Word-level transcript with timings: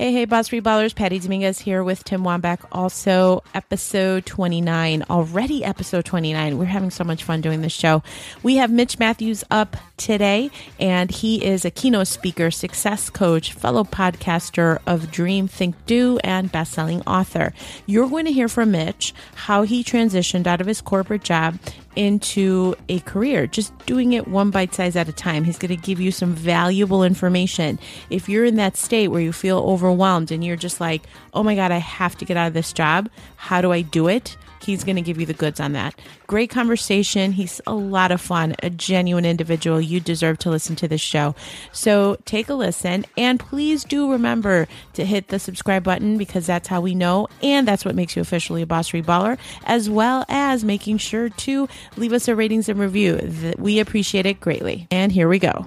Hey, 0.00 0.14
hey, 0.14 0.24
Boss 0.24 0.48
Free 0.48 0.62
Ballers. 0.62 0.94
Patty 0.94 1.18
Dominguez 1.18 1.58
here 1.58 1.84
with 1.84 2.04
Tim 2.04 2.22
Wambach. 2.22 2.64
Also, 2.72 3.42
episode 3.52 4.24
29. 4.24 5.04
Already 5.10 5.62
episode 5.62 6.06
29. 6.06 6.56
We're 6.56 6.64
having 6.64 6.88
so 6.90 7.04
much 7.04 7.22
fun 7.22 7.42
doing 7.42 7.60
this 7.60 7.74
show. 7.74 8.02
We 8.42 8.56
have 8.56 8.70
Mitch 8.70 8.98
Matthews 8.98 9.44
up 9.50 9.76
today, 9.98 10.50
and 10.78 11.10
he 11.10 11.44
is 11.44 11.66
a 11.66 11.70
keynote 11.70 12.06
speaker, 12.06 12.50
success 12.50 13.10
coach, 13.10 13.52
fellow 13.52 13.84
podcaster 13.84 14.78
of 14.86 15.10
Dream, 15.10 15.48
Think, 15.48 15.74
Do, 15.84 16.18
and 16.24 16.50
best-selling 16.50 17.02
author. 17.02 17.52
You're 17.84 18.08
going 18.08 18.24
to 18.24 18.32
hear 18.32 18.48
from 18.48 18.70
Mitch 18.70 19.12
how 19.34 19.64
he 19.64 19.84
transitioned 19.84 20.46
out 20.46 20.62
of 20.62 20.66
his 20.66 20.80
corporate 20.80 21.24
job 21.24 21.58
into 21.96 22.74
a 22.88 23.00
career, 23.00 23.46
just 23.46 23.76
doing 23.86 24.12
it 24.12 24.28
one 24.28 24.50
bite 24.50 24.74
size 24.74 24.96
at 24.96 25.08
a 25.08 25.12
time. 25.12 25.44
He's 25.44 25.58
going 25.58 25.74
to 25.74 25.82
give 25.82 26.00
you 26.00 26.12
some 26.12 26.32
valuable 26.32 27.02
information. 27.02 27.78
If 28.10 28.28
you're 28.28 28.44
in 28.44 28.56
that 28.56 28.76
state 28.76 29.08
where 29.08 29.20
you 29.20 29.32
feel 29.32 29.58
overwhelmed 29.58 30.30
and 30.30 30.44
you're 30.44 30.56
just 30.56 30.80
like, 30.80 31.02
oh 31.34 31.42
my 31.42 31.54
God, 31.54 31.72
I 31.72 31.78
have 31.78 32.16
to 32.18 32.24
get 32.24 32.36
out 32.36 32.48
of 32.48 32.54
this 32.54 32.72
job, 32.72 33.10
how 33.36 33.60
do 33.60 33.72
I 33.72 33.82
do 33.82 34.08
it? 34.08 34.36
He's 34.62 34.84
going 34.84 34.96
to 34.96 35.02
give 35.02 35.18
you 35.18 35.26
the 35.26 35.34
goods 35.34 35.60
on 35.60 35.72
that. 35.72 35.98
Great 36.26 36.50
conversation. 36.50 37.32
He's 37.32 37.60
a 37.66 37.74
lot 37.74 38.12
of 38.12 38.20
fun, 38.20 38.54
a 38.62 38.70
genuine 38.70 39.24
individual. 39.24 39.80
You 39.80 40.00
deserve 40.00 40.38
to 40.38 40.50
listen 40.50 40.76
to 40.76 40.88
this 40.88 41.00
show. 41.00 41.34
So 41.72 42.16
take 42.24 42.48
a 42.48 42.54
listen 42.54 43.04
and 43.16 43.40
please 43.40 43.84
do 43.84 44.10
remember 44.10 44.68
to 44.94 45.04
hit 45.04 45.28
the 45.28 45.38
subscribe 45.38 45.84
button 45.84 46.18
because 46.18 46.46
that's 46.46 46.68
how 46.68 46.80
we 46.80 46.94
know 46.94 47.28
and 47.42 47.66
that's 47.66 47.84
what 47.84 47.94
makes 47.94 48.16
you 48.16 48.22
officially 48.22 48.62
a 48.62 48.66
boss 48.66 48.88
free 48.88 49.02
baller, 49.02 49.38
as 49.64 49.88
well 49.90 50.24
as 50.28 50.64
making 50.64 50.98
sure 50.98 51.28
to 51.28 51.68
leave 51.96 52.12
us 52.12 52.28
a 52.28 52.36
ratings 52.36 52.68
and 52.68 52.78
review. 52.78 53.54
We 53.58 53.80
appreciate 53.80 54.26
it 54.26 54.40
greatly. 54.40 54.86
And 54.90 55.12
here 55.12 55.28
we 55.28 55.38
go. 55.38 55.66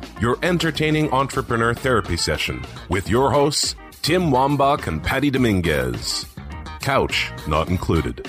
your 0.21 0.37
entertaining 0.43 1.09
entrepreneur 1.11 1.73
therapy 1.73 2.15
session 2.15 2.63
with 2.89 3.09
your 3.09 3.31
hosts, 3.31 3.75
Tim 4.03 4.29
Wambach 4.29 4.85
and 4.85 5.03
Patty 5.03 5.31
Dominguez. 5.31 6.27
Couch 6.79 7.31
not 7.47 7.69
included. 7.69 8.27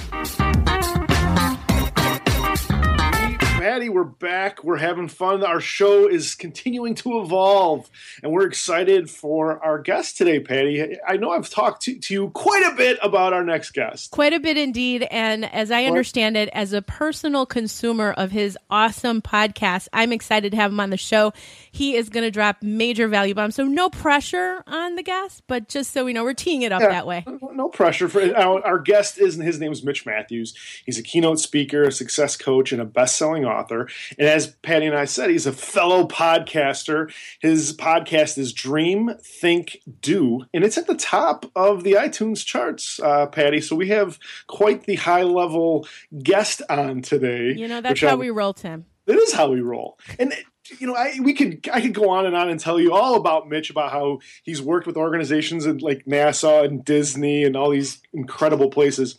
Patty, 3.72 3.88
we're 3.88 4.04
back. 4.04 4.62
We're 4.62 4.76
having 4.76 5.08
fun. 5.08 5.42
Our 5.42 5.58
show 5.58 6.06
is 6.06 6.34
continuing 6.34 6.94
to 6.96 7.20
evolve, 7.20 7.88
and 8.22 8.30
we're 8.30 8.46
excited 8.46 9.08
for 9.08 9.64
our 9.64 9.78
guest 9.78 10.18
today, 10.18 10.40
Patty. 10.40 10.98
I 11.08 11.16
know 11.16 11.30
I've 11.30 11.48
talked 11.48 11.80
to, 11.84 11.98
to 11.98 12.12
you 12.12 12.28
quite 12.34 12.70
a 12.70 12.76
bit 12.76 12.98
about 13.02 13.32
our 13.32 13.42
next 13.42 13.70
guest. 13.70 14.10
Quite 14.10 14.34
a 14.34 14.40
bit 14.40 14.58
indeed. 14.58 15.08
And 15.10 15.46
as 15.46 15.70
I 15.70 15.84
understand 15.84 16.36
it, 16.36 16.50
as 16.52 16.74
a 16.74 16.82
personal 16.82 17.46
consumer 17.46 18.12
of 18.12 18.30
his 18.30 18.58
awesome 18.68 19.22
podcast, 19.22 19.88
I'm 19.94 20.12
excited 20.12 20.50
to 20.50 20.56
have 20.58 20.70
him 20.70 20.78
on 20.78 20.90
the 20.90 20.98
show. 20.98 21.32
He 21.70 21.96
is 21.96 22.10
going 22.10 22.24
to 22.24 22.30
drop 22.30 22.62
major 22.62 23.08
value 23.08 23.32
bombs. 23.32 23.54
So 23.54 23.64
no 23.64 23.88
pressure 23.88 24.62
on 24.66 24.96
the 24.96 25.02
guest, 25.02 25.44
but 25.46 25.70
just 25.70 25.92
so 25.92 26.04
we 26.04 26.12
know, 26.12 26.24
we're 26.24 26.34
teeing 26.34 26.60
it 26.60 26.72
up 26.72 26.82
yeah, 26.82 26.90
that 26.90 27.06
way. 27.06 27.24
No 27.54 27.70
pressure. 27.70 28.10
For 28.10 28.36
our, 28.36 28.62
our 28.66 28.78
guest 28.78 29.18
is 29.18 29.36
his 29.36 29.58
name 29.58 29.72
is 29.72 29.82
Mitch 29.82 30.04
Matthews. 30.04 30.52
He's 30.84 30.98
a 30.98 31.02
keynote 31.02 31.40
speaker, 31.40 31.84
a 31.84 31.90
success 31.90 32.36
coach, 32.36 32.72
and 32.72 32.82
a 32.82 32.84
best-selling 32.84 33.46
author. 33.46 33.61
And 33.70 34.28
as 34.28 34.48
Patty 34.62 34.86
and 34.86 34.96
I 34.96 35.04
said, 35.04 35.30
he's 35.30 35.46
a 35.46 35.52
fellow 35.52 36.06
podcaster. 36.06 37.12
His 37.40 37.76
podcast 37.76 38.38
is 38.38 38.52
Dream, 38.52 39.10
Think, 39.22 39.78
Do, 40.00 40.44
and 40.52 40.64
it's 40.64 40.78
at 40.78 40.86
the 40.86 40.96
top 40.96 41.46
of 41.54 41.84
the 41.84 41.92
iTunes 41.92 42.44
charts, 42.44 43.00
uh, 43.00 43.26
Patty. 43.26 43.60
So 43.60 43.76
we 43.76 43.88
have 43.88 44.18
quite 44.46 44.84
the 44.84 44.96
high-level 44.96 45.86
guest 46.22 46.62
on 46.68 47.02
today. 47.02 47.52
You 47.56 47.68
know, 47.68 47.80
that's 47.80 48.00
how 48.00 48.14
I'm, 48.14 48.18
we 48.18 48.30
roll, 48.30 48.54
Tim. 48.54 48.86
It 49.06 49.16
is 49.16 49.32
how 49.32 49.50
we 49.50 49.60
roll. 49.60 49.98
And 50.18 50.32
you 50.78 50.86
know, 50.86 50.94
I 50.94 51.18
we 51.20 51.34
could 51.34 51.68
I 51.72 51.80
could 51.80 51.92
go 51.92 52.08
on 52.08 52.24
and 52.24 52.36
on 52.36 52.48
and 52.48 52.58
tell 52.58 52.80
you 52.80 52.94
all 52.94 53.16
about 53.16 53.48
Mitch 53.48 53.68
about 53.68 53.90
how 53.90 54.20
he's 54.44 54.62
worked 54.62 54.86
with 54.86 54.96
organizations 54.96 55.66
and 55.66 55.82
like 55.82 56.04
NASA 56.04 56.64
and 56.64 56.84
Disney 56.84 57.44
and 57.44 57.56
all 57.56 57.70
these 57.70 58.00
incredible 58.12 58.70
places. 58.70 59.18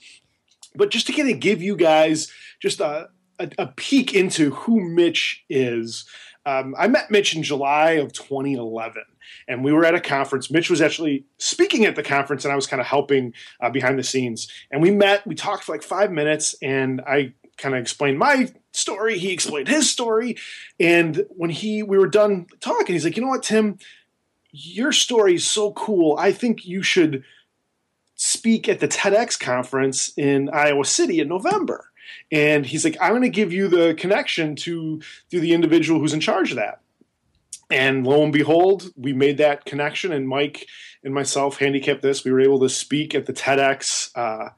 But 0.76 0.90
just 0.90 1.06
to 1.08 1.14
kind 1.14 1.30
of 1.30 1.40
give 1.40 1.62
you 1.62 1.76
guys 1.76 2.32
just 2.62 2.80
a, 2.80 3.10
a, 3.40 3.50
a 3.58 3.68
peek 3.68 4.14
into 4.14 4.52
who 4.52 4.82
Mitch 4.82 5.44
is. 5.50 6.06
Um, 6.46 6.76
I 6.78 6.88
met 6.88 7.10
Mitch 7.10 7.36
in 7.36 7.44
July 7.44 7.92
of 7.92 8.12
2011, 8.12 9.02
and 9.48 9.64
we 9.64 9.72
were 9.72 9.86
at 9.86 9.96
a 9.96 10.02
conference. 10.02 10.52
Mitch 10.52 10.70
was 10.70 10.82
actually 10.82 11.26
speaking 11.38 11.86
at 11.86 11.96
the 11.96 12.04
conference, 12.04 12.44
and 12.44 12.52
I 12.52 12.56
was 12.56 12.68
kind 12.68 12.82
of 12.82 12.88
helping 12.88 13.34
uh, 13.62 13.70
behind 13.70 13.98
the 13.98 14.04
scenes. 14.04 14.52
And 14.70 14.82
we 14.82 14.92
met, 14.92 15.26
we 15.26 15.36
talked 15.36 15.64
for 15.64 15.72
like 15.72 15.84
five 15.84 16.12
minutes, 16.12 16.56
and 16.62 17.02
I 17.08 17.34
kind 17.58 17.76
of 17.76 17.82
explained 17.82 18.20
my 18.20 18.52
story. 18.74 19.18
He 19.18 19.32
explained 19.32 19.70
his 19.70 19.90
story, 19.90 20.36
and 20.80 21.26
when 21.30 21.50
he 21.50 21.82
we 21.82 21.98
were 21.98 22.08
done 22.08 22.48
talking, 22.60 22.94
he's 22.94 23.06
like, 23.06 23.16
"You 23.16 23.24
know 23.24 23.30
what, 23.30 23.44
Tim? 23.44 23.78
Your 24.52 24.92
story 24.92 25.36
is 25.36 25.48
so 25.48 25.72
cool. 25.74 26.18
I 26.18 26.32
think 26.32 26.66
you 26.66 26.84
should." 26.84 27.24
speak 28.16 28.70
at 28.70 28.80
the 28.80 28.88
TEDx 28.88 29.38
conference 29.38 30.14
in 30.16 30.48
Iowa 30.50 30.86
City 30.86 31.20
in 31.20 31.28
November 31.28 31.92
and 32.32 32.66
he's 32.66 32.84
like, 32.84 32.98
I'm 33.02 33.12
going 33.12 33.22
to 33.24 33.30
give 33.30 33.54
you 33.54 33.68
the 33.68 33.94
connection 33.96 34.56
to 34.58 35.02
to 35.32 35.40
the 35.40 35.54
individual 35.54 36.00
who's 36.00 36.14
in 36.14 36.20
charge 36.20 36.52
of 36.52 36.58
that. 36.58 36.82
And 37.72 38.06
lo 38.06 38.24
and 38.24 38.34
behold, 38.34 38.92
we 38.96 39.14
made 39.14 39.38
that 39.38 39.66
connection, 39.66 40.12
and 40.12 40.28
Mike 40.28 40.68
and 41.04 41.14
myself 41.14 41.58
Handicap 41.58 42.02
This. 42.02 42.24
We 42.24 42.32
were 42.32 42.42
able 42.42 42.60
to 42.60 42.70
speak 42.70 43.16
at 43.16 43.26
the 43.26 43.34
TEDx 43.34 44.12
uh, 44.16 44.50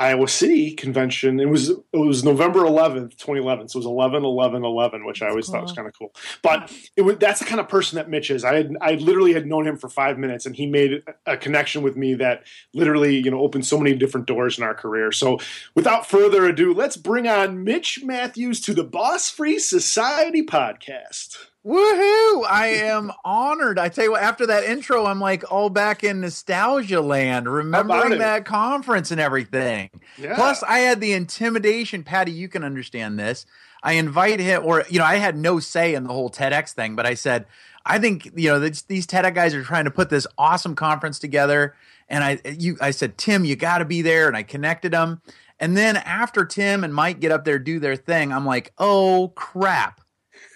Iowa 0.00 0.28
City 0.28 0.72
convention. 0.72 1.38
It 1.38 1.50
was 1.50 1.68
it 1.68 1.82
was 1.92 2.24
November 2.24 2.60
11th, 2.60 3.18
2011. 3.18 3.68
So 3.68 3.76
it 3.76 3.80
was 3.80 3.86
11 3.86 4.24
11 4.24 4.64
11, 4.64 5.04
which 5.04 5.20
I 5.20 5.28
always 5.28 5.44
cool. 5.46 5.52
thought 5.52 5.62
was 5.62 5.72
kind 5.72 5.86
of 5.86 5.92
cool. 5.96 6.14
But 6.42 6.72
it 6.96 7.02
was 7.02 7.18
that's 7.18 7.38
the 7.38 7.44
kind 7.44 7.60
of 7.60 7.68
person 7.68 7.96
that 7.96 8.08
Mitch 8.08 8.30
is. 8.30 8.42
I 8.42 8.54
had 8.54 8.76
I 8.80 8.94
literally 8.94 9.34
had 9.34 9.46
known 9.46 9.66
him 9.66 9.76
for 9.76 9.90
5 9.90 10.18
minutes 10.18 10.46
and 10.46 10.56
he 10.56 10.66
made 10.66 11.02
a 11.26 11.36
connection 11.36 11.82
with 11.82 11.96
me 11.96 12.14
that 12.14 12.44
literally, 12.72 13.16
you 13.16 13.30
know, 13.30 13.40
opened 13.40 13.66
so 13.66 13.76
many 13.78 13.94
different 13.94 14.26
doors 14.26 14.56
in 14.56 14.64
our 14.64 14.74
career. 14.74 15.12
So 15.12 15.38
without 15.74 16.06
further 16.06 16.46
ado, 16.46 16.72
let's 16.72 16.96
bring 16.96 17.28
on 17.28 17.62
Mitch 17.62 18.00
Matthews 18.02 18.62
to 18.62 18.72
the 18.72 18.84
Boss 18.84 19.30
Free 19.30 19.58
Society 19.58 20.42
podcast. 20.42 21.49
Woohoo! 21.64 22.46
I 22.48 22.68
am 22.84 23.12
honored. 23.22 23.78
I 23.78 23.90
tell 23.90 24.04
you 24.04 24.12
what, 24.12 24.22
after 24.22 24.46
that 24.46 24.64
intro, 24.64 25.04
I'm 25.04 25.20
like 25.20 25.52
all 25.52 25.68
back 25.68 26.02
in 26.02 26.22
nostalgia 26.22 27.02
land, 27.02 27.46
remembering 27.46 28.18
that 28.18 28.46
conference 28.46 29.10
and 29.10 29.20
everything. 29.20 29.90
Yeah. 30.16 30.36
Plus, 30.36 30.62
I 30.62 30.78
had 30.78 31.02
the 31.02 31.12
intimidation. 31.12 32.02
Patty, 32.02 32.32
you 32.32 32.48
can 32.48 32.64
understand 32.64 33.18
this. 33.18 33.44
I 33.82 33.92
invite 33.92 34.40
him, 34.40 34.62
or, 34.64 34.84
you 34.88 34.98
know, 34.98 35.04
I 35.04 35.16
had 35.16 35.36
no 35.36 35.60
say 35.60 35.94
in 35.94 36.04
the 36.04 36.14
whole 36.14 36.30
TEDx 36.30 36.72
thing, 36.72 36.96
but 36.96 37.04
I 37.04 37.12
said, 37.12 37.44
I 37.84 37.98
think, 37.98 38.30
you 38.36 38.48
know, 38.48 38.58
these, 38.58 38.82
these 38.82 39.06
TEDx 39.06 39.34
guys 39.34 39.54
are 39.54 39.62
trying 39.62 39.84
to 39.84 39.90
put 39.90 40.08
this 40.08 40.26
awesome 40.38 40.74
conference 40.74 41.18
together. 41.18 41.74
And 42.08 42.24
I, 42.24 42.40
you, 42.58 42.78
I 42.80 42.90
said, 42.90 43.18
Tim, 43.18 43.44
you 43.44 43.54
got 43.54 43.78
to 43.78 43.84
be 43.84 44.00
there. 44.00 44.28
And 44.28 44.36
I 44.36 44.44
connected 44.44 44.92
them. 44.92 45.20
And 45.58 45.76
then 45.76 45.98
after 45.98 46.46
Tim 46.46 46.84
and 46.84 46.94
Mike 46.94 47.20
get 47.20 47.32
up 47.32 47.44
there, 47.44 47.58
do 47.58 47.78
their 47.80 47.96
thing, 47.96 48.32
I'm 48.32 48.46
like, 48.46 48.72
oh 48.78 49.32
crap 49.34 49.99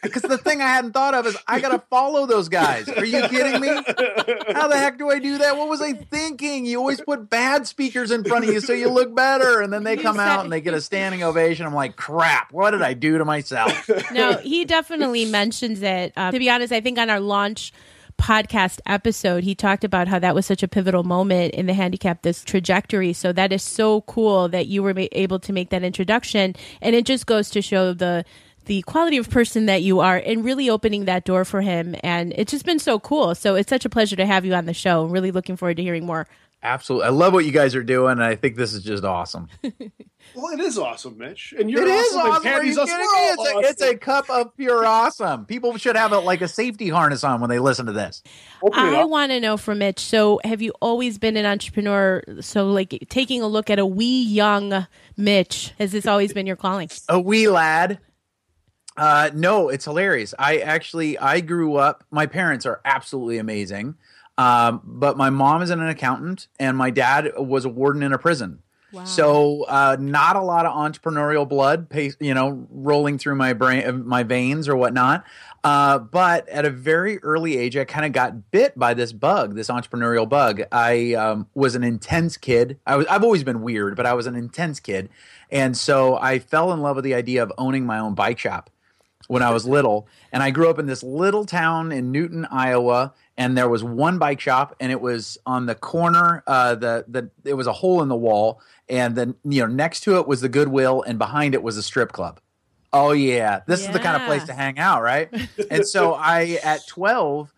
because 0.05 0.23
the 0.23 0.39
thing 0.39 0.63
I 0.63 0.69
hadn't 0.69 0.93
thought 0.93 1.15
of 1.15 1.27
is 1.27 1.37
I 1.49 1.59
gotta 1.59 1.81
follow 1.91 2.27
those 2.27 2.49
guys. 2.49 2.89
Are 2.89 3.05
you 3.05 3.27
kidding 3.29 3.61
me? 3.61 3.69
How 4.53 4.69
the 4.69 4.77
heck 4.77 4.99
do 4.99 5.11
I 5.11 5.19
do 5.19 5.39
that? 5.39 5.57
What 5.57 5.69
was 5.69 5.83
I 5.83 5.95
thinking? 5.95 6.67
You 6.67 6.79
always 6.79 7.01
put 7.01 7.29
bad 7.29 7.67
speakers 7.67 8.13
in 8.13 8.23
front 8.23 8.45
of 8.45 8.55
you 8.55 8.61
so 8.61 8.73
you 8.73 8.89
look 8.91 9.15
better, 9.15 9.61
and 9.61 9.73
then 9.73 9.83
they 9.83 9.97
come 9.97 10.21
out 10.21 10.45
and 10.45 10.53
they 10.53 10.61
get 10.61 10.75
a 10.75 10.81
standing 10.81 11.25
ovation. 11.25 11.67
I'm 11.67 11.75
like, 11.75 11.97
crap! 11.97 12.53
What 12.53 12.71
did 12.71 12.83
I 12.83 12.95
do 12.95 13.19
to 13.19 13.25
myself? 13.25 13.91
No, 14.13 14.35
he 14.35 14.65
definitely 14.65 15.25
mentions 15.25 15.83
it. 15.83 16.13
Um, 16.17 16.33
to 16.33 16.39
be 16.39 16.49
honest, 16.49 16.73
I 16.73 16.81
think 16.81 16.99
on 16.99 17.11
our 17.11 17.21
launch 17.21 17.73
podcast 18.17 18.81
episode, 18.87 19.43
he 19.43 19.57
talked 19.57 19.83
about 19.83 20.07
how 20.07 20.21
that 20.21 20.35
was 20.37 20.47
such 20.47 20.63
a 20.63 20.69
pivotal 20.69 21.03
moment 21.03 21.53
in 21.55 21.67
the 21.67 21.75
Handicap 21.75 22.23
This 22.23 22.45
trajectory. 22.45 23.13
So 23.13 23.33
that 23.33 23.53
is 23.53 23.63
so 23.63 24.03
cool 24.03 24.49
that 24.51 24.67
you 24.69 24.83
were 24.85 24.95
able 25.13 25.41
to 25.41 25.53
make 25.53 25.71
that 25.71 25.83
introduction, 25.83 26.55
and 26.81 26.95
it 26.95 27.07
just 27.07 27.27
goes 27.27 27.51
to 27.51 27.63
show 27.63 27.93
the 27.93 28.25
the 28.67 28.83
quality 28.83 29.17
of 29.17 29.31
person 29.31 29.67
that 29.67 29.83
you 29.83 30.01
are 30.01 30.17
and 30.17 30.45
really 30.45 30.71
opening 30.71 31.05
that 31.05 31.25
door 31.25 31.45
for 31.45 31.61
him. 31.61 31.95
And 32.03 32.33
it's 32.37 32.51
just 32.51 32.65
been 32.65 32.79
so 32.79 32.99
cool. 32.99 33.35
So 33.35 33.55
it's 33.55 33.69
such 33.69 33.85
a 33.85 33.89
pleasure 33.89 34.17
to 34.17 34.27
have 34.27 34.45
you 34.45 34.55
on 34.55 34.67
the 34.67 34.75
show. 34.75 35.05
Really 35.05 35.31
looking 35.31 35.57
forward 35.57 35.77
to 35.77 35.83
hearing 35.83 36.07
more 36.07 36.27
Absolutely. 36.65 37.07
I 37.07 37.11
love 37.11 37.35
what 37.35 37.45
you 37.45 37.53
guys 37.53 37.75
are 37.75 37.83
doing. 37.83 38.13
And 38.13 38.25
I 38.25 38.37
think 38.37 38.57
this 38.57 38.73
is 38.73 38.83
just 38.83 39.05
awesome. 39.05 39.49
well, 39.63 40.55
it 40.55 40.61
is 40.61 40.79
awesome, 40.79 41.19
Mitch. 41.19 41.53
And 41.59 41.71
you're 41.71 41.83
it 41.83 41.91
awesome. 41.91 42.21
Is 42.21 42.27
awesome. 42.27 42.47
Are 42.47 42.65
you 42.65 42.75
kidding 42.75 42.97
me? 42.97 43.03
It's, 43.05 43.39
awesome. 43.39 43.57
a, 43.57 43.61
it's 43.61 43.83
a 43.83 43.97
cup 43.97 44.31
of 44.31 44.57
pure 44.57 44.87
awesome. 44.87 45.45
People 45.45 45.77
should 45.77 45.95
have 45.95 46.13
a, 46.13 46.19
like 46.19 46.41
a 46.41 46.49
safety 46.49 46.89
harness 46.89 47.23
on 47.23 47.43
when 47.43 47.51
they 47.51 47.59
listen 47.59 47.85
to 47.85 47.93
this. 47.93 48.23
I 48.73 49.05
want 49.05 49.31
to 49.33 49.41
know 49.41 49.59
from 49.59 49.79
Mitch. 49.79 50.01
So, 50.01 50.41
have 50.43 50.63
you 50.63 50.73
always 50.81 51.19
been 51.19 51.37
an 51.37 51.45
entrepreneur? 51.45 52.23
So, 52.41 52.69
like 52.69 53.05
taking 53.11 53.43
a 53.43 53.47
look 53.47 53.69
at 53.69 53.79
a 53.79 53.85
wee 53.85 54.23
young 54.23 54.87
Mitch, 55.19 55.75
has 55.79 55.93
this 55.93 56.07
always 56.07 56.33
been 56.33 56.47
your 56.47 56.57
calling? 56.57 56.89
A 57.11 57.21
wee 57.21 57.47
lad. 57.47 57.99
Uh, 58.97 59.31
no, 59.35 59.69
it's 59.69 59.85
hilarious. 59.85 60.35
I 60.39 60.59
actually 60.59 61.19
I 61.19 61.41
grew 61.41 61.77
up. 61.77 62.05
My 62.11 62.27
parents 62.27 62.65
are 62.67 62.81
absolutely 62.85 63.39
amazing. 63.39 63.97
Um, 64.37 64.81
but 64.85 65.17
my 65.17 65.31
mom 65.31 65.63
is 65.63 65.71
an 65.71 65.81
accountant, 65.87 66.49
and 66.59 66.77
my 66.77 66.91
dad 66.91 67.33
was 67.37 67.65
a 67.65 67.69
warden 67.69 68.03
in 68.03 68.13
a 68.13 68.19
prison. 68.19 68.61
Wow. 68.93 69.05
So 69.05 69.65
uh, 69.65 69.97
not 69.99 70.37
a 70.37 70.41
lot 70.41 70.67
of 70.67 70.73
entrepreneurial 70.73 71.49
blood, 71.49 71.89
you 72.21 72.33
know, 72.33 72.67
rolling 72.71 73.19
through 73.19 73.35
my 73.35 73.53
brain, 73.53 73.85
uh, 73.85 73.93
my 73.93 74.23
veins 74.23 74.69
or 74.69 74.77
whatnot. 74.77 75.25
Uh, 75.65 75.99
but 75.99 76.49
at 76.49 76.65
a 76.65 76.71
very 76.71 77.19
early 77.19 77.57
age, 77.57 77.77
I 77.77 77.85
kind 77.85 78.07
of 78.07 78.13
got 78.13 78.53
bit 78.53 78.79
by 78.79 78.95
this 78.95 79.13
bug, 79.13 79.57
this 79.57 79.69
entrepreneurial 79.69 80.29
bug. 80.29 80.63
I 80.71 81.15
um, 81.15 81.49
was 81.55 81.75
an 81.75 81.83
intense 81.83 82.37
kid. 82.37 82.79
I 82.87 82.95
was, 82.95 83.07
I've 83.09 83.25
always 83.25 83.43
been 83.43 83.63
weird, 83.63 83.97
but 83.97 84.07
I 84.07 84.15
was 84.15 84.29
an 84.29 84.37
intense 84.37 84.79
kid, 84.79 85.09
and 85.51 85.77
so 85.77 86.17
I 86.17 86.39
fell 86.39 86.73
in 86.73 86.81
love 86.81 86.95
with 86.95 87.05
the 87.05 87.15
idea 87.15 87.43
of 87.43 87.53
owning 87.59 87.87
my 87.87 87.99
own 87.99 88.15
bike 88.15 88.39
shop 88.39 88.71
when 89.29 89.43
I 89.43 89.51
was 89.51 89.67
little. 89.67 90.09
And 90.33 90.43
I 90.43 90.51
grew 90.51 90.69
up 90.69 90.79
in 90.79 90.87
this 90.87 91.03
little 91.03 91.45
town 91.45 91.93
in 91.93 92.13
Newton, 92.13 92.47
Iowa, 92.51 93.15
and 93.37 93.57
there 93.57 93.69
was 93.69 93.83
one 93.83 94.19
bike 94.19 94.41
shop, 94.41 94.77
and 94.81 94.93
it 94.93 95.01
was 95.01 95.39
on 95.47 95.67
the 95.67 95.75
corner. 95.75 96.43
Uh, 96.47 96.75
the 96.75 97.05
the 97.09 97.31
it 97.45 97.55
was 97.55 97.67
a 97.67 97.73
hole 97.73 98.03
in 98.03 98.09
the 98.09 98.17
wall, 98.17 98.61
and 98.89 99.17
then 99.17 99.35
you 99.45 99.61
know 99.61 99.67
next 99.67 100.01
to 100.01 100.19
it 100.19 100.29
was 100.29 100.41
the 100.41 100.49
Goodwill, 100.49 101.03
and 101.03 101.19
behind 101.19 101.55
it 101.55 101.63
was 101.63 101.77
a 101.77 101.83
strip 101.83 102.13
club. 102.13 102.41
Oh 102.93 103.13
yeah, 103.13 103.63
this 103.67 103.83
yeah. 103.83 103.89
is 103.89 103.93
the 103.93 104.01
kind 104.01 104.17
of 104.17 104.27
place 104.27 104.45
to 104.45 104.53
hang 104.53 104.79
out, 104.79 105.03
right? 105.03 105.29
and 105.71 105.87
so 105.87 106.15
I 106.15 106.59
at 106.63 106.87
twelve 106.87 107.53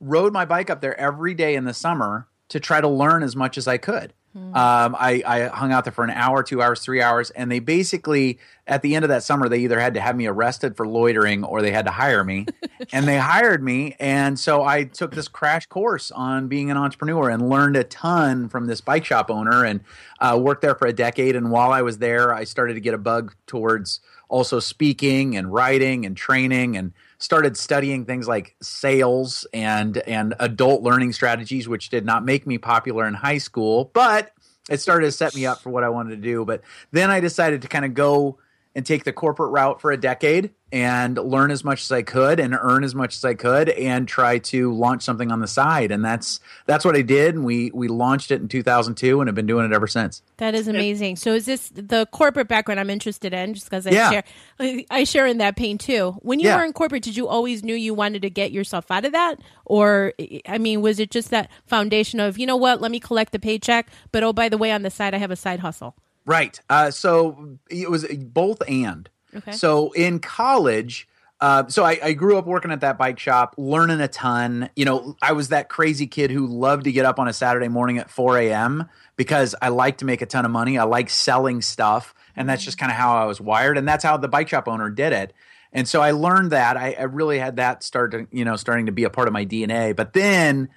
rode 0.00 0.32
my 0.32 0.44
bike 0.44 0.68
up 0.68 0.80
there 0.80 0.98
every 0.98 1.32
day 1.32 1.54
in 1.54 1.64
the 1.64 1.74
summer 1.74 2.26
to 2.48 2.60
try 2.60 2.80
to 2.80 2.88
learn 2.88 3.22
as 3.22 3.34
much 3.34 3.56
as 3.56 3.66
I 3.66 3.78
could. 3.78 4.12
Mm. 4.36 4.56
Um, 4.56 4.96
I, 4.98 5.22
I 5.26 5.48
hung 5.48 5.72
out 5.72 5.84
there 5.84 5.92
for 5.92 6.04
an 6.04 6.10
hour, 6.10 6.42
two 6.42 6.62
hours, 6.62 6.80
three 6.80 7.02
hours, 7.02 7.30
and 7.30 7.50
they 7.50 7.58
basically 7.58 8.38
at 8.66 8.80
the 8.80 8.94
end 8.94 9.04
of 9.04 9.10
that 9.10 9.22
summer 9.22 9.48
they 9.48 9.58
either 9.58 9.78
had 9.78 9.92
to 9.94 10.00
have 10.00 10.16
me 10.16 10.26
arrested 10.26 10.74
for 10.74 10.86
loitering 10.86 11.44
or 11.44 11.60
they 11.60 11.70
had 11.70 11.84
to 11.84 11.90
hire 11.90 12.24
me, 12.24 12.46
and 12.92 13.06
they 13.06 13.18
hired 13.18 13.62
me, 13.62 13.94
and 14.00 14.38
so 14.40 14.62
I 14.62 14.84
took 14.84 15.14
this 15.14 15.28
crash 15.28 15.66
course 15.66 16.10
on 16.10 16.48
being 16.48 16.70
an 16.70 16.78
entrepreneur 16.78 17.28
and 17.28 17.48
learned 17.48 17.76
a 17.76 17.84
ton 17.84 18.48
from 18.48 18.66
this 18.66 18.80
bike 18.80 19.04
shop 19.04 19.30
owner 19.30 19.64
and 19.64 19.80
uh, 20.20 20.38
worked 20.40 20.62
there 20.62 20.74
for 20.74 20.86
a 20.86 20.92
decade. 20.92 21.36
And 21.36 21.50
while 21.50 21.72
I 21.72 21.82
was 21.82 21.98
there, 21.98 22.34
I 22.34 22.44
started 22.44 22.74
to 22.74 22.80
get 22.80 22.94
a 22.94 22.98
bug 22.98 23.34
towards 23.46 24.00
also 24.28 24.60
speaking 24.60 25.36
and 25.36 25.52
writing 25.52 26.06
and 26.06 26.16
training 26.16 26.76
and 26.76 26.92
started 27.22 27.56
studying 27.56 28.04
things 28.04 28.26
like 28.26 28.56
sales 28.60 29.46
and 29.54 29.98
and 29.98 30.34
adult 30.40 30.82
learning 30.82 31.12
strategies, 31.12 31.68
which 31.68 31.88
did 31.88 32.04
not 32.04 32.24
make 32.24 32.46
me 32.46 32.58
popular 32.58 33.06
in 33.06 33.14
high 33.14 33.38
school, 33.38 33.90
but 33.94 34.32
it 34.68 34.80
started 34.80 35.06
to 35.06 35.12
set 35.12 35.34
me 35.34 35.46
up 35.46 35.60
for 35.60 35.70
what 35.70 35.84
I 35.84 35.88
wanted 35.88 36.10
to 36.10 36.16
do. 36.16 36.44
But 36.44 36.62
then 36.90 37.10
I 37.10 37.20
decided 37.20 37.62
to 37.62 37.68
kind 37.68 37.84
of 37.84 37.94
go 37.94 38.38
and 38.74 38.84
take 38.84 39.04
the 39.04 39.12
corporate 39.12 39.52
route 39.52 39.80
for 39.80 39.92
a 39.92 39.96
decade 39.96 40.50
and 40.72 41.18
learn 41.18 41.50
as 41.50 41.62
much 41.62 41.82
as 41.82 41.92
I 41.92 42.00
could 42.00 42.40
and 42.40 42.56
earn 42.58 42.82
as 42.82 42.94
much 42.94 43.14
as 43.16 43.24
I 43.24 43.34
could 43.34 43.68
and 43.68 44.08
try 44.08 44.38
to 44.38 44.72
launch 44.72 45.02
something 45.02 45.30
on 45.30 45.40
the 45.40 45.46
side. 45.46 45.90
And 45.90 46.02
that's 46.02 46.40
that's 46.64 46.82
what 46.82 46.96
I 46.96 47.02
did. 47.02 47.34
And 47.34 47.44
we 47.44 47.70
we 47.72 47.88
launched 47.88 48.30
it 48.30 48.40
in 48.40 48.48
2002 48.48 49.20
and 49.20 49.28
have 49.28 49.34
been 49.34 49.46
doing 49.46 49.66
it 49.66 49.72
ever 49.72 49.86
since. 49.86 50.22
That 50.38 50.54
is 50.54 50.68
amazing. 50.68 51.16
So 51.16 51.34
is 51.34 51.44
this 51.44 51.68
the 51.68 52.06
corporate 52.06 52.48
background 52.48 52.80
I'm 52.80 52.88
interested 52.88 53.34
in? 53.34 53.52
Just 53.52 53.66
because 53.66 53.86
I 53.86 53.90
yeah. 53.90 54.10
share 54.10 54.84
I 54.90 55.04
share 55.04 55.26
in 55.26 55.38
that 55.38 55.56
pain 55.56 55.76
too. 55.76 56.12
When 56.22 56.40
you 56.40 56.46
yeah. 56.46 56.56
were 56.56 56.64
in 56.64 56.72
corporate, 56.72 57.02
did 57.02 57.16
you 57.16 57.28
always 57.28 57.62
knew 57.62 57.74
you 57.74 57.92
wanted 57.92 58.22
to 58.22 58.30
get 58.30 58.50
yourself 58.50 58.90
out 58.90 59.04
of 59.04 59.12
that, 59.12 59.40
or 59.66 60.14
I 60.48 60.56
mean, 60.56 60.80
was 60.80 60.98
it 60.98 61.10
just 61.10 61.30
that 61.30 61.50
foundation 61.66 62.18
of 62.18 62.38
you 62.38 62.46
know 62.46 62.56
what? 62.56 62.80
Let 62.80 62.90
me 62.90 62.98
collect 62.98 63.32
the 63.32 63.38
paycheck, 63.38 63.90
but 64.10 64.22
oh 64.22 64.32
by 64.32 64.48
the 64.48 64.56
way, 64.56 64.72
on 64.72 64.82
the 64.82 64.90
side 64.90 65.14
I 65.14 65.18
have 65.18 65.30
a 65.30 65.36
side 65.36 65.60
hustle. 65.60 65.94
Right. 66.24 66.58
Uh, 66.70 66.90
so 66.90 67.58
it 67.68 67.90
was 67.90 68.06
both 68.06 68.62
and. 68.68 69.10
Okay. 69.34 69.52
So 69.52 69.92
in 69.92 70.18
college, 70.18 71.08
uh, 71.40 71.66
so 71.66 71.84
I, 71.84 71.98
I, 72.00 72.12
grew 72.12 72.38
up 72.38 72.46
working 72.46 72.70
at 72.70 72.82
that 72.82 72.98
bike 72.98 73.18
shop, 73.18 73.56
learning 73.58 74.00
a 74.00 74.06
ton. 74.06 74.70
You 74.76 74.84
know, 74.84 75.16
I 75.20 75.32
was 75.32 75.48
that 75.48 75.68
crazy 75.68 76.06
kid 76.06 76.30
who 76.30 76.46
loved 76.46 76.84
to 76.84 76.92
get 76.92 77.04
up 77.04 77.18
on 77.18 77.26
a 77.26 77.32
Saturday 77.32 77.66
morning 77.66 77.98
at 77.98 78.10
4 78.10 78.38
a.m. 78.38 78.88
because 79.16 79.56
I 79.60 79.70
like 79.70 79.98
to 79.98 80.04
make 80.04 80.22
a 80.22 80.26
ton 80.26 80.44
of 80.44 80.52
money. 80.52 80.78
I 80.78 80.84
like 80.84 81.10
selling 81.10 81.60
stuff, 81.60 82.14
and 82.36 82.48
that's 82.48 82.62
just 82.62 82.78
kind 82.78 82.92
of 82.92 82.96
how 82.96 83.16
I 83.16 83.24
was 83.24 83.40
wired. 83.40 83.76
And 83.76 83.88
that's 83.88 84.04
how 84.04 84.16
the 84.18 84.28
bike 84.28 84.50
shop 84.50 84.68
owner 84.68 84.88
did 84.88 85.12
it. 85.12 85.32
And 85.72 85.88
so 85.88 86.00
I 86.00 86.12
learned 86.12 86.52
that. 86.52 86.76
I, 86.76 86.94
I 86.96 87.04
really 87.04 87.40
had 87.40 87.56
that 87.56 87.82
start 87.82 88.12
to, 88.12 88.28
you 88.30 88.44
know, 88.44 88.54
starting 88.54 88.86
to 88.86 88.92
be 88.92 89.02
a 89.02 89.10
part 89.10 89.26
of 89.26 89.32
my 89.32 89.44
DNA. 89.44 89.96
But 89.96 90.12
then 90.12 90.68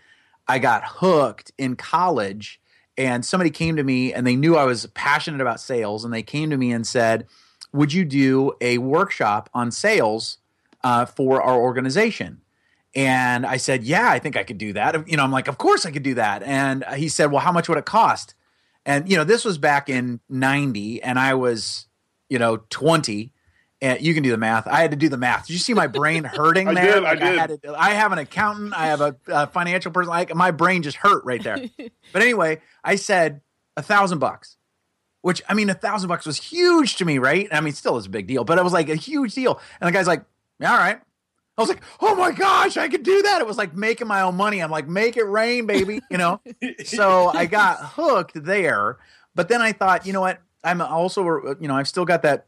I 0.48 0.60
got 0.60 0.84
hooked 0.84 1.52
in 1.58 1.76
college 1.76 2.60
and 2.98 3.26
somebody 3.26 3.50
came 3.50 3.76
to 3.76 3.84
me 3.84 4.14
and 4.14 4.26
they 4.26 4.36
knew 4.36 4.56
I 4.56 4.64
was 4.64 4.86
passionate 4.88 5.42
about 5.42 5.60
sales 5.60 6.06
and 6.06 6.14
they 6.14 6.24
came 6.24 6.50
to 6.50 6.58
me 6.58 6.72
and 6.72 6.88
said, 6.88 7.28
"Would 7.76 7.94
you 7.94 8.06
do 8.06 8.54
a 8.62 8.78
workshop 8.78 9.50
on 9.54 9.72
sales 9.72 10.38
uh, 10.84 11.06
for 11.06 11.42
our 11.42 11.60
organization?" 11.60 12.42
And 12.96 13.46
I 13.46 13.58
said, 13.58 13.84
"Yeah, 13.84 14.10
I 14.10 14.20
think 14.20 14.38
I 14.38 14.44
could 14.44 14.58
do 14.58 14.74
that." 14.74 15.08
You 15.08 15.18
know, 15.18 15.24
I'm 15.24 15.32
like, 15.32 15.48
"Of 15.48 15.58
course 15.58 15.86
I 15.86 15.92
could 15.92 16.04
do 16.04 16.16
that." 16.16 16.44
And 16.44 16.84
he 16.96 17.10
said, 17.10 17.32
"Well, 17.32 17.42
how 17.42 17.52
much 17.52 17.70
would 17.70 17.78
it 17.78 17.86
cost?" 17.86 18.34
And 18.86 19.10
you 19.10 19.18
know, 19.18 19.24
this 19.24 19.46
was 19.46 19.58
back 19.58 19.90
in 19.90 20.20
'90, 20.30 21.04
and 21.04 21.20
I 21.20 21.34
was, 21.34 21.88
you 22.30 22.40
know, 22.40 22.58
20 22.70 23.32
and 23.82 24.02
you 24.02 24.14
can 24.14 24.24
do 24.24 24.32
the 24.32 24.38
math. 24.38 24.68
I 24.68 24.82
had 24.82 24.92
to 24.92 24.98
do 24.98 25.10
the 25.10 25.18
math. 25.18 25.48
Did 25.48 25.54
you 25.54 25.60
see 25.60 25.74
my 25.74 25.88
brain 25.88 26.24
hurting 26.24 26.74
there? 26.74 26.76
I 26.76 26.94
did. 26.94 27.04
Like 27.04 27.22
I, 27.22 27.30
did. 27.30 27.40
I, 27.40 27.48
to, 27.48 27.76
I, 27.80 27.90
have 27.92 28.12
an 28.12 28.20
accountant. 28.20 28.74
I 28.74 28.88
have 28.88 29.02
a, 29.02 29.16
a 29.28 29.48
financial 29.48 29.92
person. 29.92 30.10
Like 30.10 30.34
my 30.34 30.52
brain 30.52 30.82
just 30.82 30.98
hurt 30.98 31.24
right 31.26 31.44
there. 31.44 31.58
but 32.14 32.22
anyway, 32.22 32.62
I 32.84 32.96
said 32.96 33.42
a 33.78 33.82
thousand 33.82 34.20
bucks, 34.20 34.58
which 35.26 35.42
I 35.50 35.56
mean, 35.56 35.72
a 35.72 35.74
thousand 35.74 36.08
bucks 36.08 36.28
was 36.28 36.38
huge 36.38 36.98
to 36.98 37.06
me, 37.06 37.18
right? 37.18 37.48
I 37.52 37.60
mean, 37.60 37.74
still 37.74 37.98
is 37.98 38.06
a 38.06 38.10
big 38.10 38.28
deal, 38.28 38.44
but 38.44 38.60
it 38.60 38.64
was 38.64 38.74
like 38.74 38.90
a 38.90 38.96
huge 38.96 39.34
deal. 39.34 39.60
And 39.82 39.88
the 39.88 39.92
guy's 39.92 40.06
like, 40.06 40.24
"All 40.62 40.78
right." 40.78 41.02
I 41.58 41.62
was 41.62 41.68
like, 41.68 41.82
"Oh 42.00 42.14
my 42.14 42.32
gosh, 42.32 42.78
I 42.78 42.88
could 42.88 43.02
do 43.02 43.24
that!" 43.24 43.42
It 43.42 43.48
was 43.48 43.58
like 43.58 43.76
making 43.76 44.06
my 44.06 44.22
own 44.22 44.36
money. 44.36 44.60
I'm 44.62 44.70
like, 44.70 44.88
"Make 44.88 45.18
it 45.18 45.24
rain, 45.24 45.66
baby," 45.66 46.00
you 46.12 46.20
know. 46.20 46.42
so 46.84 47.32
I 47.34 47.48
got 47.48 47.80
hooked 47.96 48.34
there. 48.36 49.00
But 49.34 49.50
then 49.50 49.64
I 49.64 49.72
thought, 49.72 50.06
you 50.06 50.14
know 50.14 50.22
what? 50.22 50.44
I'm 50.64 50.80
also, 50.80 51.26
you 51.60 51.68
know, 51.68 51.76
I've 51.76 51.88
still 51.88 52.06
got 52.06 52.22
that 52.22 52.46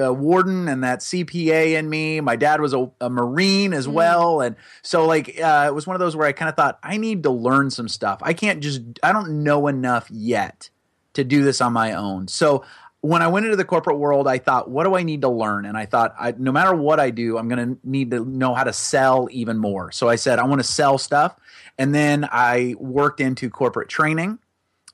uh, 0.00 0.14
warden 0.14 0.68
and 0.68 0.84
that 0.84 1.00
CPA 1.00 1.76
in 1.76 1.90
me. 1.90 2.20
My 2.20 2.36
dad 2.36 2.60
was 2.60 2.72
a, 2.72 2.88
a 3.00 3.10
Marine 3.10 3.72
as 3.72 3.88
mm. 3.88 3.94
well, 3.94 4.42
and 4.42 4.54
so 4.82 5.06
like 5.06 5.40
uh, 5.40 5.64
it 5.66 5.74
was 5.74 5.88
one 5.88 5.96
of 5.96 6.00
those 6.00 6.14
where 6.14 6.28
I 6.28 6.32
kind 6.32 6.48
of 6.48 6.54
thought 6.54 6.78
I 6.84 6.98
need 6.98 7.24
to 7.24 7.30
learn 7.30 7.70
some 7.70 7.88
stuff. 7.88 8.20
I 8.22 8.32
can't 8.32 8.62
just, 8.62 8.80
I 9.02 9.12
don't 9.12 9.42
know 9.42 9.66
enough 9.66 10.08
yet 10.08 10.70
to 11.14 11.24
do 11.24 11.44
this 11.44 11.60
on 11.60 11.72
my 11.72 11.92
own. 11.92 12.28
So 12.28 12.64
when 13.00 13.20
I 13.20 13.28
went 13.28 13.46
into 13.46 13.56
the 13.56 13.64
corporate 13.64 13.98
world, 13.98 14.28
I 14.28 14.38
thought, 14.38 14.70
what 14.70 14.84
do 14.84 14.94
I 14.94 15.02
need 15.02 15.22
to 15.22 15.28
learn? 15.28 15.64
And 15.64 15.76
I 15.76 15.86
thought, 15.86 16.14
I, 16.18 16.34
no 16.38 16.52
matter 16.52 16.74
what 16.74 17.00
I 17.00 17.10
do, 17.10 17.36
I'm 17.36 17.48
going 17.48 17.74
to 17.74 17.78
need 17.82 18.12
to 18.12 18.24
know 18.24 18.54
how 18.54 18.64
to 18.64 18.72
sell 18.72 19.28
even 19.32 19.58
more. 19.58 19.90
So 19.90 20.08
I 20.08 20.16
said, 20.16 20.38
I 20.38 20.44
want 20.44 20.60
to 20.60 20.66
sell 20.66 20.98
stuff, 20.98 21.36
and 21.78 21.94
then 21.94 22.28
I 22.30 22.76
worked 22.78 23.20
into 23.20 23.50
corporate 23.50 23.88
training 23.88 24.38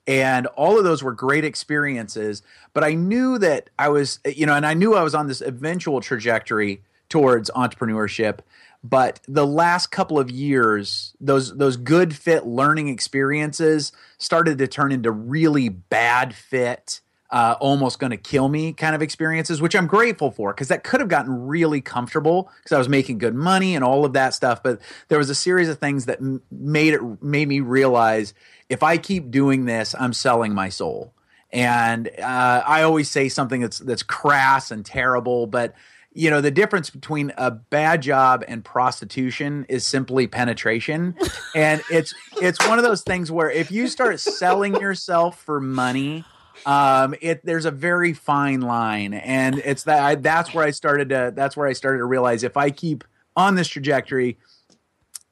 and 0.09 0.47
all 0.47 0.77
of 0.77 0.83
those 0.83 1.03
were 1.03 1.13
great 1.13 1.45
experiences 1.45 2.41
but 2.73 2.83
i 2.83 2.93
knew 2.93 3.37
that 3.37 3.69
i 3.77 3.87
was 3.87 4.19
you 4.25 4.45
know 4.45 4.55
and 4.55 4.65
i 4.65 4.73
knew 4.73 4.95
i 4.95 5.03
was 5.03 5.13
on 5.13 5.27
this 5.27 5.41
eventual 5.41 6.01
trajectory 6.01 6.81
towards 7.09 7.49
entrepreneurship 7.51 8.39
but 8.83 9.19
the 9.27 9.45
last 9.45 9.87
couple 9.87 10.19
of 10.19 10.31
years 10.31 11.15
those 11.19 11.57
those 11.57 11.77
good 11.77 12.15
fit 12.15 12.45
learning 12.45 12.87
experiences 12.87 13.91
started 14.17 14.57
to 14.57 14.67
turn 14.67 14.91
into 14.91 15.11
really 15.11 15.69
bad 15.69 16.33
fit 16.33 17.01
uh, 17.31 17.55
almost 17.59 17.99
going 17.99 18.11
to 18.11 18.17
kill 18.17 18.49
me 18.49 18.73
kind 18.73 18.95
of 18.95 19.01
experiences, 19.01 19.61
which 19.61 19.75
I'm 19.75 19.85
grateful 19.85 20.31
for 20.31 20.51
because 20.51 20.69
that 20.69 20.83
could 20.83 20.99
have 20.99 21.09
gotten 21.09 21.47
really 21.47 21.79
comfortable 21.79 22.51
because 22.57 22.71
I 22.71 22.77
was 22.79 22.89
making 22.89 23.19
good 23.19 23.35
money 23.35 23.75
and 23.75 23.83
all 23.83 24.03
of 24.03 24.13
that 24.13 24.33
stuff. 24.33 24.63
But 24.63 24.81
there 25.09 25.19
was 25.19 25.29
a 25.29 25.35
series 25.35 25.69
of 25.69 25.77
things 25.77 26.05
that 26.05 26.19
m- 26.19 26.41
made 26.49 26.93
it 26.93 27.01
made 27.21 27.47
me 27.47 27.59
realize 27.59 28.33
if 28.67 28.81
I 28.81 28.97
keep 28.97 29.29
doing 29.29 29.65
this, 29.65 29.93
I'm 29.99 30.13
selling 30.13 30.53
my 30.53 30.69
soul. 30.69 31.13
And 31.51 32.07
uh, 32.19 32.63
I 32.65 32.83
always 32.83 33.09
say 33.09 33.29
something 33.29 33.61
that's 33.61 33.79
that's 33.79 34.03
crass 34.03 34.71
and 34.71 34.85
terrible, 34.85 35.45
but 35.45 35.75
you 36.13 36.29
know 36.29 36.41
the 36.41 36.51
difference 36.51 36.89
between 36.89 37.31
a 37.37 37.51
bad 37.51 38.01
job 38.01 38.43
and 38.47 38.63
prostitution 38.65 39.65
is 39.69 39.85
simply 39.85 40.27
penetration. 40.27 41.15
And 41.55 41.81
it's 41.89 42.13
it's 42.41 42.59
one 42.67 42.79
of 42.79 42.83
those 42.83 43.01
things 43.01 43.31
where 43.31 43.49
if 43.49 43.71
you 43.71 43.87
start 43.87 44.19
selling 44.19 44.75
yourself 44.75 45.39
for 45.39 45.59
money 45.59 46.23
um 46.65 47.15
it 47.21 47.45
there's 47.45 47.65
a 47.65 47.71
very 47.71 48.13
fine 48.13 48.61
line. 48.61 49.13
And 49.13 49.59
it's 49.59 49.83
that 49.83 50.01
I, 50.01 50.15
that's 50.15 50.53
where 50.53 50.65
i 50.65 50.71
started 50.71 51.09
to 51.09 51.31
that's 51.35 51.55
where 51.55 51.67
i 51.67 51.73
started 51.73 51.99
to 51.99 52.05
realize 52.05 52.43
if 52.43 52.57
i 52.57 52.69
keep 52.69 53.03
on 53.35 53.55
this 53.55 53.67
trajectory 53.67 54.37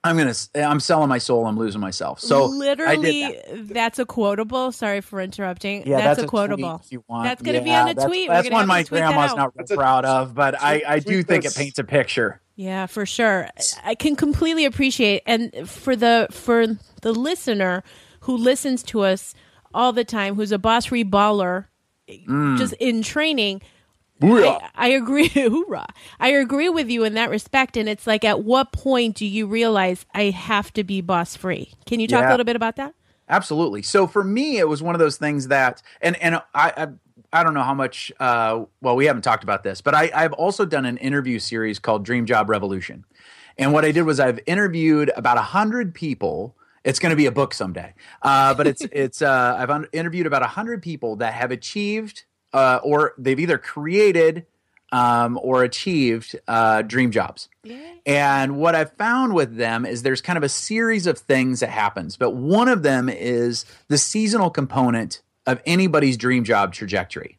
I'm 0.04 0.18
gonna. 0.18 0.34
I'm 0.56 0.80
selling 0.80 1.10
my 1.10 1.18
soul. 1.18 1.46
I'm 1.46 1.58
losing 1.58 1.82
myself. 1.82 2.20
So 2.20 2.46
literally, 2.46 3.22
that. 3.22 3.68
that's 3.70 4.00
a 4.00 4.06
quotable. 4.06 4.72
Sorry 4.72 5.01
for 5.01 5.20
interrupting. 5.20 5.88
Yeah, 5.88 5.98
that's, 5.98 6.18
that's 6.18 6.25
a 6.25 6.27
quotable. 6.27 6.82
That's 7.24 7.42
gonna 7.42 7.58
yeah, 7.58 7.63
be 7.63 7.74
on 7.74 7.89
a 7.89 7.94
that's, 7.94 8.06
tweet. 8.06 8.30
That's 8.30 8.50
one 8.50 8.68
my 8.68 8.84
grandma's 8.84 9.36
not 9.36 9.54
proud 9.70 10.06
of, 10.06 10.34
but 10.34 10.51
tweet, 10.51 10.63
I, 10.63 10.84
I 10.88 11.00
do 11.00 11.24
think 11.24 11.44
this. 11.44 11.56
it 11.56 11.60
paints 11.60 11.80
a 11.80 11.84
picture. 11.84 12.42
Yeah, 12.56 12.86
for 12.86 13.06
sure. 13.06 13.50
I 13.84 13.96
can 13.96 14.16
completely 14.16 14.66
appreciate, 14.66 15.24
and 15.25 15.51
for 15.70 15.96
the 15.96 16.27
for 16.32 16.66
the 17.01 17.13
listener 17.13 17.84
who 18.22 18.38
listens 18.38 18.84
to 18.84 19.01
us 19.01 19.34
all 19.74 19.94
the 19.94 20.06
time, 20.06 20.36
who's 20.36 20.51
a 20.51 20.60
boss 20.60 20.86
free 20.86 21.04
baller, 21.04 21.66
mm. 22.10 22.58
just 22.58 22.74
in 22.74 23.01
training 23.01 23.62
I, 24.21 24.69
I, 24.75 24.88
agree. 24.89 25.27
Hoorah! 25.33 25.88
I 26.19 26.29
agree 26.29 26.69
with 26.69 26.89
you 26.89 27.03
in 27.03 27.13
that 27.15 27.29
respect. 27.29 27.77
And 27.77 27.88
it's 27.88 28.07
like, 28.07 28.24
at 28.24 28.43
what 28.43 28.71
point 28.71 29.15
do 29.15 29.25
you 29.25 29.47
realize 29.47 30.05
I 30.13 30.25
have 30.25 30.74
to 30.74 30.83
be 30.83 31.01
boss 31.01 31.36
free? 31.36 31.74
Can 31.86 32.00
you 32.00 32.07
talk 32.07 32.21
yeah. 32.21 32.29
a 32.29 32.31
little 32.31 32.45
bit 32.45 32.55
about 32.55 32.75
that? 32.77 32.95
Absolutely. 33.29 33.81
So 33.81 34.07
for 34.07 34.24
me, 34.24 34.57
it 34.57 34.67
was 34.67 34.81
one 34.81 34.95
of 34.95 35.00
those 35.00 35.17
things 35.17 35.50
that, 35.50 35.81
and 36.01 36.15
and 36.21 36.36
I, 36.36 36.74
I 36.77 36.88
I 37.33 37.43
don't 37.43 37.53
know 37.53 37.63
how 37.63 37.74
much. 37.74 38.12
Uh, 38.19 38.65
well, 38.81 38.95
we 38.95 39.05
haven't 39.05 39.24
talked 39.24 39.43
about 39.43 39.63
this, 39.63 39.81
but 39.81 39.93
I, 39.93 40.09
I've 40.15 40.33
also 40.33 40.65
done 40.65 40.86
an 40.86 40.97
interview 40.97 41.39
series 41.39 41.77
called 41.77 42.05
Dream 42.05 42.25
Job 42.25 42.50
Revolution, 42.50 43.05
and 43.57 43.74
what 43.74 43.83
I 43.83 43.91
did 43.91 44.03
was 44.03 44.19
I've 44.19 44.39
interviewed 44.45 45.12
about 45.15 45.38
a 45.38 45.41
hundred 45.41 45.93
people. 45.93 46.55
It's 46.83 47.00
going 47.00 47.09
to 47.09 47.17
be 47.17 47.25
a 47.25 47.31
book 47.31 47.53
someday, 47.53 47.93
uh, 48.21 48.53
but 48.53 48.65
it's 48.65 48.81
it's. 48.91 49.21
Uh, 49.21 49.55
I've 49.57 49.69
un- 49.69 49.88
interviewed 49.91 50.25
about 50.25 50.41
a 50.41 50.47
hundred 50.47 50.81
people 50.81 51.17
that 51.17 51.33
have 51.33 51.51
achieved 51.51 52.24
uh, 52.54 52.80
or 52.84 53.13
they've 53.18 53.39
either 53.39 53.58
created 53.58 54.46
um, 54.92 55.38
or 55.42 55.63
achieved 55.63 56.39
uh, 56.48 56.82
dream 56.82 57.12
jobs. 57.12 57.50
Yeah. 57.63 57.94
And 58.06 58.58
what 58.58 58.75
I've 58.75 58.94
found 58.94 59.34
with 59.34 59.58
them 59.58 59.86
is 59.86 60.01
there's 60.01 60.22
kind 60.22 60.38
of 60.38 60.44
a 60.44 60.50
series 60.50 61.08
of 61.08 61.18
things 61.18 61.60
that 61.60 61.70
happens, 61.70 62.16
but 62.16 62.32
one 62.32 62.70
of 62.70 62.84
them 62.84 63.10
is 63.10 63.66
the 63.89 63.98
seasonal 63.98 64.50
component 64.50 65.22
of 65.46 65.62
anybody's 65.66 66.18
dream 66.18 66.44
job 66.44 66.74
trajectory. 66.74 67.38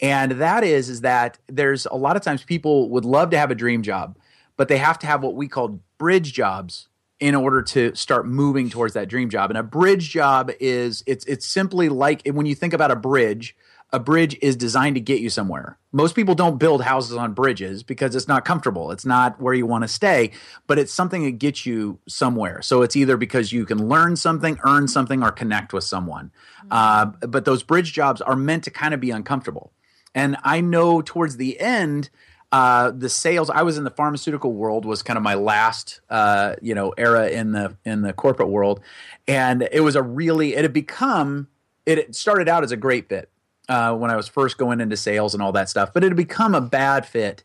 And 0.00 0.32
that 0.32 0.64
is 0.64 0.88
is 0.88 1.02
that 1.02 1.38
there's 1.46 1.86
a 1.86 1.94
lot 1.94 2.16
of 2.16 2.22
times 2.22 2.42
people 2.42 2.90
would 2.90 3.04
love 3.04 3.30
to 3.30 3.38
have 3.38 3.52
a 3.52 3.54
dream 3.54 3.82
job, 3.82 4.16
but 4.56 4.68
they 4.68 4.78
have 4.78 4.98
to 5.00 5.06
have 5.06 5.22
what 5.22 5.34
we 5.36 5.46
call 5.46 5.80
bridge 5.98 6.32
jobs 6.32 6.88
in 7.20 7.36
order 7.36 7.62
to 7.62 7.94
start 7.94 8.26
moving 8.26 8.68
towards 8.68 8.94
that 8.94 9.08
dream 9.08 9.30
job. 9.30 9.50
And 9.50 9.56
a 9.56 9.62
bridge 9.62 10.10
job 10.10 10.50
is 10.58 11.04
it's 11.06 11.24
it's 11.26 11.46
simply 11.46 11.88
like 11.88 12.26
when 12.26 12.46
you 12.46 12.56
think 12.56 12.72
about 12.72 12.90
a 12.90 12.96
bridge, 12.96 13.54
a 13.92 14.00
bridge 14.00 14.38
is 14.40 14.56
designed 14.56 14.94
to 14.94 15.00
get 15.00 15.20
you 15.20 15.28
somewhere. 15.28 15.78
Most 15.92 16.16
people 16.16 16.34
don't 16.34 16.58
build 16.58 16.82
houses 16.82 17.14
on 17.16 17.34
bridges 17.34 17.82
because 17.82 18.14
it's 18.14 18.26
not 18.26 18.44
comfortable. 18.44 18.90
It's 18.90 19.04
not 19.04 19.38
where 19.38 19.52
you 19.52 19.66
want 19.66 19.82
to 19.82 19.88
stay, 19.88 20.30
but 20.66 20.78
it's 20.78 20.92
something 20.92 21.24
that 21.24 21.32
gets 21.32 21.66
you 21.66 21.98
somewhere. 22.08 22.62
So 22.62 22.80
it's 22.80 22.96
either 22.96 23.18
because 23.18 23.52
you 23.52 23.66
can 23.66 23.88
learn 23.88 24.16
something, 24.16 24.58
earn 24.64 24.88
something, 24.88 25.22
or 25.22 25.30
connect 25.30 25.74
with 25.74 25.84
someone. 25.84 26.30
Mm-hmm. 26.60 26.68
Uh, 26.70 27.26
but 27.26 27.44
those 27.44 27.62
bridge 27.62 27.92
jobs 27.92 28.22
are 28.22 28.36
meant 28.36 28.64
to 28.64 28.70
kind 28.70 28.94
of 28.94 29.00
be 29.00 29.10
uncomfortable. 29.10 29.72
And 30.14 30.38
I 30.42 30.62
know 30.62 31.02
towards 31.02 31.36
the 31.36 31.60
end, 31.60 32.08
uh, 32.50 32.90
the 32.90 33.08
sales. 33.08 33.48
I 33.48 33.62
was 33.62 33.78
in 33.78 33.84
the 33.84 33.90
pharmaceutical 33.90 34.52
world 34.52 34.84
was 34.84 35.02
kind 35.02 35.16
of 35.16 35.22
my 35.22 35.34
last, 35.34 36.00
uh, 36.10 36.56
you 36.60 36.74
know, 36.74 36.90
era 36.98 37.28
in 37.28 37.52
the 37.52 37.76
in 37.86 38.02
the 38.02 38.12
corporate 38.12 38.50
world, 38.50 38.80
and 39.26 39.66
it 39.72 39.80
was 39.80 39.96
a 39.96 40.02
really 40.02 40.54
it 40.54 40.62
had 40.62 40.72
become. 40.74 41.48
It 41.86 42.14
started 42.14 42.48
out 42.48 42.62
as 42.62 42.70
a 42.70 42.76
great 42.76 43.08
fit 43.08 43.31
uh, 43.68 43.94
when 43.94 44.10
I 44.10 44.16
was 44.16 44.28
first 44.28 44.58
going 44.58 44.80
into 44.80 44.96
sales 44.96 45.34
and 45.34 45.42
all 45.42 45.52
that 45.52 45.68
stuff, 45.68 45.92
but 45.92 46.04
it 46.04 46.08
had 46.08 46.16
become 46.16 46.54
a 46.54 46.60
bad 46.60 47.06
fit. 47.06 47.44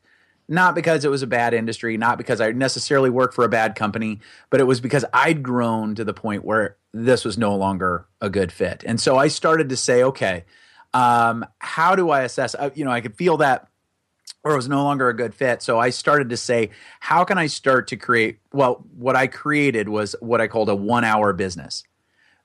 Not 0.50 0.76
because 0.76 1.04
it 1.04 1.12
was 1.12 1.24
a 1.24 1.28
bad 1.28 1.54
industry, 1.54 1.98
not 1.98 2.18
because 2.18 2.40
I 2.40 2.52
necessarily 2.52 3.10
worked 3.10 3.34
for 3.34 3.44
a 3.44 3.50
bad 3.50 3.76
company, 3.76 4.22
but 4.50 4.62
it 4.62 4.64
was 4.64 4.80
because 4.80 5.04
I'd 5.12 5.44
grown 5.44 5.94
to 5.96 6.06
the 6.06 6.14
point 6.14 6.46
where 6.46 6.78
this 6.94 7.26
was 7.26 7.38
no 7.38 7.54
longer 7.54 8.08
a 8.22 8.30
good 8.30 8.54
fit. 8.54 8.82
And 8.88 8.98
so 8.98 9.18
I 9.18 9.28
started 9.28 9.68
to 9.68 9.76
say, 9.76 10.04
okay, 10.04 10.46
um, 10.94 11.46
how 11.60 11.96
do 11.96 12.12
I 12.12 12.22
assess? 12.22 12.56
Uh, 12.56 12.70
you 12.76 12.86
know, 12.86 12.92
I 12.92 13.02
could 13.02 13.16
feel 13.16 13.36
that 13.38 13.68
or 14.48 14.54
it 14.54 14.56
was 14.56 14.70
no 14.70 14.84
longer 14.84 15.10
a 15.10 15.14
good 15.14 15.36
fit. 15.36 15.62
So 15.62 15.78
I 15.78 15.90
started 15.90 16.30
to 16.30 16.38
say, 16.38 16.70
how 17.02 17.26
can 17.26 17.38
I 17.38 17.48
start 17.48 17.88
to 17.90 17.98
create? 17.98 18.40
Well, 18.54 18.86
what 18.96 19.18
I 19.18 19.28
created 19.28 19.90
was 19.90 20.16
what 20.22 20.40
I 20.40 20.48
called 20.48 20.70
a 20.70 20.76
one 20.76 21.04
hour 21.04 21.34
business 21.34 21.84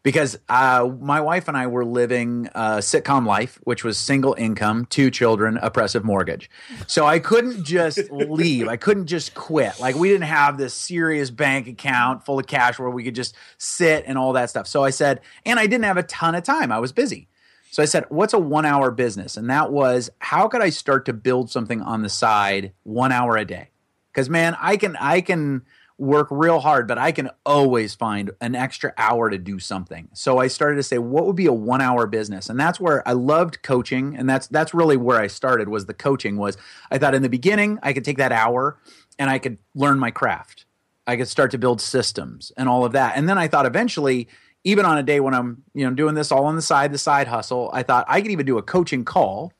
because 0.02 0.38
uh, 0.48 0.90
my 1.00 1.20
wife 1.20 1.48
and 1.48 1.56
I 1.56 1.68
were 1.68 1.84
living 1.84 2.48
a 2.54 2.78
sitcom 2.78 3.26
life, 3.26 3.60
which 3.62 3.84
was 3.84 3.96
single 3.96 4.34
income, 4.34 4.86
two 4.86 5.10
children, 5.10 5.58
oppressive 5.62 6.04
mortgage. 6.04 6.50
So 6.86 7.06
I 7.06 7.20
couldn't 7.20 7.64
just 7.64 7.98
leave. 8.10 8.68
I 8.68 8.76
couldn't 8.76 9.06
just 9.06 9.34
quit. 9.34 9.78
Like 9.78 9.94
we 9.94 10.08
didn't 10.08 10.24
have 10.24 10.58
this 10.58 10.74
serious 10.74 11.30
bank 11.30 11.68
account 11.68 12.24
full 12.24 12.38
of 12.38 12.46
cash 12.46 12.78
where 12.78 12.90
we 12.90 13.04
could 13.04 13.14
just 13.14 13.36
sit 13.58 14.04
and 14.06 14.18
all 14.18 14.32
that 14.32 14.50
stuff. 14.50 14.66
So 14.66 14.82
I 14.82 14.90
said, 14.90 15.20
and 15.46 15.58
I 15.58 15.66
didn't 15.66 15.84
have 15.84 15.96
a 15.96 16.02
ton 16.02 16.34
of 16.34 16.42
time. 16.42 16.72
I 16.72 16.80
was 16.80 16.90
busy. 16.92 17.28
So 17.70 17.82
I 17.82 17.86
said, 17.86 18.04
what's 18.10 18.34
a 18.34 18.38
one 18.38 18.66
hour 18.66 18.90
business? 18.90 19.36
And 19.36 19.48
that 19.50 19.72
was, 19.72 20.10
how 20.18 20.48
could 20.48 20.60
I 20.60 20.68
start 20.68 21.06
to 21.06 21.12
build 21.12 21.50
something 21.50 21.80
on 21.80 22.02
the 22.02 22.10
side 22.10 22.72
one 22.82 23.12
hour 23.12 23.36
a 23.36 23.46
day? 23.46 23.70
Because 24.12 24.28
man, 24.28 24.56
I 24.60 24.76
can, 24.76 24.94
I 24.96 25.22
can, 25.22 25.62
work 26.02 26.26
real 26.32 26.58
hard, 26.58 26.88
but 26.88 26.98
I 26.98 27.12
can 27.12 27.30
always 27.46 27.94
find 27.94 28.32
an 28.40 28.56
extra 28.56 28.92
hour 28.98 29.30
to 29.30 29.38
do 29.38 29.60
something. 29.60 30.08
So 30.14 30.38
I 30.38 30.48
started 30.48 30.74
to 30.76 30.82
say, 30.82 30.98
what 30.98 31.26
would 31.26 31.36
be 31.36 31.46
a 31.46 31.52
one 31.52 31.80
hour 31.80 32.08
business? 32.08 32.50
And 32.50 32.58
that's 32.58 32.80
where 32.80 33.06
I 33.06 33.12
loved 33.12 33.62
coaching. 33.62 34.16
And 34.16 34.28
that's 34.28 34.48
that's 34.48 34.74
really 34.74 34.96
where 34.96 35.20
I 35.20 35.28
started 35.28 35.68
was 35.68 35.86
the 35.86 35.94
coaching 35.94 36.36
was 36.36 36.56
I 36.90 36.98
thought 36.98 37.14
in 37.14 37.22
the 37.22 37.28
beginning 37.28 37.78
I 37.84 37.92
could 37.92 38.04
take 38.04 38.18
that 38.18 38.32
hour 38.32 38.78
and 39.16 39.30
I 39.30 39.38
could 39.38 39.58
learn 39.76 40.00
my 40.00 40.10
craft. 40.10 40.66
I 41.06 41.16
could 41.16 41.28
start 41.28 41.52
to 41.52 41.58
build 41.58 41.80
systems 41.80 42.50
and 42.56 42.68
all 42.68 42.84
of 42.84 42.92
that. 42.92 43.16
And 43.16 43.28
then 43.28 43.38
I 43.38 43.46
thought 43.46 43.64
eventually, 43.64 44.26
even 44.64 44.84
on 44.84 44.98
a 44.98 45.04
day 45.04 45.20
when 45.20 45.34
I'm, 45.34 45.62
you 45.72 45.84
know, 45.88 45.94
doing 45.94 46.16
this 46.16 46.32
all 46.32 46.46
on 46.46 46.56
the 46.56 46.62
side, 46.62 46.92
the 46.92 46.98
side 46.98 47.28
hustle, 47.28 47.70
I 47.72 47.84
thought 47.84 48.06
I 48.08 48.20
could 48.20 48.32
even 48.32 48.46
do 48.46 48.58
a 48.58 48.62
coaching 48.62 49.04
call 49.04 49.52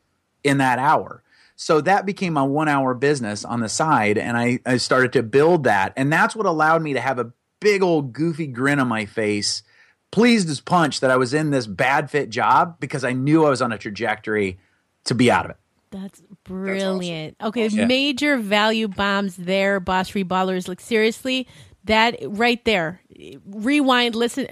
in 0.43 0.59
that 0.59 0.81
hour. 0.81 1.22
So 1.63 1.81
that 1.83 2.07
became 2.07 2.37
a 2.37 2.45
one 2.45 2.67
hour 2.67 2.93
business 2.93 3.45
on 3.45 3.61
the 3.61 3.69
side. 3.69 4.19
And 4.19 4.37
I, 4.37 4.59
I 4.67 4.79
started 4.79 5.13
to 5.13 5.23
build 5.23 5.63
that. 5.63 5.93
And 5.97 6.13
that's 6.13 6.35
what 6.35 6.45
allowed 6.45 6.83
me 6.83 6.95
to 6.95 7.01
have 7.01 7.21
a 7.21 7.33
big 7.61 7.85
old 7.85 8.13
goofy 8.13 8.49
grin 8.49 8.81
on 8.81 8.89
my 8.89 9.07
face, 9.07 9.63
pleased 10.11 10.51
as 10.51 10.59
punch 10.61 10.99
that 10.99 11.13
I 11.13 11.17
was 11.17 11.33
in 11.33 11.51
this 11.51 11.69
bad 11.69 12.11
fit 12.11 12.31
job 12.31 12.81
because 12.81 13.05
I 13.05 13.13
knew 13.13 13.47
I 13.47 13.51
was 13.51 13.63
on 13.63 13.71
a 13.71 13.79
trajectory 13.79 14.59
to 15.05 15.15
be 15.15 15.31
out 15.31 15.45
of 15.45 15.53
it. 15.53 15.57
That's 15.93 16.21
brilliant. 16.43 17.37
That's 17.39 17.51
awesome. 17.57 17.63
Okay, 17.63 17.69
yeah. 17.69 17.87
major 17.87 18.39
value 18.39 18.89
bombs 18.89 19.37
there, 19.37 19.79
boss 19.79 20.09
free 20.09 20.25
ballers. 20.25 20.67
Like 20.67 20.81
seriously, 20.81 21.47
that 21.85 22.17
right 22.27 22.65
there. 22.65 23.01
Rewind, 23.47 24.17
listen 24.17 24.49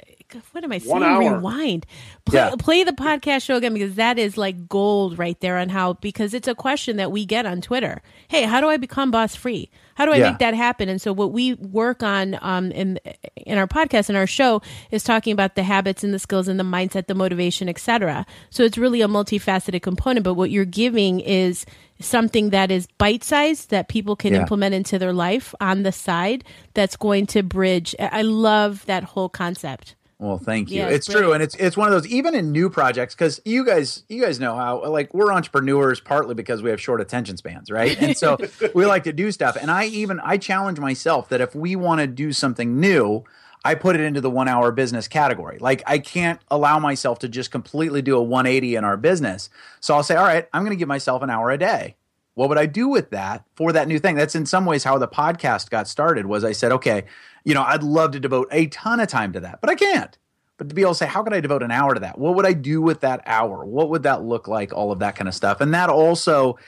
what 0.52 0.64
am 0.64 0.72
I 0.72 0.78
saying? 0.78 1.18
Rewind. 1.18 1.86
Play, 2.24 2.38
yeah. 2.38 2.54
play 2.58 2.84
the 2.84 2.92
podcast 2.92 3.42
show 3.42 3.56
again 3.56 3.74
because 3.74 3.94
that 3.94 4.18
is 4.18 4.36
like 4.36 4.68
gold 4.68 5.18
right 5.18 5.38
there 5.40 5.58
on 5.58 5.68
how 5.68 5.94
because 5.94 6.34
it's 6.34 6.48
a 6.48 6.54
question 6.54 6.96
that 6.96 7.12
we 7.12 7.24
get 7.24 7.46
on 7.46 7.60
Twitter. 7.60 8.02
Hey, 8.28 8.44
how 8.44 8.60
do 8.60 8.68
I 8.68 8.76
become 8.76 9.10
boss 9.10 9.34
free? 9.34 9.70
How 9.94 10.06
do 10.06 10.12
I 10.12 10.16
yeah. 10.16 10.30
make 10.30 10.38
that 10.38 10.54
happen? 10.54 10.88
And 10.88 11.00
so 11.00 11.12
what 11.12 11.32
we 11.32 11.54
work 11.54 12.02
on 12.02 12.38
um, 12.40 12.72
in 12.72 12.98
in 13.36 13.58
our 13.58 13.66
podcast 13.66 14.08
and 14.08 14.16
our 14.16 14.26
show 14.26 14.62
is 14.90 15.04
talking 15.04 15.32
about 15.32 15.56
the 15.56 15.62
habits 15.62 16.02
and 16.02 16.14
the 16.14 16.18
skills 16.18 16.48
and 16.48 16.58
the 16.58 16.64
mindset, 16.64 17.06
the 17.06 17.14
motivation, 17.14 17.68
etc. 17.68 18.24
So 18.50 18.62
it's 18.62 18.78
really 18.78 19.02
a 19.02 19.08
multifaceted 19.08 19.82
component. 19.82 20.24
But 20.24 20.34
what 20.34 20.50
you're 20.50 20.64
giving 20.64 21.20
is 21.20 21.66
something 22.00 22.50
that 22.50 22.70
is 22.70 22.86
bite 22.98 23.22
sized 23.22 23.70
that 23.70 23.88
people 23.88 24.16
can 24.16 24.32
yeah. 24.32 24.40
implement 24.40 24.74
into 24.74 24.98
their 24.98 25.12
life 25.12 25.54
on 25.60 25.82
the 25.82 25.92
side 25.92 26.44
that's 26.74 26.96
going 26.96 27.26
to 27.26 27.42
bridge. 27.42 27.94
I 27.98 28.22
love 28.22 28.86
that 28.86 29.04
whole 29.04 29.28
concept. 29.28 29.96
Well, 30.20 30.36
thank 30.36 30.70
you. 30.70 30.80
Yeah, 30.80 30.88
it's, 30.88 31.08
it's 31.08 31.16
true, 31.16 31.32
and 31.32 31.42
it's 31.42 31.54
it's 31.54 31.78
one 31.78 31.88
of 31.88 31.94
those 31.94 32.06
even 32.06 32.34
in 32.34 32.52
new 32.52 32.68
projects 32.68 33.14
because 33.14 33.40
you 33.46 33.64
guys 33.64 34.04
you 34.10 34.22
guys 34.22 34.38
know 34.38 34.54
how 34.54 34.84
like 34.84 35.14
we're 35.14 35.32
entrepreneurs 35.32 35.98
partly 35.98 36.34
because 36.34 36.62
we 36.62 36.68
have 36.68 36.78
short 36.78 37.00
attention 37.00 37.38
spans, 37.38 37.70
right? 37.70 37.98
And 38.00 38.14
so 38.14 38.36
we 38.74 38.84
like 38.84 39.04
to 39.04 39.14
do 39.14 39.32
stuff. 39.32 39.56
And 39.58 39.70
I 39.70 39.86
even 39.86 40.20
I 40.20 40.36
challenge 40.36 40.78
myself 40.78 41.30
that 41.30 41.40
if 41.40 41.54
we 41.54 41.74
want 41.74 42.02
to 42.02 42.06
do 42.06 42.34
something 42.34 42.78
new, 42.78 43.24
I 43.64 43.74
put 43.74 43.96
it 43.96 44.02
into 44.02 44.20
the 44.20 44.28
one 44.28 44.46
hour 44.46 44.70
business 44.72 45.08
category. 45.08 45.56
Like 45.58 45.82
I 45.86 45.98
can't 45.98 46.38
allow 46.50 46.78
myself 46.78 47.20
to 47.20 47.28
just 47.28 47.50
completely 47.50 48.02
do 48.02 48.18
a 48.18 48.22
180 48.22 48.74
in 48.76 48.84
our 48.84 48.98
business. 48.98 49.48
So 49.80 49.94
I'll 49.94 50.02
say, 50.02 50.16
all 50.16 50.24
right, 50.24 50.46
I'm 50.52 50.62
going 50.62 50.76
to 50.76 50.78
give 50.78 50.88
myself 50.88 51.22
an 51.22 51.30
hour 51.30 51.50
a 51.50 51.56
day. 51.56 51.96
What 52.34 52.48
would 52.48 52.58
I 52.58 52.66
do 52.66 52.88
with 52.88 53.10
that 53.10 53.44
for 53.54 53.72
that 53.72 53.88
new 53.88 53.98
thing? 53.98 54.16
That's 54.16 54.34
in 54.34 54.46
some 54.46 54.64
ways 54.64 54.84
how 54.84 54.98
the 54.98 55.08
podcast 55.08 55.68
got 55.70 55.88
started. 55.88 56.26
Was 56.26 56.44
I 56.44 56.52
said, 56.52 56.72
okay, 56.72 57.04
you 57.44 57.54
know, 57.54 57.62
I'd 57.62 57.82
love 57.82 58.12
to 58.12 58.20
devote 58.20 58.48
a 58.50 58.66
ton 58.66 59.00
of 59.00 59.08
time 59.08 59.32
to 59.32 59.40
that, 59.40 59.60
but 59.60 59.70
I 59.70 59.74
can't. 59.74 60.16
But 60.56 60.68
to 60.68 60.74
be 60.74 60.82
able 60.82 60.92
to 60.92 60.98
say, 60.98 61.06
how 61.06 61.22
could 61.22 61.32
I 61.32 61.40
devote 61.40 61.62
an 61.62 61.70
hour 61.70 61.94
to 61.94 62.00
that? 62.00 62.18
What 62.18 62.34
would 62.34 62.44
I 62.44 62.52
do 62.52 62.82
with 62.82 63.00
that 63.00 63.22
hour? 63.24 63.64
What 63.64 63.88
would 63.88 64.02
that 64.02 64.22
look 64.22 64.46
like? 64.46 64.74
All 64.74 64.92
of 64.92 64.98
that 64.98 65.16
kind 65.16 65.26
of 65.26 65.34
stuff. 65.34 65.60
And 65.60 65.72
that 65.72 65.88
also, 65.88 66.58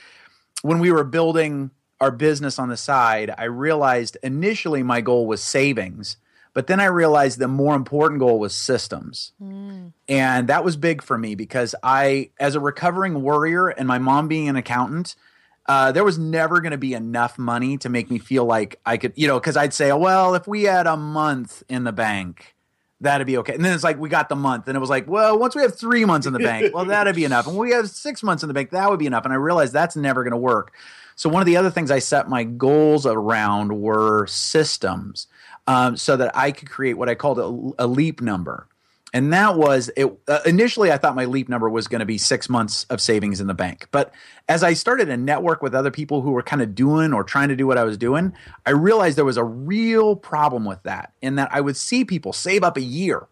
when 0.63 0.79
we 0.79 0.91
were 0.91 1.05
building 1.05 1.71
our 2.01 2.11
business 2.11 2.59
on 2.59 2.69
the 2.69 2.77
side, 2.77 3.33
I 3.37 3.45
realized 3.45 4.17
initially 4.23 4.83
my 4.83 5.03
goal 5.03 5.27
was 5.27 5.43
savings. 5.43 6.17
But 6.55 6.67
then 6.67 6.81
I 6.81 6.87
realized 6.87 7.39
the 7.39 7.49
more 7.49 7.75
important 7.75 8.21
goal 8.21 8.39
was 8.39 8.55
systems. 8.55 9.33
Mm. 9.43 9.93
And 10.09 10.49
that 10.49 10.65
was 10.65 10.77
big 10.77 11.03
for 11.03 11.17
me 11.17 11.35
because 11.35 11.75
I, 11.83 12.31
as 12.39 12.55
a 12.55 12.61
recovering 12.61 13.23
worrier 13.23 13.69
and 13.69 13.89
my 13.89 13.99
mom 13.99 14.29
being 14.29 14.49
an 14.49 14.57
accountant, 14.57 15.17
uh, 15.67 15.93
there 15.93 16.05
was 16.05 16.19
never 16.19 16.61
going 16.61 16.73
to 16.73 16.79
be 16.79 16.95
enough 16.95 17.39
money 17.39 17.79
to 17.79 17.89
make 17.89 18.11
me 18.11 18.19
feel 18.19 18.45
like 18.45 18.81
I 18.85 18.97
could, 18.97 19.13
you 19.15 19.29
know, 19.29 19.39
because 19.39 19.57
I'd 19.57 19.73
say, 19.73 19.93
well, 19.93 20.35
if 20.35 20.47
we 20.47 20.65
had 20.65 20.87
a 20.87 20.97
month 20.97 21.63
in 21.69 21.85
the 21.85 21.93
bank, 21.93 22.55
that'd 23.01 23.27
be 23.27 23.37
okay. 23.39 23.55
And 23.55 23.65
then 23.65 23.73
it's 23.73 23.85
like 23.85 23.99
we 23.99 24.09
got 24.09 24.29
the 24.29 24.37
month, 24.37 24.69
and 24.69 24.77
it 24.77 24.81
was 24.81 24.91
like, 24.91 25.09
well, 25.09 25.39
once 25.39 25.55
we 25.55 25.63
have 25.63 25.79
three 25.79 26.05
months 26.05 26.27
in 26.27 26.33
the 26.33 26.39
bank, 26.39 26.75
well, 26.75 26.85
that'd 26.85 27.15
be 27.15 27.25
enough. 27.25 27.47
And 27.47 27.57
we 27.57 27.71
have 27.73 27.91
six 27.91 28.23
months 28.23 28.43
in 28.43 28.49
the 28.49 28.55
bank, 28.55 28.71
that 28.71 28.91
would 28.91 28.99
be 28.99 29.07
enough. 29.07 29.25
And 29.25 29.33
I 29.33 29.37
realized 29.37 29.73
that's 29.73 29.97
never 29.97 30.25
going 30.25 30.33
to 30.33 30.37
work. 30.37 30.73
So 31.15 31.29
one 31.29 31.43
of 31.43 31.47
the 31.47 31.57
other 31.57 31.71
things 31.71 31.91
I 31.91 31.99
set 31.99 32.29
my 32.29 32.43
goals 32.43 33.07
around 33.07 33.81
were 33.81 34.27
systems, 34.27 35.29
um, 35.67 35.97
so 35.97 36.17
that 36.17 36.37
I 36.37 36.51
could 36.51 36.71
create 36.71 36.95
what 36.95 37.09
I 37.09 37.15
called 37.15 37.39
a, 37.39 37.85
a 37.85 37.87
leap 37.87 38.21
number 38.21 38.67
and 39.13 39.33
that 39.33 39.57
was 39.57 39.91
it 39.97 40.13
uh, 40.29 40.41
initially 40.47 40.91
i 40.91 40.97
thought 40.97 41.15
my 41.15 41.25
leap 41.25 41.49
number 41.49 41.69
was 41.69 41.87
going 41.89 42.01
to 42.01 42.07
be 42.07 42.19
six 42.19 42.49
months 42.49 42.85
of 42.85 43.01
savings 43.01 43.41
in 43.41 43.47
the 43.47 43.55
bank. 43.55 43.87
But 43.91 44.13
as 44.49 44.63
i 44.63 44.73
started 44.73 45.07
to 45.07 45.17
network 45.17 45.63
with 45.63 45.75
other 45.75 45.91
people 45.91 46.23
who 46.23 46.33
were 46.33 46.43
kind 46.43 46.63
of 46.63 46.75
doing 46.75 47.13
or 47.13 47.25
trying 47.25 47.49
to 47.49 47.57
do 47.57 47.67
what 47.67 47.79
i 47.79 47.85
was 47.85 47.97
doing 47.97 48.33
i 48.67 48.71
realized 48.71 49.17
there 49.17 49.25
was 49.25 49.37
a 49.37 49.45
real 49.45 50.17
problem 50.17 50.65
with 50.65 50.83
that 50.83 51.13
in 51.23 51.37
that 51.37 51.49
i 51.53 51.61
would 51.61 51.77
see 51.77 52.05
people 52.05 52.33
save 52.33 52.65
up 52.65 52.77
a 52.77 52.83
year 52.83 53.29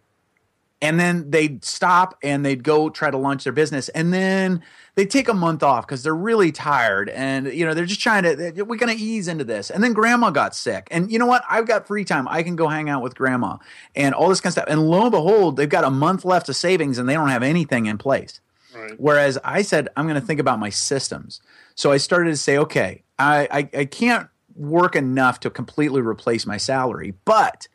and 0.83 0.99
then 0.99 1.31
they'd 1.31 1.65
stop 1.65 2.17
and 2.23 2.45
they'd 2.45 2.65
go 2.65 2.89
try 2.89 3.11
to 3.11 3.19
launch 3.19 3.45
their 3.45 3.53
business. 3.53 3.89
And 3.91 4.15
then 4.15 4.63
they 4.95 5.05
take 5.05 5.29
a 5.29 5.35
month 5.35 5.63
off 5.63 5.87
because 5.87 6.03
they're 6.03 6.15
really 6.15 6.53
tired 6.53 7.11
and 7.11 7.47
you 7.53 7.67
know 7.67 7.75
they're 7.75 7.85
just 7.85 8.01
trying 8.01 8.23
to 8.23 8.63
we're 8.63 8.77
going 8.77 8.97
to 8.97 9.03
ease 9.03 9.29
into 9.29 9.45
this. 9.45 9.71
And 9.71 9.85
then 9.85 9.93
grandma 9.93 10.31
got 10.31 10.55
sick. 10.55 10.89
And 10.91 11.13
you 11.13 11.19
know 11.19 11.27
what? 11.27 11.43
I've 11.51 11.67
got 11.67 11.87
free 11.87 12.05
time. 12.05 12.27
I 12.29 12.43
can 12.43 12.57
go 12.57 12.69
hang 12.69 12.89
out 12.89 13.03
with 13.03 13.15
grandma 13.15 13.59
and 13.95 14.15
all 14.15 14.29
this 14.29 14.41
kind 14.41 14.51
of 14.51 14.55
stuff. 14.55 14.65
And 14.69 14.89
lo 14.89 15.03
and 15.03 15.11
behold 15.11 15.57
they've 15.57 15.69
got 15.69 15.85
a 15.85 15.91
month 15.91 16.25
left 16.25 16.49
of 16.49 16.57
savings 16.57 16.99
and 16.99 17.09
they 17.09 17.15
don't 17.15 17.29
have 17.29 17.43
anything 17.43 17.87
in 17.87 17.99
place. 17.99 18.41
Right. 18.73 18.95
whereas 18.99 19.37
i 19.43 19.63
said 19.63 19.89
i'm 19.97 20.07
going 20.07 20.21
to 20.21 20.25
think 20.25 20.39
about 20.39 20.61
my 20.61 20.71
systems. 20.71 21.41
So 21.75 21.91
i 21.91 21.97
started 21.97 22.31
to 22.31 22.37
say 22.37 22.57
okay 22.57 23.03
I, 23.19 23.49
I, 23.51 23.81
I 23.81 23.85
can't 23.85 24.29
work 24.55 24.95
enough 24.95 25.41
to 25.41 25.51
completely 25.51 26.01
replace 26.03 26.47
my 26.47 26.57
salary 26.57 27.15
but 27.25 27.67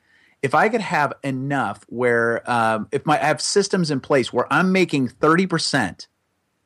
if 0.45 0.53
I 0.53 0.69
could 0.69 0.81
have 0.81 1.11
enough 1.23 1.83
where 1.87 2.47
um, 2.49 2.87
if 2.91 3.03
my 3.03 3.19
I 3.19 3.25
have 3.25 3.41
systems 3.41 3.89
in 3.89 3.99
place 3.99 4.31
where 4.31 4.45
I'm 4.53 4.71
making 4.71 5.07
30% 5.07 6.05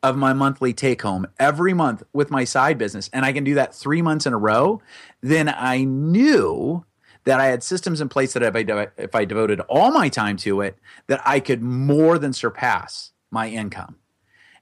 of 0.04 0.18
my 0.18 0.34
monthly 0.34 0.74
take 0.74 1.02
home 1.02 1.26
every 1.40 1.74
month 1.74 2.04
with 2.12 2.30
my 2.30 2.44
side 2.44 2.78
business 2.78 3.10
and 3.14 3.24
I 3.24 3.32
can 3.32 3.46
do 3.46 3.54
that 3.54 3.74
3 3.74 4.02
months 4.02 4.26
in 4.26 4.34
a 4.34 4.38
row, 4.38 4.82
then 5.22 5.48
I 5.48 5.86
knew 5.86 6.84
that 7.24 7.40
I 7.40 7.46
had 7.46 7.64
systems 7.64 8.02
in 8.02 8.10
place 8.10 8.34
that 8.34 8.44
if 8.44 8.54
I 8.54 8.88
if 8.98 9.16
I 9.16 9.24
devoted 9.24 9.62
all 9.62 9.92
my 9.92 10.10
time 10.10 10.36
to 10.38 10.60
it 10.60 10.78
that 11.08 11.22
I 11.26 11.40
could 11.40 11.62
more 11.62 12.20
than 12.20 12.34
surpass 12.34 13.14
my 13.32 13.48
income. 13.48 13.96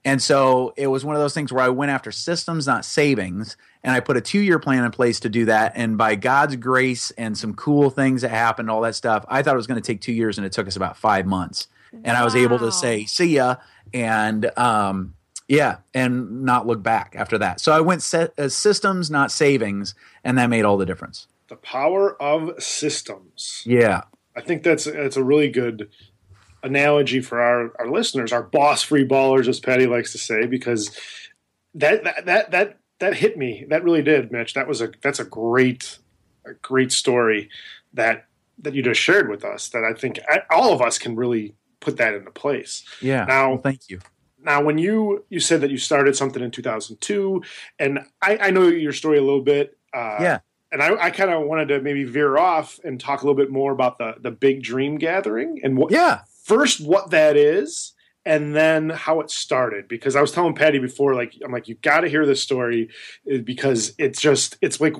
And 0.05 0.21
so 0.21 0.73
it 0.77 0.87
was 0.87 1.03
one 1.03 1.15
of 1.15 1.21
those 1.21 1.33
things 1.33 1.51
where 1.51 1.63
I 1.63 1.69
went 1.69 1.91
after 1.91 2.11
systems, 2.11 2.65
not 2.67 2.85
savings. 2.85 3.57
And 3.83 3.93
I 3.93 3.99
put 3.99 4.17
a 4.17 4.21
two 4.21 4.39
year 4.39 4.59
plan 4.59 4.83
in 4.83 4.91
place 4.91 5.19
to 5.21 5.29
do 5.29 5.45
that. 5.45 5.73
And 5.75 5.97
by 5.97 6.15
God's 6.15 6.55
grace 6.55 7.11
and 7.11 7.37
some 7.37 7.53
cool 7.53 7.89
things 7.89 8.21
that 8.21 8.29
happened, 8.29 8.69
all 8.69 8.81
that 8.81 8.95
stuff, 8.95 9.25
I 9.27 9.41
thought 9.41 9.53
it 9.53 9.57
was 9.57 9.67
going 9.67 9.81
to 9.81 9.85
take 9.85 10.01
two 10.01 10.13
years 10.13 10.37
and 10.37 10.45
it 10.45 10.53
took 10.53 10.67
us 10.67 10.75
about 10.75 10.97
five 10.97 11.25
months. 11.25 11.67
And 11.91 12.05
wow. 12.05 12.21
I 12.21 12.23
was 12.23 12.35
able 12.35 12.59
to 12.59 12.71
say, 12.71 13.05
see 13.05 13.35
ya. 13.35 13.57
And, 13.93 14.51
um, 14.57 15.13
yeah, 15.47 15.77
and 15.93 16.43
not 16.43 16.67
look 16.67 16.83
back 16.83 17.15
after 17.17 17.37
that. 17.37 17.61
So 17.61 17.71
I 17.71 17.79
went 17.79 18.01
set, 18.01 18.37
uh, 18.37 18.49
systems, 18.49 19.09
not 19.09 19.31
savings, 19.31 19.95
and 20.23 20.37
that 20.37 20.47
made 20.47 20.65
all 20.65 20.77
the 20.77 20.85
difference. 20.85 21.27
The 21.47 21.55
power 21.55 22.21
of 22.21 22.61
systems. 22.61 23.63
Yeah, 23.65 24.01
I 24.35 24.41
think 24.41 24.63
that's 24.63 24.85
that's 24.85 25.15
a 25.15 25.23
really 25.23 25.49
good 25.49 25.89
analogy 26.67 27.21
for 27.21 27.41
our, 27.41 27.71
our 27.79 27.89
listeners, 27.89 28.31
our 28.31 28.43
boss 28.43 28.83
free 28.83 29.07
ballers, 29.07 29.47
as 29.47 29.59
Patty 29.59 29.87
likes 29.87 30.11
to 30.11 30.17
say, 30.17 30.45
because 30.45 30.95
that 31.73 32.03
that 32.03 32.25
that 32.25 32.51
that 32.51 32.77
that 32.99 33.15
hit 33.15 33.37
me. 33.37 33.65
That 33.69 33.83
really 33.83 34.01
did, 34.01 34.31
Mitch. 34.31 34.53
That 34.53 34.67
was 34.67 34.81
a 34.81 34.91
that's 35.01 35.19
a 35.19 35.25
great 35.25 35.99
a 36.45 36.53
great 36.53 36.91
story 36.91 37.49
that 37.93 38.25
that 38.59 38.73
you 38.73 38.81
just 38.81 38.99
shared 38.99 39.29
with 39.29 39.43
us. 39.45 39.69
That 39.69 39.83
I 39.83 39.97
think 39.97 40.19
all 40.49 40.73
of 40.73 40.81
us 40.81 40.97
can 40.97 41.15
really 41.15 41.55
put 41.79 41.97
that 41.97 42.13
into 42.13 42.31
place. 42.31 42.83
Yeah. 43.01 43.25
Now, 43.25 43.49
well, 43.51 43.57
thank 43.59 43.89
you. 43.89 43.99
Now, 44.39 44.63
when 44.63 44.77
you 44.77 45.25
you 45.29 45.39
said 45.39 45.61
that 45.61 45.71
you 45.71 45.77
started 45.77 46.15
something 46.15 46.43
in 46.43 46.51
2002, 46.51 47.43
and 47.79 47.99
I, 48.21 48.37
I 48.37 48.51
know 48.51 48.67
your 48.67 48.93
story 48.93 49.17
a 49.17 49.23
little 49.23 49.41
bit. 49.41 49.77
Uh, 49.93 50.17
yeah. 50.19 50.39
And 50.69 50.83
I, 50.83 51.05
I 51.05 51.11
kind 51.11 51.31
of 51.31 51.43
wanted 51.43 51.69
to 51.69 51.81
maybe 51.81 52.03
veer 52.03 52.37
off 52.37 52.77
and 52.83 52.99
talk 52.99 53.21
a 53.21 53.25
little 53.25 53.41
bit 53.41 53.51
more 53.51 53.71
about 53.71 53.97
the 53.97 54.15
the 54.19 54.31
big 54.31 54.63
dream 54.63 54.97
gathering 54.97 55.61
and 55.63 55.77
what. 55.77 55.91
Yeah 55.91 56.21
first 56.47 56.79
what 56.79 57.11
that 57.11 57.35
is 57.35 57.93
and 58.25 58.55
then 58.55 58.89
how 58.89 59.19
it 59.19 59.29
started. 59.29 59.87
Because 59.87 60.15
i 60.15 60.21
was 60.21 60.31
telling 60.31 60.55
patty 60.55 60.79
before 60.79 61.13
like 61.13 61.33
i'm 61.43 61.51
like 61.51 61.67
you 61.67 61.75
got 61.75 62.01
to 62.01 62.09
hear 62.09 62.25
this 62.25 62.41
story 62.41 62.89
eh, 63.29 63.39
because 63.39 63.93
it's 63.97 64.21
just 64.21 64.57
it's 64.61 64.79
like 64.79 64.95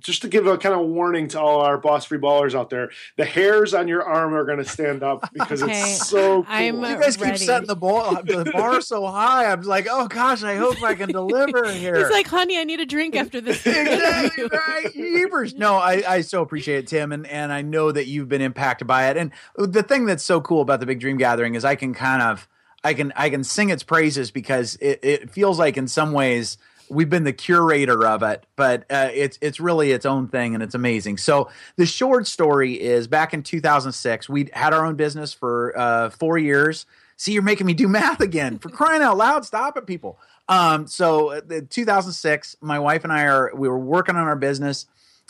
just 0.00 0.22
to 0.22 0.28
give 0.28 0.46
a 0.46 0.56
kind 0.58 0.74
of 0.74 0.86
warning 0.86 1.28
to 1.28 1.40
all 1.40 1.60
our 1.60 1.78
boss 1.78 2.06
free 2.06 2.18
ballers 2.18 2.54
out 2.54 2.70
there, 2.70 2.90
the 3.16 3.24
hairs 3.24 3.74
on 3.74 3.88
your 3.88 4.02
arm 4.02 4.34
are 4.34 4.44
going 4.44 4.58
to 4.58 4.64
stand 4.64 5.02
up 5.02 5.30
because 5.32 5.62
okay. 5.62 5.72
it's 5.80 6.08
so 6.08 6.42
cool. 6.42 6.46
I'm 6.48 6.76
you 6.76 6.98
guys 6.98 7.18
ready. 7.18 7.38
keep 7.38 7.46
setting 7.46 7.68
the, 7.68 7.76
ball, 7.76 8.14
the 8.22 8.50
bar 8.52 8.80
so 8.80 9.06
high. 9.06 9.50
I'm 9.50 9.62
like, 9.62 9.86
oh 9.90 10.08
gosh, 10.08 10.42
I 10.42 10.56
hope 10.56 10.82
I 10.82 10.94
can 10.94 11.10
deliver 11.10 11.70
here. 11.70 11.96
He's 11.96 12.10
like, 12.10 12.26
honey, 12.26 12.58
I 12.58 12.64
need 12.64 12.80
a 12.80 12.86
drink 12.86 13.14
after 13.14 13.40
this. 13.40 13.66
exactly 13.66 14.44
right. 14.44 15.54
No, 15.56 15.76
I, 15.76 16.02
I 16.06 16.20
so 16.22 16.42
appreciate 16.42 16.78
it, 16.78 16.86
Tim, 16.86 17.12
and 17.12 17.26
and 17.26 17.52
I 17.52 17.62
know 17.62 17.92
that 17.92 18.06
you've 18.06 18.28
been 18.28 18.42
impacted 18.42 18.86
by 18.86 19.08
it. 19.10 19.16
And 19.16 19.30
the 19.56 19.82
thing 19.82 20.06
that's 20.06 20.24
so 20.24 20.40
cool 20.40 20.62
about 20.62 20.80
the 20.80 20.86
Big 20.86 21.00
Dream 21.00 21.16
Gathering 21.18 21.54
is 21.54 21.64
I 21.64 21.76
can 21.76 21.94
kind 21.94 22.22
of 22.22 22.48
I 22.82 22.94
can 22.94 23.12
I 23.16 23.30
can 23.30 23.44
sing 23.44 23.70
its 23.70 23.82
praises 23.82 24.30
because 24.30 24.76
it, 24.76 25.00
it 25.02 25.30
feels 25.30 25.58
like 25.58 25.76
in 25.76 25.88
some 25.88 26.12
ways– 26.12 26.58
we've 26.90 27.08
been 27.08 27.24
the 27.24 27.32
curator 27.32 28.06
of 28.06 28.22
it, 28.22 28.44
but 28.56 28.84
uh, 28.90 29.10
it's 29.12 29.38
it's 29.40 29.60
really 29.60 29.92
its 29.92 30.04
own 30.04 30.28
thing 30.28 30.54
and 30.54 30.62
it's 30.62 30.74
amazing. 30.74 31.16
So 31.18 31.48
the 31.76 31.86
short 31.86 32.26
story 32.26 32.80
is 32.80 33.06
back 33.06 33.32
in 33.32 33.42
2006, 33.42 34.28
we 34.28 34.48
had 34.52 34.74
our 34.74 34.84
own 34.84 34.96
business 34.96 35.32
for 35.32 35.78
uh, 35.78 36.10
four 36.10 36.36
years. 36.36 36.86
See, 37.16 37.32
you're 37.32 37.42
making 37.42 37.66
me 37.66 37.74
do 37.74 37.86
math 37.86 38.20
again. 38.20 38.58
For 38.58 38.70
crying 38.70 39.02
out 39.02 39.16
loud, 39.16 39.44
stop 39.44 39.76
it, 39.76 39.86
people. 39.86 40.18
Um, 40.48 40.86
so 40.86 41.30
uh, 41.30 41.60
2006, 41.68 42.56
my 42.60 42.78
wife 42.78 43.04
and 43.04 43.12
I 43.12 43.24
are 43.24 43.52
we 43.54 43.68
were 43.68 43.78
working 43.78 44.16
on 44.16 44.26
our 44.26 44.36
business. 44.36 44.86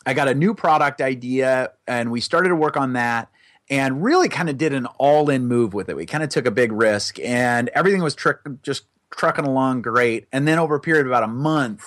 I 0.06 0.14
got 0.14 0.28
a 0.28 0.34
new 0.34 0.54
product 0.54 1.02
idea, 1.02 1.72
and 1.86 2.10
we 2.10 2.20
started 2.20 2.48
to 2.48 2.56
work 2.56 2.76
on 2.76 2.94
that 2.94 3.28
and 3.68 4.02
really 4.02 4.28
kind 4.28 4.48
of 4.50 4.58
did 4.58 4.72
an 4.72 4.86
all-in 4.98 5.46
move 5.46 5.74
with 5.74 5.88
it. 5.88 5.96
We 5.96 6.04
kind 6.04 6.24
of 6.24 6.30
took 6.30 6.46
a 6.46 6.50
big 6.50 6.72
risk, 6.72 7.20
and 7.20 7.68
everything 7.68 8.02
was 8.02 8.14
trick 8.14 8.38
just 8.62 8.84
trucking 9.10 9.44
along 9.44 9.82
great. 9.82 10.26
And 10.32 10.46
then 10.46 10.58
over 10.58 10.76
a 10.76 10.80
period 10.80 11.06
of 11.06 11.12
about 11.12 11.22
a 11.22 11.28
month, 11.28 11.84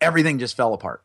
everything 0.00 0.38
just 0.38 0.56
fell 0.56 0.74
apart. 0.74 1.02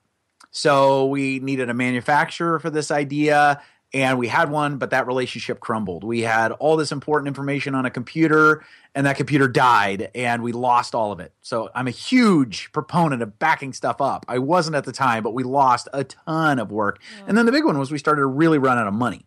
So 0.52 1.08
we 1.08 1.40
needed 1.40 1.70
a 1.70 1.74
manufacturer 1.74 2.60
for 2.60 2.70
this 2.70 2.92
idea 2.92 3.62
and 3.96 4.20
we 4.20 4.28
had 4.28 4.52
one, 4.52 4.78
but 4.78 4.90
that 4.90 5.08
relationship 5.08 5.62
crumbled. 5.62 6.04
We 6.04 6.22
had 6.22 6.52
all 6.52 6.76
this 6.76 6.92
important 6.92 7.30
information 7.30 7.76
on 7.76 7.86
a 7.86 7.90
computer, 7.90 8.66
and 8.94 9.06
that 9.06 9.16
computer 9.16 9.48
died, 9.48 10.12
and 10.14 10.44
we 10.44 10.52
lost 10.52 10.94
all 10.94 11.14
of 11.14 11.22
it. 11.22 11.32
So 11.42 11.70
I'm 11.74 11.88
a 11.88 11.92
huge 11.92 12.74
proponent 12.74 13.22
of 13.22 13.40
backing 13.40 13.72
stuff 13.72 14.02
up. 14.02 14.26
I 14.28 14.40
wasn't 14.40 14.76
at 14.76 14.84
the 14.84 14.92
time, 14.92 15.24
but 15.24 15.34
we 15.34 15.44
lost 15.44 15.88
a 15.94 16.04
ton 16.04 16.60
of 16.60 16.74
work. 16.74 17.00
Yeah. 17.20 17.26
And 17.28 17.38
then 17.38 17.46
the 17.46 17.54
big 17.54 17.64
one 17.64 17.78
was 17.78 17.90
we 17.90 17.98
started 17.98 18.20
to 18.20 18.28
really 18.28 18.58
run 18.58 18.78
out 18.78 18.88
of 18.88 18.94
money, 18.94 19.26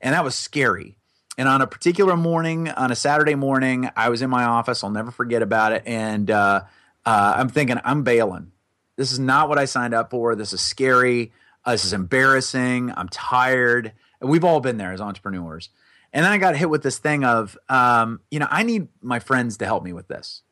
and 0.00 0.14
that 0.14 0.24
was 0.24 0.34
scary. 0.34 0.95
And 1.38 1.48
on 1.48 1.60
a 1.60 1.66
particular 1.66 2.16
morning, 2.16 2.68
on 2.68 2.90
a 2.90 2.96
Saturday 2.96 3.34
morning, 3.34 3.90
I 3.94 4.08
was 4.08 4.22
in 4.22 4.30
my 4.30 4.44
office. 4.44 4.82
I'll 4.82 4.90
never 4.90 5.10
forget 5.10 5.42
about 5.42 5.72
it. 5.72 5.82
And 5.84 6.30
uh, 6.30 6.62
uh, 7.04 7.34
I'm 7.36 7.48
thinking, 7.48 7.78
I'm 7.84 8.04
bailing. 8.04 8.52
This 8.96 9.12
is 9.12 9.18
not 9.18 9.48
what 9.48 9.58
I 9.58 9.66
signed 9.66 9.92
up 9.92 10.10
for. 10.10 10.34
This 10.34 10.54
is 10.54 10.62
scary. 10.62 11.32
Uh, 11.64 11.72
this 11.72 11.84
is 11.84 11.92
embarrassing. 11.92 12.92
I'm 12.96 13.08
tired. 13.10 13.92
And 14.20 14.30
we've 14.30 14.44
all 14.44 14.60
been 14.60 14.78
there 14.78 14.92
as 14.92 15.00
entrepreneurs. 15.00 15.68
And 16.12 16.24
then 16.24 16.32
I 16.32 16.38
got 16.38 16.56
hit 16.56 16.70
with 16.70 16.82
this 16.82 16.98
thing 16.98 17.24
of, 17.24 17.58
um, 17.68 18.20
you 18.30 18.38
know, 18.38 18.46
I 18.50 18.62
need 18.62 18.88
my 19.02 19.18
friends 19.18 19.58
to 19.58 19.66
help 19.66 19.84
me 19.84 19.92
with 19.92 20.08
this. 20.08 20.42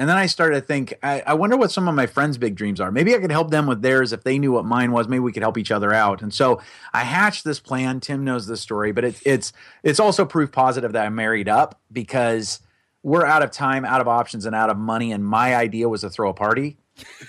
And 0.00 0.08
then 0.08 0.16
I 0.16 0.24
started 0.24 0.54
to 0.54 0.66
think, 0.66 0.94
I, 1.02 1.20
I, 1.26 1.34
wonder 1.34 1.58
what 1.58 1.70
some 1.70 1.86
of 1.86 1.94
my 1.94 2.06
friends' 2.06 2.38
big 2.38 2.54
dreams 2.54 2.80
are. 2.80 2.90
Maybe 2.90 3.14
I 3.14 3.18
could 3.18 3.30
help 3.30 3.50
them 3.50 3.66
with 3.66 3.82
theirs 3.82 4.14
if 4.14 4.24
they 4.24 4.38
knew 4.38 4.50
what 4.50 4.64
mine 4.64 4.92
was. 4.92 5.08
Maybe 5.08 5.20
we 5.20 5.30
could 5.30 5.42
help 5.42 5.58
each 5.58 5.70
other 5.70 5.92
out. 5.92 6.22
And 6.22 6.32
so 6.32 6.62
I 6.94 7.00
hatched 7.00 7.44
this 7.44 7.60
plan. 7.60 8.00
Tim 8.00 8.24
knows 8.24 8.46
this 8.46 8.62
story, 8.62 8.92
but 8.92 9.04
it, 9.04 9.20
it's 9.26 9.52
it's 9.82 10.00
also 10.00 10.24
proof 10.24 10.52
positive 10.52 10.94
that 10.94 11.04
I 11.04 11.10
married 11.10 11.50
up 11.50 11.78
because 11.92 12.60
we're 13.02 13.26
out 13.26 13.42
of 13.42 13.50
time, 13.50 13.84
out 13.84 14.00
of 14.00 14.08
options, 14.08 14.46
and 14.46 14.56
out 14.56 14.70
of 14.70 14.78
money. 14.78 15.12
And 15.12 15.22
my 15.22 15.54
idea 15.54 15.86
was 15.86 16.00
to 16.00 16.08
throw 16.08 16.30
a 16.30 16.34
party, 16.34 16.78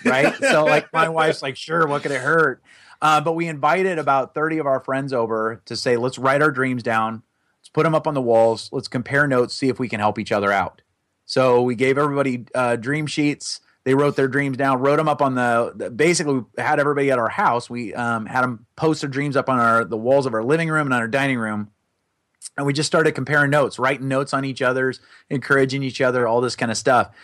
right? 0.05 0.33
so 0.39 0.63
like 0.63 0.93
my 0.93 1.09
wife's 1.09 1.41
like, 1.41 1.57
sure, 1.57 1.85
what 1.87 2.03
could 2.03 2.11
it 2.11 2.21
hurt? 2.21 2.63
Uh, 3.01 3.19
but 3.19 3.33
we 3.33 3.49
invited 3.49 3.99
about 3.99 4.33
thirty 4.33 4.59
of 4.59 4.65
our 4.65 4.79
friends 4.79 5.11
over 5.11 5.61
to 5.65 5.75
say, 5.75 5.97
let's 5.97 6.17
write 6.17 6.41
our 6.41 6.51
dreams 6.51 6.83
down, 6.83 7.23
let's 7.59 7.67
put 7.67 7.83
them 7.83 7.95
up 7.95 8.07
on 8.07 8.13
the 8.13 8.21
walls, 8.21 8.69
let's 8.71 8.87
compare 8.87 9.27
notes, 9.27 9.53
see 9.53 9.67
if 9.67 9.77
we 9.77 9.89
can 9.89 9.99
help 9.99 10.17
each 10.17 10.31
other 10.31 10.53
out. 10.53 10.81
So 11.31 11.61
we 11.61 11.75
gave 11.75 11.97
everybody 11.97 12.45
uh, 12.53 12.75
dream 12.75 13.07
sheets. 13.07 13.61
They 13.85 13.95
wrote 13.95 14.17
their 14.17 14.27
dreams 14.27 14.57
down, 14.57 14.81
wrote 14.81 14.97
them 14.97 15.07
up 15.07 15.21
on 15.21 15.35
the, 15.35 15.89
basically 15.95 16.43
had 16.57 16.77
everybody 16.77 17.09
at 17.09 17.19
our 17.19 17.29
house. 17.29 17.69
We 17.69 17.93
um, 17.93 18.25
had 18.25 18.41
them 18.41 18.65
post 18.75 18.99
their 18.99 19.09
dreams 19.09 19.37
up 19.37 19.47
on 19.47 19.57
our 19.57 19.85
the 19.85 19.95
walls 19.95 20.25
of 20.25 20.33
our 20.33 20.43
living 20.43 20.69
room 20.69 20.87
and 20.87 20.93
on 20.93 20.99
our 20.99 21.07
dining 21.07 21.37
room. 21.37 21.71
And 22.57 22.65
we 22.65 22.73
just 22.73 22.87
started 22.87 23.13
comparing 23.13 23.49
notes, 23.49 23.79
writing 23.79 24.09
notes 24.09 24.33
on 24.33 24.43
each 24.43 24.61
other's, 24.61 24.99
encouraging 25.29 25.83
each 25.83 26.01
other, 26.01 26.27
all 26.27 26.41
this 26.41 26.57
kind 26.57 26.69
of 26.69 26.77
stuff. 26.77 27.15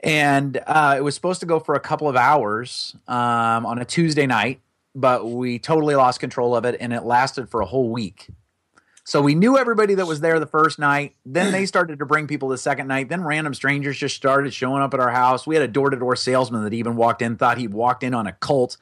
and 0.00 0.60
uh, 0.66 0.94
it 0.98 1.02
was 1.02 1.14
supposed 1.14 1.40
to 1.40 1.46
go 1.46 1.60
for 1.60 1.74
a 1.76 1.80
couple 1.80 2.08
of 2.08 2.16
hours 2.16 2.96
um, 3.08 3.66
on 3.66 3.78
a 3.78 3.84
Tuesday 3.84 4.26
night, 4.26 4.60
but 4.94 5.28
we 5.28 5.58
totally 5.58 5.94
lost 5.94 6.20
control 6.20 6.56
of 6.56 6.64
it, 6.64 6.76
and 6.80 6.92
it 6.92 7.04
lasted 7.04 7.48
for 7.50 7.60
a 7.60 7.66
whole 7.66 7.90
week. 7.90 8.28
So 9.08 9.22
we 9.22 9.34
knew 9.34 9.56
everybody 9.56 9.94
that 9.94 10.06
was 10.06 10.20
there 10.20 10.38
the 10.38 10.44
first 10.44 10.78
night. 10.78 11.14
Then 11.24 11.50
they 11.50 11.64
started 11.66 11.98
to 12.00 12.04
bring 12.04 12.26
people 12.26 12.50
the 12.50 12.58
second 12.58 12.88
night. 12.88 13.08
Then 13.08 13.24
random 13.24 13.54
strangers 13.54 13.96
just 13.96 14.14
started 14.14 14.52
showing 14.52 14.82
up 14.82 14.92
at 14.92 15.00
our 15.00 15.08
house. 15.08 15.46
We 15.46 15.54
had 15.54 15.64
a 15.64 15.68
door 15.68 15.88
to 15.88 15.96
door 15.96 16.14
salesman 16.14 16.62
that 16.64 16.74
even 16.74 16.94
walked 16.94 17.22
in, 17.22 17.38
thought 17.38 17.56
he 17.56 17.68
walked 17.68 18.02
in 18.02 18.12
on 18.12 18.26
a 18.26 18.32
cult. 18.32 18.76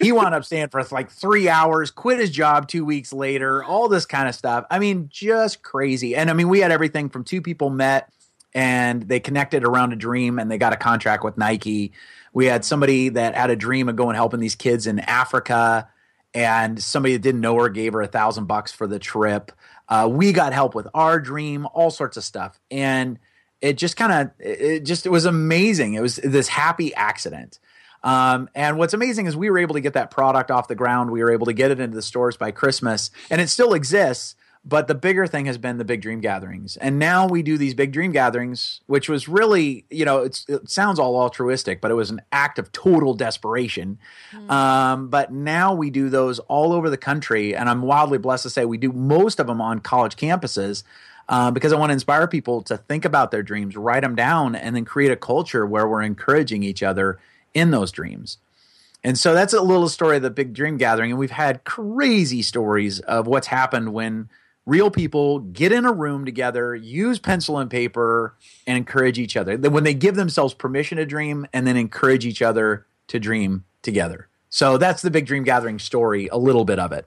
He 0.00 0.12
wound 0.12 0.36
up 0.36 0.44
staying 0.44 0.68
for 0.68 0.80
like 0.92 1.10
three 1.10 1.48
hours, 1.48 1.90
quit 1.90 2.20
his 2.20 2.30
job 2.30 2.68
two 2.68 2.84
weeks 2.84 3.12
later, 3.12 3.64
all 3.64 3.88
this 3.88 4.06
kind 4.06 4.28
of 4.28 4.36
stuff. 4.36 4.66
I 4.70 4.78
mean, 4.78 5.08
just 5.12 5.64
crazy. 5.64 6.14
And 6.14 6.30
I 6.30 6.32
mean, 6.32 6.48
we 6.48 6.60
had 6.60 6.70
everything 6.70 7.08
from 7.08 7.24
two 7.24 7.42
people 7.42 7.68
met 7.68 8.12
and 8.54 9.02
they 9.02 9.18
connected 9.18 9.64
around 9.64 9.92
a 9.92 9.96
dream 9.96 10.38
and 10.38 10.48
they 10.48 10.58
got 10.58 10.74
a 10.74 10.76
contract 10.76 11.24
with 11.24 11.36
Nike. 11.36 11.90
We 12.32 12.46
had 12.46 12.64
somebody 12.64 13.08
that 13.08 13.34
had 13.34 13.50
a 13.50 13.56
dream 13.56 13.88
of 13.88 13.96
going 13.96 14.14
helping 14.14 14.38
these 14.38 14.54
kids 14.54 14.86
in 14.86 15.00
Africa 15.00 15.88
and 16.36 16.82
somebody 16.82 17.14
that 17.14 17.22
didn't 17.22 17.40
know 17.40 17.54
her 17.54 17.70
gave 17.70 17.94
her 17.94 18.02
a 18.02 18.06
thousand 18.06 18.44
bucks 18.44 18.70
for 18.70 18.86
the 18.86 18.98
trip. 18.98 19.50
Uh, 19.88 20.06
we 20.10 20.32
got 20.32 20.52
help 20.52 20.74
with 20.74 20.86
our 20.92 21.18
dream, 21.18 21.66
all 21.72 21.90
sorts 21.90 22.18
of 22.18 22.24
stuff, 22.24 22.60
and 22.70 23.18
it 23.62 23.78
just 23.78 23.96
kind 23.96 24.12
of 24.12 24.30
it 24.38 24.80
just 24.80 25.06
it 25.06 25.08
was 25.08 25.24
amazing. 25.24 25.94
It 25.94 26.02
was 26.02 26.16
this 26.16 26.48
happy 26.48 26.94
accident. 26.94 27.58
Um, 28.04 28.50
and 28.54 28.76
what's 28.76 28.92
amazing 28.92 29.26
is 29.26 29.34
we 29.34 29.48
were 29.48 29.58
able 29.58 29.74
to 29.74 29.80
get 29.80 29.94
that 29.94 30.10
product 30.10 30.50
off 30.50 30.68
the 30.68 30.74
ground. 30.74 31.10
We 31.10 31.22
were 31.24 31.32
able 31.32 31.46
to 31.46 31.54
get 31.54 31.70
it 31.70 31.80
into 31.80 31.96
the 31.96 32.02
stores 32.02 32.36
by 32.36 32.50
Christmas, 32.50 33.10
and 33.30 33.40
it 33.40 33.48
still 33.48 33.72
exists. 33.72 34.36
But 34.68 34.88
the 34.88 34.96
bigger 34.96 35.28
thing 35.28 35.46
has 35.46 35.58
been 35.58 35.78
the 35.78 35.84
big 35.84 36.02
dream 36.02 36.20
gatherings. 36.20 36.76
And 36.76 36.98
now 36.98 37.28
we 37.28 37.44
do 37.44 37.56
these 37.56 37.72
big 37.72 37.92
dream 37.92 38.10
gatherings, 38.10 38.80
which 38.86 39.08
was 39.08 39.28
really, 39.28 39.84
you 39.90 40.04
know, 40.04 40.22
it 40.24 40.44
sounds 40.68 40.98
all 40.98 41.14
altruistic, 41.14 41.80
but 41.80 41.92
it 41.92 41.94
was 41.94 42.10
an 42.10 42.20
act 42.32 42.58
of 42.58 42.72
total 42.72 43.14
desperation. 43.14 43.98
Mm. 44.32 44.50
Um, 44.50 45.08
but 45.08 45.32
now 45.32 45.72
we 45.72 45.90
do 45.90 46.10
those 46.10 46.40
all 46.40 46.72
over 46.72 46.90
the 46.90 46.96
country. 46.96 47.54
And 47.54 47.68
I'm 47.68 47.82
wildly 47.82 48.18
blessed 48.18 48.42
to 48.42 48.50
say 48.50 48.64
we 48.64 48.76
do 48.76 48.90
most 48.90 49.38
of 49.38 49.46
them 49.46 49.60
on 49.60 49.78
college 49.78 50.16
campuses. 50.16 50.82
Uh, 51.28 51.50
because 51.50 51.72
I 51.72 51.76
want 51.76 51.90
to 51.90 51.94
inspire 51.94 52.28
people 52.28 52.62
to 52.62 52.76
think 52.76 53.04
about 53.04 53.32
their 53.32 53.42
dreams, 53.42 53.76
write 53.76 54.02
them 54.02 54.14
down, 54.14 54.54
and 54.54 54.76
then 54.76 54.84
create 54.84 55.10
a 55.10 55.16
culture 55.16 55.66
where 55.66 55.88
we're 55.88 56.02
encouraging 56.02 56.62
each 56.62 56.84
other 56.84 57.18
in 57.52 57.72
those 57.72 57.90
dreams. 57.90 58.38
And 59.02 59.18
so 59.18 59.34
that's 59.34 59.52
a 59.52 59.60
little 59.60 59.88
story 59.88 60.16
of 60.16 60.22
the 60.22 60.30
big 60.30 60.54
dream 60.54 60.76
gathering. 60.76 61.10
And 61.10 61.18
we've 61.18 61.32
had 61.32 61.64
crazy 61.64 62.42
stories 62.42 63.00
of 63.00 63.26
what's 63.26 63.48
happened 63.48 63.92
when 63.92 64.28
real 64.66 64.90
people 64.90 65.38
get 65.38 65.72
in 65.72 65.86
a 65.86 65.92
room 65.92 66.24
together, 66.24 66.74
use 66.74 67.18
pencil 67.18 67.58
and 67.58 67.70
paper, 67.70 68.34
and 68.66 68.76
encourage 68.76 69.18
each 69.18 69.36
other. 69.36 69.56
When 69.56 69.84
they 69.84 69.94
give 69.94 70.16
themselves 70.16 70.52
permission 70.52 70.98
to 70.98 71.06
dream 71.06 71.46
and 71.52 71.66
then 71.66 71.76
encourage 71.76 72.26
each 72.26 72.42
other 72.42 72.86
to 73.08 73.18
dream 73.18 73.64
together. 73.82 74.28
So 74.50 74.76
that's 74.76 75.02
the 75.02 75.10
big 75.10 75.26
dream 75.26 75.44
gathering 75.44 75.78
story, 75.78 76.28
a 76.30 76.36
little 76.36 76.64
bit 76.64 76.78
of 76.78 76.92
it. 76.92 77.06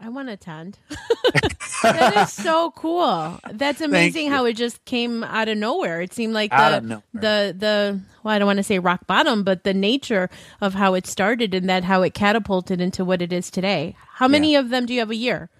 I 0.00 0.10
want 0.10 0.28
to 0.28 0.34
attend. 0.34 0.78
that 1.82 2.16
is 2.16 2.32
so 2.32 2.70
cool. 2.72 3.40
That's 3.50 3.80
amazing 3.80 4.30
how 4.30 4.44
it 4.44 4.52
just 4.52 4.84
came 4.84 5.24
out 5.24 5.48
of 5.48 5.58
nowhere. 5.58 6.00
It 6.00 6.12
seemed 6.12 6.34
like 6.34 6.50
the 6.50 7.02
the 7.14 7.54
the 7.56 8.00
well, 8.22 8.34
I 8.34 8.38
don't 8.38 8.46
want 8.46 8.58
to 8.58 8.62
say 8.62 8.78
rock 8.78 9.08
bottom, 9.08 9.42
but 9.42 9.64
the 9.64 9.74
nature 9.74 10.30
of 10.60 10.74
how 10.74 10.94
it 10.94 11.06
started 11.06 11.52
and 11.52 11.68
that 11.68 11.82
how 11.82 12.02
it 12.02 12.14
catapulted 12.14 12.80
into 12.80 13.04
what 13.04 13.22
it 13.22 13.32
is 13.32 13.50
today. 13.50 13.96
How 14.14 14.28
many 14.28 14.52
yeah. 14.52 14.60
of 14.60 14.68
them 14.68 14.86
do 14.86 14.94
you 14.94 15.00
have 15.00 15.10
a 15.10 15.16
year? 15.16 15.50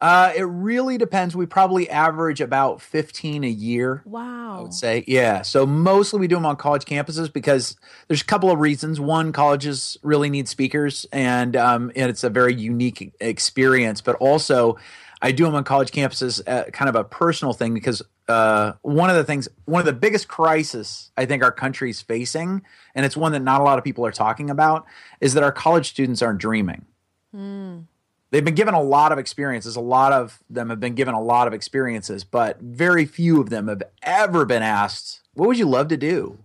Uh, 0.00 0.32
it 0.34 0.42
really 0.42 0.96
depends. 0.96 1.36
We 1.36 1.44
probably 1.44 1.90
average 1.90 2.40
about 2.40 2.80
15 2.80 3.44
a 3.44 3.48
year. 3.48 4.02
Wow. 4.06 4.58
I 4.58 4.62
would 4.62 4.72
say. 4.74 5.04
Yeah. 5.06 5.42
So 5.42 5.66
mostly 5.66 6.20
we 6.20 6.26
do 6.26 6.36
them 6.36 6.46
on 6.46 6.56
college 6.56 6.84
campuses 6.84 7.30
because 7.30 7.76
there's 8.08 8.22
a 8.22 8.26
couple 8.26 8.50
of 8.50 8.60
reasons. 8.60 8.98
One, 8.98 9.32
colleges 9.32 9.98
really 10.02 10.30
need 10.30 10.48
speakers 10.48 11.06
and, 11.12 11.54
um, 11.54 11.92
and 11.94 12.08
it's 12.10 12.24
a 12.24 12.30
very 12.30 12.54
unique 12.54 13.14
experience, 13.20 14.00
but 14.00 14.16
also 14.16 14.78
I 15.20 15.32
do 15.32 15.44
them 15.44 15.54
on 15.54 15.64
college 15.64 15.90
campuses, 15.90 16.40
uh, 16.48 16.70
kind 16.70 16.88
of 16.88 16.96
a 16.96 17.04
personal 17.04 17.52
thing 17.52 17.74
because 17.74 18.00
uh, 18.26 18.72
one 18.80 19.10
of 19.10 19.16
the 19.16 19.24
things, 19.24 19.48
one 19.66 19.80
of 19.80 19.86
the 19.86 19.92
biggest 19.92 20.28
crises 20.28 21.10
I 21.16 21.26
think 21.26 21.42
our 21.42 21.52
country's 21.52 22.00
facing, 22.00 22.62
and 22.94 23.04
it's 23.04 23.18
one 23.18 23.32
that 23.32 23.40
not 23.40 23.60
a 23.60 23.64
lot 23.64 23.76
of 23.76 23.84
people 23.84 24.06
are 24.06 24.12
talking 24.12 24.48
about, 24.48 24.86
is 25.20 25.34
that 25.34 25.42
our 25.42 25.52
college 25.52 25.90
students 25.90 26.22
aren't 26.22 26.38
dreaming. 26.38 26.86
Mm 27.34 27.84
they've 28.30 28.44
been 28.44 28.54
given 28.54 28.74
a 28.74 28.82
lot 28.82 29.12
of 29.12 29.18
experiences. 29.18 29.76
A 29.76 29.80
lot 29.80 30.12
of 30.12 30.42
them 30.48 30.70
have 30.70 30.80
been 30.80 30.94
given 30.94 31.14
a 31.14 31.22
lot 31.22 31.46
of 31.46 31.52
experiences, 31.52 32.24
but 32.24 32.60
very 32.60 33.04
few 33.04 33.40
of 33.40 33.50
them 33.50 33.68
have 33.68 33.82
ever 34.02 34.44
been 34.44 34.62
asked, 34.62 35.20
What 35.34 35.48
would 35.48 35.58
you 35.58 35.66
love 35.66 35.88
to 35.88 35.96
do? 35.96 36.38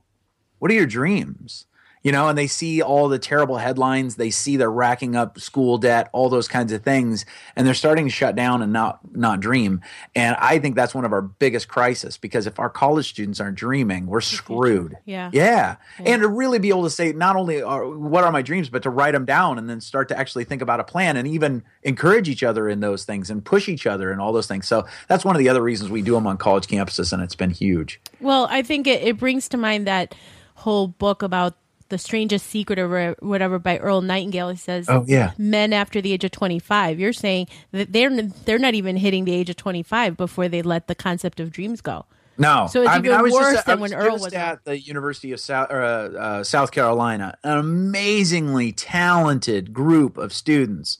What 0.59 0.71
are 0.71 0.75
your 0.75 0.85
dreams? 0.85 1.65
You 2.05 2.11
know, 2.11 2.29
and 2.29 2.37
they 2.37 2.45
see 2.45 2.83
all 2.83 3.09
the 3.09 3.17
terrible 3.17 3.57
headlines. 3.57 4.15
They 4.15 4.29
see 4.29 4.57
they're 4.57 4.69
racking 4.69 5.15
up 5.15 5.39
school 5.39 5.79
debt, 5.79 6.07
all 6.13 6.29
those 6.29 6.47
kinds 6.47 6.71
of 6.71 6.83
things, 6.83 7.25
and 7.55 7.65
they're 7.65 7.73
starting 7.73 8.05
to 8.05 8.11
shut 8.11 8.35
down 8.35 8.61
and 8.61 8.71
not 8.71 8.99
not 9.15 9.39
dream. 9.39 9.81
And 10.13 10.35
I 10.39 10.59
think 10.59 10.75
that's 10.75 10.93
one 10.93 11.03
of 11.03 11.11
our 11.11 11.23
biggest 11.23 11.67
crises 11.67 12.17
because 12.17 12.45
if 12.45 12.59
our 12.59 12.69
college 12.69 13.09
students 13.09 13.39
aren't 13.39 13.57
dreaming, 13.57 14.05
we're 14.05 14.21
screwed. 14.21 14.95
Yeah. 15.05 15.31
yeah, 15.33 15.77
yeah. 15.99 16.13
And 16.13 16.21
to 16.21 16.27
really 16.27 16.59
be 16.59 16.69
able 16.69 16.83
to 16.83 16.91
say 16.91 17.11
not 17.11 17.35
only 17.35 17.63
are, 17.63 17.89
what 17.89 18.23
are 18.23 18.31
my 18.31 18.43
dreams, 18.43 18.69
but 18.69 18.83
to 18.83 18.91
write 18.91 19.13
them 19.13 19.25
down 19.25 19.57
and 19.57 19.67
then 19.67 19.81
start 19.81 20.07
to 20.09 20.17
actually 20.17 20.43
think 20.43 20.61
about 20.61 20.79
a 20.79 20.83
plan 20.83 21.17
and 21.17 21.27
even 21.27 21.63
encourage 21.81 22.29
each 22.29 22.43
other 22.43 22.69
in 22.69 22.81
those 22.81 23.03
things 23.03 23.31
and 23.31 23.43
push 23.43 23.67
each 23.67 23.87
other 23.87 24.11
and 24.11 24.21
all 24.21 24.31
those 24.31 24.45
things. 24.45 24.67
So 24.67 24.85
that's 25.07 25.25
one 25.25 25.35
of 25.35 25.39
the 25.39 25.49
other 25.49 25.63
reasons 25.63 25.89
we 25.89 26.03
do 26.03 26.13
them 26.13 26.27
on 26.27 26.37
college 26.37 26.67
campuses, 26.67 27.11
and 27.11 27.23
it's 27.23 27.33
been 27.33 27.49
huge. 27.49 27.99
Well, 28.21 28.47
I 28.51 28.61
think 28.61 28.85
it, 28.85 29.01
it 29.01 29.17
brings 29.17 29.49
to 29.49 29.57
mind 29.57 29.87
that 29.87 30.13
whole 30.53 30.87
book 30.87 31.23
about 31.23 31.55
the 31.89 31.97
strangest 31.97 32.47
secret 32.47 32.79
or 32.79 33.15
whatever 33.19 33.59
by 33.59 33.77
Earl 33.77 34.01
Nightingale. 34.01 34.49
He 34.49 34.57
says, 34.57 34.87
"Oh 34.89 35.05
yeah, 35.07 35.31
men 35.37 35.73
after 35.73 36.01
the 36.01 36.13
age 36.13 36.23
of 36.23 36.31
25." 36.31 36.99
You're 36.99 37.13
saying 37.13 37.47
that 37.71 37.91
they're 37.93 38.09
they're 38.45 38.59
not 38.59 38.73
even 38.73 38.97
hitting 38.97 39.25
the 39.25 39.33
age 39.33 39.49
of 39.49 39.55
25 39.55 40.17
before 40.17 40.47
they 40.47 40.61
let 40.61 40.87
the 40.87 40.95
concept 40.95 41.39
of 41.39 41.51
dreams 41.51 41.81
go. 41.81 42.05
No, 42.37 42.67
so 42.69 42.81
it's 42.81 42.89
I 42.89 42.97
even 42.97 43.11
mean, 43.11 43.31
worse 43.31 43.53
just, 43.53 43.65
than 43.65 43.79
when 43.79 43.93
Earl 43.93 44.17
was 44.19 44.33
at 44.33 44.65
the 44.65 44.77
University 44.77 45.31
of 45.31 45.39
South, 45.39 45.71
uh, 45.71 45.73
uh, 45.73 46.43
South 46.43 46.71
Carolina. 46.71 47.37
An 47.43 47.57
amazingly 47.57 48.73
talented 48.73 49.71
group 49.73 50.17
of 50.17 50.33
students, 50.33 50.97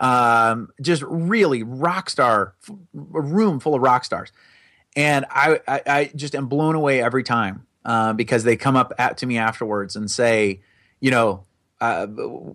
um, 0.00 0.68
just 0.82 1.02
really 1.02 1.62
rock 1.62 2.10
star, 2.10 2.54
a 2.68 3.20
room 3.20 3.58
full 3.58 3.74
of 3.74 3.80
rock 3.80 4.04
stars, 4.04 4.32
and 4.94 5.24
I, 5.30 5.60
I, 5.66 5.82
I 5.86 6.10
just 6.14 6.34
am 6.34 6.46
blown 6.46 6.74
away 6.74 7.02
every 7.02 7.22
time 7.22 7.65
uh, 7.86 8.12
because 8.12 8.44
they 8.44 8.56
come 8.56 8.76
up 8.76 8.92
at, 8.98 9.16
to 9.18 9.26
me 9.26 9.38
afterwards 9.38 9.96
and 9.96 10.10
say, 10.10 10.60
you 11.00 11.10
know, 11.10 11.44
uh, 11.80 12.06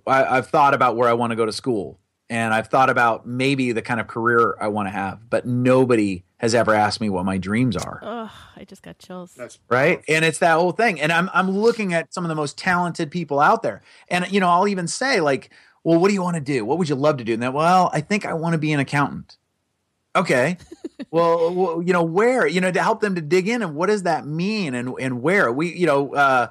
I, 0.06 0.26
I've 0.26 0.48
thought 0.48 0.74
about 0.74 0.98
where 0.98 1.08
I 1.08 1.13
want 1.13 1.32
to 1.32 1.36
go 1.36 1.46
to 1.46 1.54
school 1.54 2.00
and 2.30 2.54
I've 2.54 2.67
thought 2.67 2.89
about 2.89 3.26
maybe 3.26 3.72
the 3.72 3.82
kind 3.82 4.00
of 4.00 4.08
career 4.08 4.58
I 4.60 4.67
want 4.67 4.88
to 4.88 4.91
have, 4.91 5.30
but 5.30 5.46
nobody 5.46 6.26
has 6.38 6.54
ever 6.54 6.74
asked 6.74 7.00
me 7.00 7.10
what 7.10 7.24
my 7.24 7.38
dreams 7.38 7.78
are. 7.78 8.00
Oh, 8.04 8.32
I 8.58 8.65
just 8.65 8.82
got 8.84 9.00
chills. 9.00 9.34
That's 9.34 9.60
right. 9.70 10.04
And 10.08 10.26
it's 10.26 10.39
that 10.39 10.56
whole 10.56 10.72
thing. 10.72 11.00
And 11.00 11.12
I'm 11.12 11.30
I'm 11.34 11.52
looking 11.52 11.94
at 11.94 12.13
some 12.13 12.26
of 12.26 12.30
the 12.30 12.36
most 12.36 12.58
talented 12.58 13.10
people 13.10 13.39
out 13.39 13.63
there. 13.63 13.82
And 14.10 14.30
you 14.32 14.39
know, 14.39 14.50
I'll 14.50 14.67
even 14.67 14.88
say 14.88 15.22
like, 15.22 15.52
well, 15.84 16.00
what 16.00 16.10
do 16.10 16.13
you 16.13 16.24
want 16.24 16.36
to 16.36 16.41
do? 16.41 16.65
What 16.65 16.78
would 16.78 16.89
you 16.89 16.96
love 16.96 17.17
to 17.17 17.24
do? 17.24 17.34
And 17.34 17.44
then, 17.44 17.54
well, 17.54 17.89
I 17.94 18.02
think 18.02 18.26
I 18.26 18.34
want 18.34 18.54
to 18.54 18.60
be 18.60 18.74
an 18.74 18.80
accountant. 18.80 19.38
Okay. 20.15 20.58
well, 21.12 21.82
you 21.86 21.93
know, 21.93 22.04
where, 22.04 22.47
you 22.47 22.62
know, 22.62 22.71
to 22.71 22.82
help 22.82 23.02
them 23.02 23.15
to 23.15 23.21
dig 23.21 23.47
in 23.47 23.62
and 23.62 23.76
what 23.76 23.88
does 23.88 24.04
that 24.04 24.26
mean 24.26 24.74
and, 24.74 24.93
and 25.00 25.21
where 25.21 25.52
we, 25.52 25.74
you 25.74 25.86
know, 25.86 26.13
uh, 26.13 26.47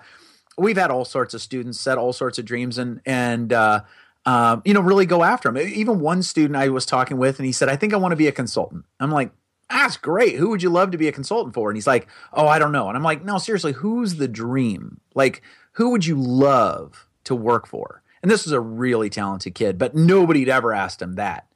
we've 0.57 0.77
had 0.77 0.91
all 0.91 1.05
sorts 1.05 1.35
of 1.35 1.43
students 1.43 1.79
set 1.79 1.99
all 1.99 2.13
sorts 2.13 2.39
of 2.39 2.45
dreams 2.45 2.79
and, 2.79 3.01
and, 3.05 3.53
uh, 3.53 3.81
um, 4.27 4.63
you 4.65 4.75
know, 4.75 4.81
really 4.81 5.07
go 5.07 5.23
after 5.23 5.51
them. 5.51 5.57
Even 5.59 6.01
one 6.01 6.23
student 6.23 6.57
I 6.57 6.69
was 6.69 6.85
talking 6.85 7.17
with, 7.17 7.39
and 7.39 7.47
he 7.47 7.53
said, 7.53 7.69
I 7.69 7.77
think 7.77 7.95
I 7.95 7.97
want 7.97 8.13
to 8.13 8.17
be 8.17 8.29
a 8.29 8.33
consultant. 8.33 8.85
I'm 8.99 9.11
like, 9.11 9.33
that's 9.71 9.97
great. 9.97 10.35
Who 10.35 10.51
would 10.51 10.63
you 10.63 10.69
love 10.69 10.91
to 10.91 10.99
be 10.99 11.09
a 11.09 11.13
consultant 11.13 11.55
for? 11.55 11.71
And 11.71 11.77
he's 11.77 11.87
like, 11.87 12.09
oh, 12.33 12.47
I 12.47 12.59
don't 12.59 12.73
know. 12.73 12.89
And 12.89 12.97
I'm 12.97 13.05
like, 13.05 13.25
no, 13.25 13.39
seriously, 13.39 13.73
who's 13.73 14.17
the 14.17 14.29
dream? 14.29 15.01
Like, 15.15 15.43
who 15.73 15.91
would 15.91 16.05
you 16.05 16.17
love 16.17 17.07
to 17.25 17.35
work 17.35 17.67
for? 17.67 18.03
And 18.23 18.31
this 18.31 18.45
was 18.45 18.53
a 18.53 18.61
really 18.61 19.09
talented 19.09 19.55
kid, 19.55 19.79
but 19.79 19.95
nobody'd 19.95 20.49
ever 20.49 20.75
asked 20.75 21.01
him 21.01 21.15
that. 21.15 21.47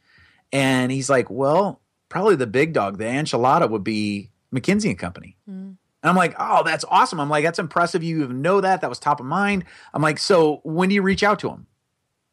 And 0.53 0.93
he's 0.93 1.11
like, 1.11 1.29
well, 1.29 1.81
probably 2.15 2.37
the 2.37 2.47
big 2.47 2.73
dog, 2.73 2.97
the 2.99 3.05
enchilada 3.05 3.69
would 3.69 3.83
be 3.83 4.31
McKinsey 4.55 4.89
and 4.89 4.97
Company. 4.97 5.37
Mm. 5.51 5.75
And 5.75 5.79
I'm 6.05 6.15
like, 6.15 6.37
oh, 6.39 6.63
that's 6.63 6.85
awesome. 6.89 7.19
I'm 7.19 7.29
like, 7.29 7.43
that's 7.43 7.59
impressive. 7.59 8.05
You 8.05 8.23
even 8.23 8.41
know 8.41 8.61
that. 8.61 8.83
That 8.83 8.89
was 8.89 9.01
top 9.01 9.19
of 9.19 9.27
mind. 9.27 9.65
I'm 9.93 10.01
like, 10.01 10.21
so 10.21 10.61
when 10.63 10.89
do 10.89 10.95
you 10.95 11.03
reach 11.03 11.25
out 11.25 11.41
to 11.41 11.49
him? 11.49 11.67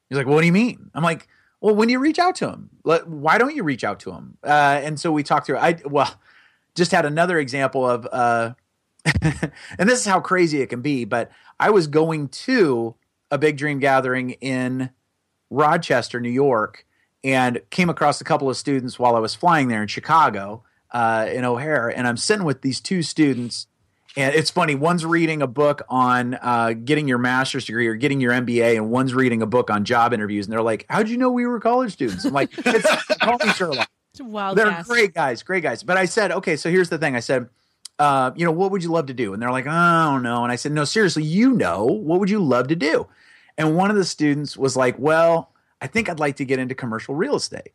He's 0.08 0.20
like, 0.20 0.28
well, 0.28 0.36
what 0.36 0.42
do 0.42 0.46
you 0.46 0.54
mean? 0.54 0.92
I'm 0.94 1.02
like, 1.02 1.28
well, 1.62 1.74
when 1.74 1.88
do 1.88 1.94
you 1.94 2.00
reach 2.00 2.20
out 2.20 2.36
to 2.36 2.50
him? 2.50 2.70
Why 2.84 3.40
don't 3.40 3.56
you 3.56 3.64
reach 3.64 3.84
out 3.84 4.00
to 4.02 4.12
him? 4.12 4.38
Uh, 4.44 4.82
and 4.84 5.00
so 5.00 5.12
we 5.12 5.24
talked 5.24 5.48
through. 5.48 5.58
I 5.58 5.80
well, 5.84 6.14
just 6.76 6.92
had 6.92 7.08
another 7.08 7.40
example 7.40 7.90
of, 7.90 8.08
uh, 8.12 8.54
and 9.24 9.90
this 9.90 10.00
is 10.00 10.06
how 10.06 10.20
crazy 10.20 10.62
it 10.62 10.68
can 10.68 10.84
be. 10.84 11.06
But 11.06 11.32
I 11.60 11.72
was 11.72 11.88
going 11.88 12.30
to 12.30 12.94
a 13.32 13.40
big 13.40 13.58
dream 13.58 13.80
gathering 13.80 14.32
in 14.42 14.92
Rochester, 15.50 16.20
New 16.20 16.30
York, 16.30 16.86
and 17.24 17.62
came 17.70 17.90
across 17.90 18.22
a 18.22 18.24
couple 18.24 18.50
of 18.50 18.58
students 18.58 18.98
while 18.98 19.16
I 19.16 19.20
was 19.20 19.36
flying 19.36 19.68
there 19.68 19.82
in 19.82 19.88
Chicago 19.88 20.64
uh, 20.92 21.28
in 21.32 21.46
O'Hare, 21.46 21.90
and 21.90 22.08
I'm 22.08 22.18
sitting 22.18 22.46
with 22.46 22.62
these 22.62 22.80
two 22.80 23.04
students, 23.04 23.68
and 24.18 24.36
it's 24.36 24.50
funny. 24.50 24.76
One's 24.76 25.06
reading 25.06 25.42
a 25.42 25.48
book 25.48 25.84
on 25.90 26.38
uh, 26.42 26.74
getting 26.74 27.08
your 27.08 27.18
master's 27.18 27.66
degree 27.66 27.88
or 27.88 27.96
getting 27.96 28.20
your 28.20 28.34
MBA, 28.34 28.76
and 28.76 28.90
one's 28.90 29.14
reading 29.14 29.42
a 29.42 29.46
book 29.48 29.70
on 29.70 29.86
job 29.86 30.14
interviews. 30.14 30.46
And 30.46 30.54
they're 30.54 30.62
like, 30.62 30.86
"How'd 30.90 31.10
you 31.10 31.18
know 31.18 31.32
we 31.32 31.46
were 31.46 31.60
college 31.60 31.94
students?" 31.94 32.26
I'm 32.26 32.34
like, 32.34 32.50
it's, 32.58 33.06
"Call 33.22 33.38
me 33.38 33.54
Sherlock." 33.54 33.88
wild. 34.20 34.58
They're 34.58 34.70
guess. 34.70 34.88
great 34.88 35.14
guys, 35.14 35.44
great 35.44 35.64
guys. 35.64 35.84
But 35.84 35.98
I 35.98 36.06
said, 36.06 36.32
okay, 36.32 36.56
so 36.56 36.70
here's 36.70 36.90
the 36.90 36.98
thing. 36.98 37.16
I 37.16 37.20
said, 37.20 37.50
uh, 38.00 38.32
you 38.36 38.46
know, 38.46 38.52
what 38.52 38.72
would 38.72 38.84
you 38.84 38.92
love 38.92 39.08
to 39.08 39.14
do? 39.14 39.34
And 39.34 39.42
they're 39.42 39.52
like, 39.52 39.68
oh, 39.68 39.72
I 39.72 40.12
don't 40.12 40.24
know. 40.24 40.44
And 40.44 40.52
I 40.52 40.56
said, 40.56 40.72
no, 40.72 40.84
seriously, 40.86 41.24
you 41.24 41.54
know, 41.54 41.86
what 41.86 42.20
would 42.20 42.30
you 42.30 42.40
love 42.40 42.68
to 42.70 42.76
do? 42.76 43.08
And 43.58 43.76
one 43.76 43.92
of 43.92 43.96
the 43.96 44.06
students 44.06 44.58
was 44.58 44.76
like, 44.76 44.98
well, 44.98 45.51
I 45.82 45.88
think 45.88 46.10
I'd 46.10 46.20
like 46.20 46.36
to 46.38 46.46
get 46.46 46.60
into 46.60 46.76
commercial 46.76 47.16
real 47.16 47.36
estate. 47.36 47.74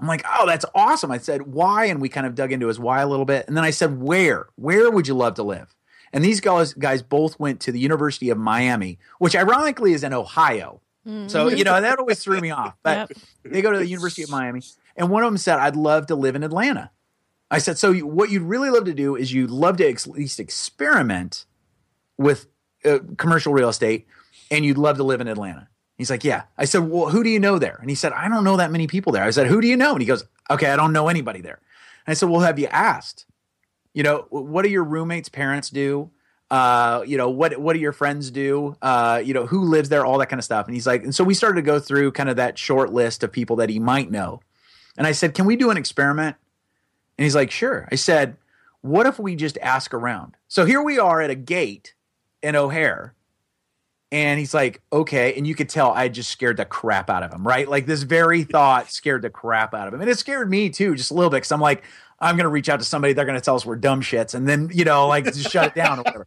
I'm 0.00 0.08
like, 0.08 0.24
oh, 0.38 0.46
that's 0.46 0.64
awesome. 0.74 1.10
I 1.10 1.18
said, 1.18 1.42
why? 1.42 1.86
And 1.86 2.00
we 2.00 2.08
kind 2.08 2.26
of 2.26 2.34
dug 2.34 2.52
into 2.52 2.66
his 2.66 2.80
why 2.80 3.00
a 3.00 3.06
little 3.06 3.24
bit. 3.24 3.46
And 3.46 3.56
then 3.56 3.64
I 3.64 3.70
said, 3.70 4.00
where? 4.00 4.48
Where 4.56 4.90
would 4.90 5.06
you 5.06 5.14
love 5.14 5.34
to 5.34 5.44
live? 5.44 5.74
And 6.12 6.24
these 6.24 6.40
guys, 6.40 6.74
guys 6.74 7.02
both 7.02 7.38
went 7.38 7.60
to 7.60 7.72
the 7.72 7.78
University 7.78 8.30
of 8.30 8.38
Miami, 8.38 8.98
which 9.18 9.36
ironically 9.36 9.92
is 9.92 10.02
in 10.02 10.12
Ohio. 10.12 10.80
Mm-hmm. 11.06 11.28
So, 11.28 11.48
you 11.48 11.64
know, 11.64 11.80
that 11.80 11.98
always 11.98 12.22
threw 12.22 12.40
me 12.40 12.50
off. 12.50 12.74
But 12.82 13.10
yep. 13.10 13.18
they 13.44 13.62
go 13.62 13.72
to 13.72 13.78
the 13.78 13.86
University 13.86 14.22
of 14.22 14.30
Miami. 14.30 14.62
And 14.96 15.10
one 15.10 15.22
of 15.22 15.30
them 15.30 15.38
said, 15.38 15.58
I'd 15.58 15.76
love 15.76 16.06
to 16.06 16.14
live 16.14 16.34
in 16.34 16.42
Atlanta. 16.42 16.90
I 17.50 17.58
said, 17.58 17.78
so 17.78 17.92
you, 17.92 18.06
what 18.06 18.30
you'd 18.30 18.42
really 18.42 18.70
love 18.70 18.84
to 18.86 18.94
do 18.94 19.14
is 19.14 19.32
you'd 19.32 19.50
love 19.50 19.76
to 19.76 19.88
at 19.88 20.06
least 20.06 20.40
experiment 20.40 21.46
with 22.16 22.46
uh, 22.84 22.98
commercial 23.16 23.52
real 23.52 23.68
estate 23.68 24.06
and 24.50 24.64
you'd 24.64 24.78
love 24.78 24.96
to 24.96 25.04
live 25.04 25.20
in 25.20 25.28
Atlanta. 25.28 25.68
He's 25.96 26.10
like, 26.10 26.24
yeah. 26.24 26.44
I 26.58 26.64
said, 26.64 26.88
well, 26.88 27.08
who 27.08 27.22
do 27.22 27.30
you 27.30 27.38
know 27.38 27.58
there? 27.58 27.78
And 27.80 27.88
he 27.88 27.94
said, 27.94 28.12
I 28.12 28.28
don't 28.28 28.44
know 28.44 28.56
that 28.56 28.72
many 28.72 28.86
people 28.86 29.12
there. 29.12 29.22
I 29.22 29.30
said, 29.30 29.46
who 29.46 29.60
do 29.60 29.68
you 29.68 29.76
know? 29.76 29.92
And 29.92 30.00
he 30.00 30.06
goes, 30.06 30.24
okay, 30.50 30.70
I 30.70 30.76
don't 30.76 30.92
know 30.92 31.08
anybody 31.08 31.40
there. 31.40 31.60
And 32.06 32.12
I 32.12 32.14
said, 32.14 32.28
well, 32.28 32.40
have 32.40 32.58
you 32.58 32.66
asked? 32.66 33.26
You 33.92 34.02
know, 34.02 34.26
what 34.30 34.62
do 34.62 34.70
your 34.70 34.82
roommates' 34.82 35.28
parents 35.28 35.70
do? 35.70 36.10
Uh, 36.50 37.02
you 37.06 37.16
know, 37.16 37.30
what 37.30 37.58
what 37.58 37.72
do 37.72 37.78
your 37.78 37.92
friends 37.92 38.30
do? 38.30 38.76
Uh, 38.82 39.22
you 39.24 39.32
know, 39.32 39.46
who 39.46 39.64
lives 39.64 39.88
there? 39.88 40.04
All 40.04 40.18
that 40.18 40.28
kind 40.28 40.38
of 40.38 40.44
stuff. 40.44 40.66
And 40.66 40.74
he's 40.74 40.86
like, 40.86 41.02
and 41.02 41.14
so 41.14 41.24
we 41.24 41.32
started 41.32 41.56
to 41.56 41.62
go 41.62 41.78
through 41.78 42.12
kind 42.12 42.28
of 42.28 42.36
that 42.36 42.58
short 42.58 42.92
list 42.92 43.22
of 43.22 43.32
people 43.32 43.56
that 43.56 43.70
he 43.70 43.78
might 43.78 44.10
know. 44.10 44.40
And 44.96 45.06
I 45.06 45.12
said, 45.12 45.34
can 45.34 45.46
we 45.46 45.56
do 45.56 45.70
an 45.70 45.76
experiment? 45.76 46.36
And 47.16 47.24
he's 47.24 47.34
like, 47.34 47.50
sure. 47.50 47.88
I 47.90 47.94
said, 47.94 48.36
what 48.82 49.06
if 49.06 49.18
we 49.18 49.36
just 49.36 49.58
ask 49.58 49.94
around? 49.94 50.36
So 50.48 50.64
here 50.64 50.82
we 50.82 50.98
are 50.98 51.20
at 51.20 51.30
a 51.30 51.34
gate 51.34 51.94
in 52.42 52.54
O'Hare 52.56 53.14
and 54.14 54.38
he's 54.38 54.54
like, 54.54 54.80
okay. 54.92 55.34
And 55.34 55.44
you 55.44 55.56
could 55.56 55.68
tell 55.68 55.90
I 55.90 56.06
just 56.06 56.30
scared 56.30 56.58
the 56.58 56.64
crap 56.64 57.10
out 57.10 57.24
of 57.24 57.32
him, 57.32 57.44
right? 57.44 57.68
Like 57.68 57.84
this 57.84 58.04
very 58.04 58.44
thought 58.44 58.92
scared 58.92 59.22
the 59.22 59.30
crap 59.30 59.74
out 59.74 59.88
of 59.88 59.94
him. 59.94 60.00
And 60.00 60.08
it 60.08 60.16
scared 60.16 60.48
me 60.48 60.70
too, 60.70 60.94
just 60.94 61.10
a 61.10 61.14
little 61.14 61.30
bit. 61.30 61.40
Cause 61.40 61.50
I'm 61.50 61.60
like, 61.60 61.82
I'm 62.20 62.36
going 62.36 62.44
to 62.44 62.48
reach 62.48 62.68
out 62.68 62.78
to 62.78 62.84
somebody. 62.84 63.12
They're 63.12 63.24
going 63.24 63.36
to 63.36 63.44
tell 63.44 63.56
us 63.56 63.66
we're 63.66 63.74
dumb 63.74 64.02
shits. 64.02 64.32
And 64.32 64.48
then, 64.48 64.70
you 64.72 64.84
know, 64.84 65.08
like 65.08 65.24
just 65.24 65.50
shut 65.50 65.66
it 65.66 65.74
down 65.74 65.98
or 65.98 66.02
whatever. 66.02 66.24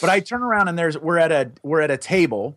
But 0.00 0.08
I 0.08 0.20
turn 0.20 0.42
around 0.42 0.68
and 0.68 0.78
there's, 0.78 0.96
we're 0.96 1.18
at 1.18 1.30
a, 1.30 1.52
we're 1.62 1.82
at 1.82 1.90
a 1.90 1.98
table 1.98 2.56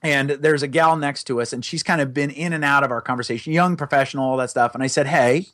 and 0.00 0.30
there's 0.30 0.62
a 0.62 0.68
gal 0.68 0.96
next 0.96 1.24
to 1.24 1.40
us 1.40 1.52
and 1.52 1.64
she's 1.64 1.82
kind 1.82 2.00
of 2.00 2.14
been 2.14 2.30
in 2.30 2.52
and 2.52 2.64
out 2.64 2.84
of 2.84 2.92
our 2.92 3.00
conversation, 3.00 3.52
young 3.52 3.76
professional, 3.76 4.30
all 4.30 4.36
that 4.36 4.50
stuff. 4.50 4.74
And 4.74 4.82
I 4.84 4.86
said, 4.86 5.08
Hey, 5.08 5.46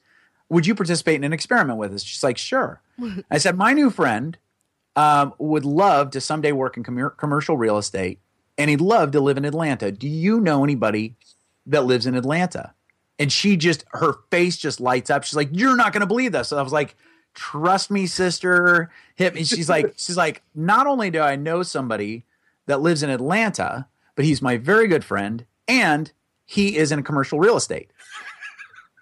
would 0.51 0.67
you 0.67 0.75
participate 0.75 1.17
in 1.17 1.25
an 1.25 1.33
experiment 1.33 1.79
with 1.79 1.95
us? 1.95 2.03
She's 2.03 2.23
like, 2.23 2.37
sure. 2.37 2.83
I 3.31 3.39
said, 3.39 3.57
my 3.57 3.73
new 3.73 3.89
friend 3.89 4.37
um, 4.97 5.35
would 5.39 5.65
love 5.65 6.11
to 6.11 6.21
someday 6.21 6.53
work 6.53 6.77
in 6.77 6.83
com- 6.83 7.13
commercial 7.17 7.57
real 7.57 7.79
estate, 7.79 8.19
and 8.59 8.71
he'd 8.71 8.81
love 8.81 9.13
to 9.13 9.21
live 9.21 9.37
in 9.37 9.45
Atlanta. 9.45 9.91
Do 9.91 10.09
you 10.09 10.41
know 10.41 10.65
anybody 10.65 11.15
that 11.67 11.85
lives 11.85 12.07
in 12.07 12.15
Atlanta? 12.15 12.75
And 13.19 13.33
she 13.33 13.57
just, 13.57 13.85
her 13.93 14.15
face 14.31 14.57
just 14.57 14.81
lights 14.81 15.11
up. 15.11 15.25
She's 15.25 15.37
like, 15.37 15.51
"You're 15.53 15.77
not 15.77 15.93
going 15.93 16.01
to 16.01 16.07
believe 16.07 16.33
this." 16.33 16.49
So 16.49 16.59
I 16.59 16.63
was 16.63 16.73
like, 16.73 16.97
"Trust 17.35 17.91
me, 17.91 18.07
sister." 18.07 18.91
Hit 19.15 19.35
me. 19.35 19.45
She's 19.45 19.69
like, 19.69 19.95
she's 19.97 20.17
like, 20.17 20.43
not 20.55 20.87
only 20.87 21.11
do 21.11 21.21
I 21.21 21.37
know 21.37 21.63
somebody 21.63 22.25
that 22.67 22.81
lives 22.81 23.03
in 23.03 23.11
Atlanta, 23.11 23.87
but 24.15 24.25
he's 24.25 24.43
my 24.43 24.57
very 24.57 24.89
good 24.89 25.05
friend, 25.05 25.45
and 25.69 26.13
he 26.45 26.77
is 26.77 26.93
in 26.93 27.03
commercial 27.03 27.39
real 27.39 27.57
estate. 27.57 27.92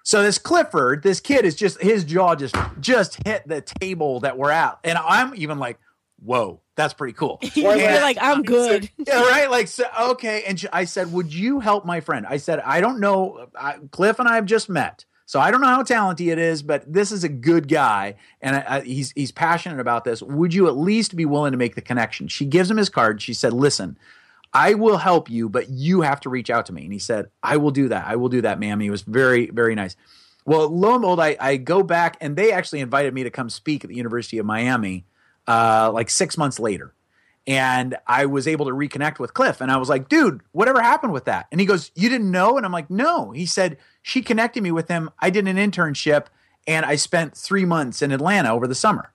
So 0.02 0.22
this 0.22 0.38
Clifford, 0.38 1.02
this 1.02 1.20
kid 1.20 1.44
is 1.44 1.54
just 1.54 1.80
his 1.80 2.04
jaw 2.04 2.34
just 2.34 2.54
just 2.80 3.20
hit 3.26 3.46
the 3.46 3.60
table 3.60 4.20
that 4.20 4.38
we're 4.38 4.50
at, 4.50 4.78
and 4.84 4.98
I'm 4.98 5.34
even 5.34 5.58
like, 5.58 5.78
whoa, 6.22 6.60
that's 6.76 6.94
pretty 6.94 7.12
cool. 7.12 7.38
You're 7.54 7.76
like, 7.76 8.18
I'm 8.20 8.42
good. 8.42 8.90
yeah, 9.06 9.22
right. 9.22 9.50
Like, 9.50 9.68
so, 9.68 9.84
okay. 10.10 10.44
And 10.46 10.62
I 10.72 10.84
said, 10.84 11.12
would 11.12 11.32
you 11.32 11.60
help 11.60 11.84
my 11.84 12.00
friend? 12.00 12.26
I 12.28 12.36
said, 12.36 12.60
I 12.60 12.80
don't 12.80 13.00
know. 13.00 13.48
I, 13.58 13.78
Cliff 13.90 14.18
and 14.18 14.28
I 14.28 14.36
have 14.36 14.46
just 14.46 14.68
met. 14.68 15.04
So 15.26 15.38
I 15.38 15.52
don't 15.52 15.60
know 15.60 15.68
how 15.68 15.84
talented 15.84 16.26
it 16.26 16.38
is, 16.40 16.60
but 16.60 16.92
this 16.92 17.12
is 17.12 17.22
a 17.22 17.28
good 17.28 17.68
guy, 17.68 18.16
and 18.40 18.56
I, 18.56 18.64
I, 18.66 18.80
he's 18.80 19.12
he's 19.12 19.30
passionate 19.30 19.78
about 19.78 20.02
this. 20.02 20.22
Would 20.22 20.52
you 20.52 20.66
at 20.66 20.76
least 20.76 21.14
be 21.14 21.24
willing 21.24 21.52
to 21.52 21.56
make 21.56 21.76
the 21.76 21.80
connection? 21.80 22.26
She 22.26 22.44
gives 22.44 22.68
him 22.68 22.78
his 22.78 22.88
card. 22.88 23.22
She 23.22 23.32
said, 23.32 23.52
"Listen, 23.52 23.96
I 24.52 24.74
will 24.74 24.98
help 24.98 25.30
you, 25.30 25.48
but 25.48 25.68
you 25.68 26.00
have 26.00 26.20
to 26.20 26.30
reach 26.30 26.50
out 26.50 26.66
to 26.66 26.72
me. 26.72 26.82
And 26.82 26.92
he 26.92 26.98
said, 26.98 27.26
I 27.42 27.56
will 27.56 27.70
do 27.70 27.88
that. 27.88 28.06
I 28.06 28.16
will 28.16 28.28
do 28.28 28.42
that, 28.42 28.58
ma'am. 28.58 28.80
He 28.80 28.90
was 28.90 29.02
very, 29.02 29.50
very 29.50 29.74
nice. 29.74 29.96
Well, 30.44 30.68
lo 30.68 30.94
and 30.94 31.02
behold, 31.02 31.20
I, 31.20 31.36
I 31.38 31.56
go 31.56 31.82
back 31.82 32.16
and 32.20 32.36
they 32.36 32.52
actually 32.52 32.80
invited 32.80 33.14
me 33.14 33.22
to 33.24 33.30
come 33.30 33.48
speak 33.50 33.84
at 33.84 33.88
the 33.88 33.96
University 33.96 34.38
of 34.38 34.46
Miami 34.46 35.04
uh, 35.46 35.90
like 35.92 36.10
six 36.10 36.36
months 36.36 36.58
later. 36.58 36.94
And 37.46 37.96
I 38.06 38.26
was 38.26 38.46
able 38.46 38.66
to 38.66 38.72
reconnect 38.72 39.18
with 39.18 39.34
Cliff. 39.34 39.60
And 39.60 39.70
I 39.70 39.76
was 39.76 39.88
like, 39.88 40.08
dude, 40.08 40.40
whatever 40.52 40.80
happened 40.82 41.12
with 41.12 41.24
that? 41.24 41.46
And 41.50 41.60
he 41.60 41.66
goes, 41.66 41.90
You 41.94 42.08
didn't 42.08 42.30
know? 42.30 42.56
And 42.56 42.66
I'm 42.66 42.72
like, 42.72 42.90
No. 42.90 43.30
He 43.30 43.46
said, 43.46 43.78
She 44.02 44.22
connected 44.22 44.62
me 44.62 44.72
with 44.72 44.88
him. 44.88 45.10
I 45.18 45.30
did 45.30 45.48
an 45.48 45.56
internship 45.56 46.26
and 46.66 46.84
I 46.84 46.96
spent 46.96 47.36
three 47.36 47.64
months 47.64 48.02
in 48.02 48.12
Atlanta 48.12 48.52
over 48.52 48.66
the 48.66 48.74
summer. 48.74 49.12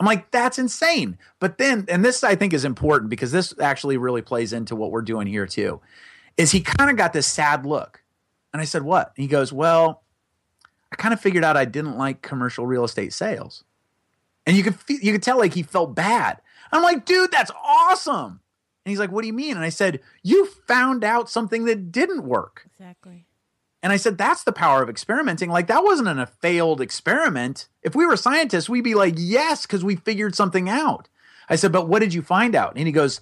I'm 0.00 0.06
like, 0.06 0.30
that's 0.30 0.58
insane. 0.58 1.18
But 1.38 1.58
then, 1.58 1.84
and 1.88 2.04
this 2.04 2.24
I 2.24 2.34
think 2.34 2.52
is 2.52 2.64
important 2.64 3.10
because 3.10 3.32
this 3.32 3.54
actually 3.60 3.96
really 3.96 4.22
plays 4.22 4.52
into 4.52 4.74
what 4.74 4.90
we're 4.90 5.02
doing 5.02 5.26
here 5.26 5.46
too, 5.46 5.80
is 6.36 6.50
he 6.50 6.60
kind 6.60 6.90
of 6.90 6.96
got 6.96 7.12
this 7.12 7.26
sad 7.26 7.64
look. 7.64 8.02
And 8.52 8.60
I 8.60 8.64
said, 8.64 8.82
what? 8.82 9.12
And 9.16 9.22
he 9.22 9.28
goes, 9.28 9.52
well, 9.52 10.02
I 10.92 10.96
kind 10.96 11.14
of 11.14 11.20
figured 11.20 11.44
out 11.44 11.56
I 11.56 11.64
didn't 11.64 11.96
like 11.96 12.22
commercial 12.22 12.66
real 12.66 12.84
estate 12.84 13.12
sales. 13.12 13.64
And 14.46 14.56
you 14.56 14.62
could 14.62 14.76
you 14.88 15.12
could 15.12 15.22
tell 15.22 15.38
like 15.38 15.54
he 15.54 15.62
felt 15.62 15.94
bad. 15.94 16.40
I'm 16.70 16.82
like, 16.82 17.04
dude, 17.04 17.32
that's 17.32 17.50
awesome. 17.64 18.40
And 18.84 18.90
he's 18.90 18.98
like, 18.98 19.10
what 19.10 19.22
do 19.22 19.26
you 19.26 19.32
mean? 19.32 19.56
And 19.56 19.64
I 19.64 19.70
said, 19.70 20.00
you 20.22 20.46
found 20.66 21.04
out 21.04 21.30
something 21.30 21.64
that 21.64 21.90
didn't 21.90 22.24
work. 22.24 22.68
Exactly. 22.78 23.26
And 23.84 23.92
I 23.92 23.98
said, 23.98 24.16
that's 24.16 24.44
the 24.44 24.52
power 24.52 24.82
of 24.82 24.88
experimenting. 24.88 25.50
Like, 25.50 25.66
that 25.66 25.84
wasn't 25.84 26.08
an, 26.08 26.18
a 26.18 26.24
failed 26.24 26.80
experiment. 26.80 27.68
If 27.82 27.94
we 27.94 28.06
were 28.06 28.16
scientists, 28.16 28.66
we'd 28.66 28.82
be 28.82 28.94
like, 28.94 29.12
yes, 29.18 29.66
because 29.66 29.84
we 29.84 29.96
figured 29.96 30.34
something 30.34 30.70
out. 30.70 31.10
I 31.50 31.56
said, 31.56 31.70
but 31.70 31.86
what 31.86 31.98
did 31.98 32.14
you 32.14 32.22
find 32.22 32.54
out? 32.54 32.76
And 32.76 32.86
he 32.86 32.92
goes, 32.92 33.20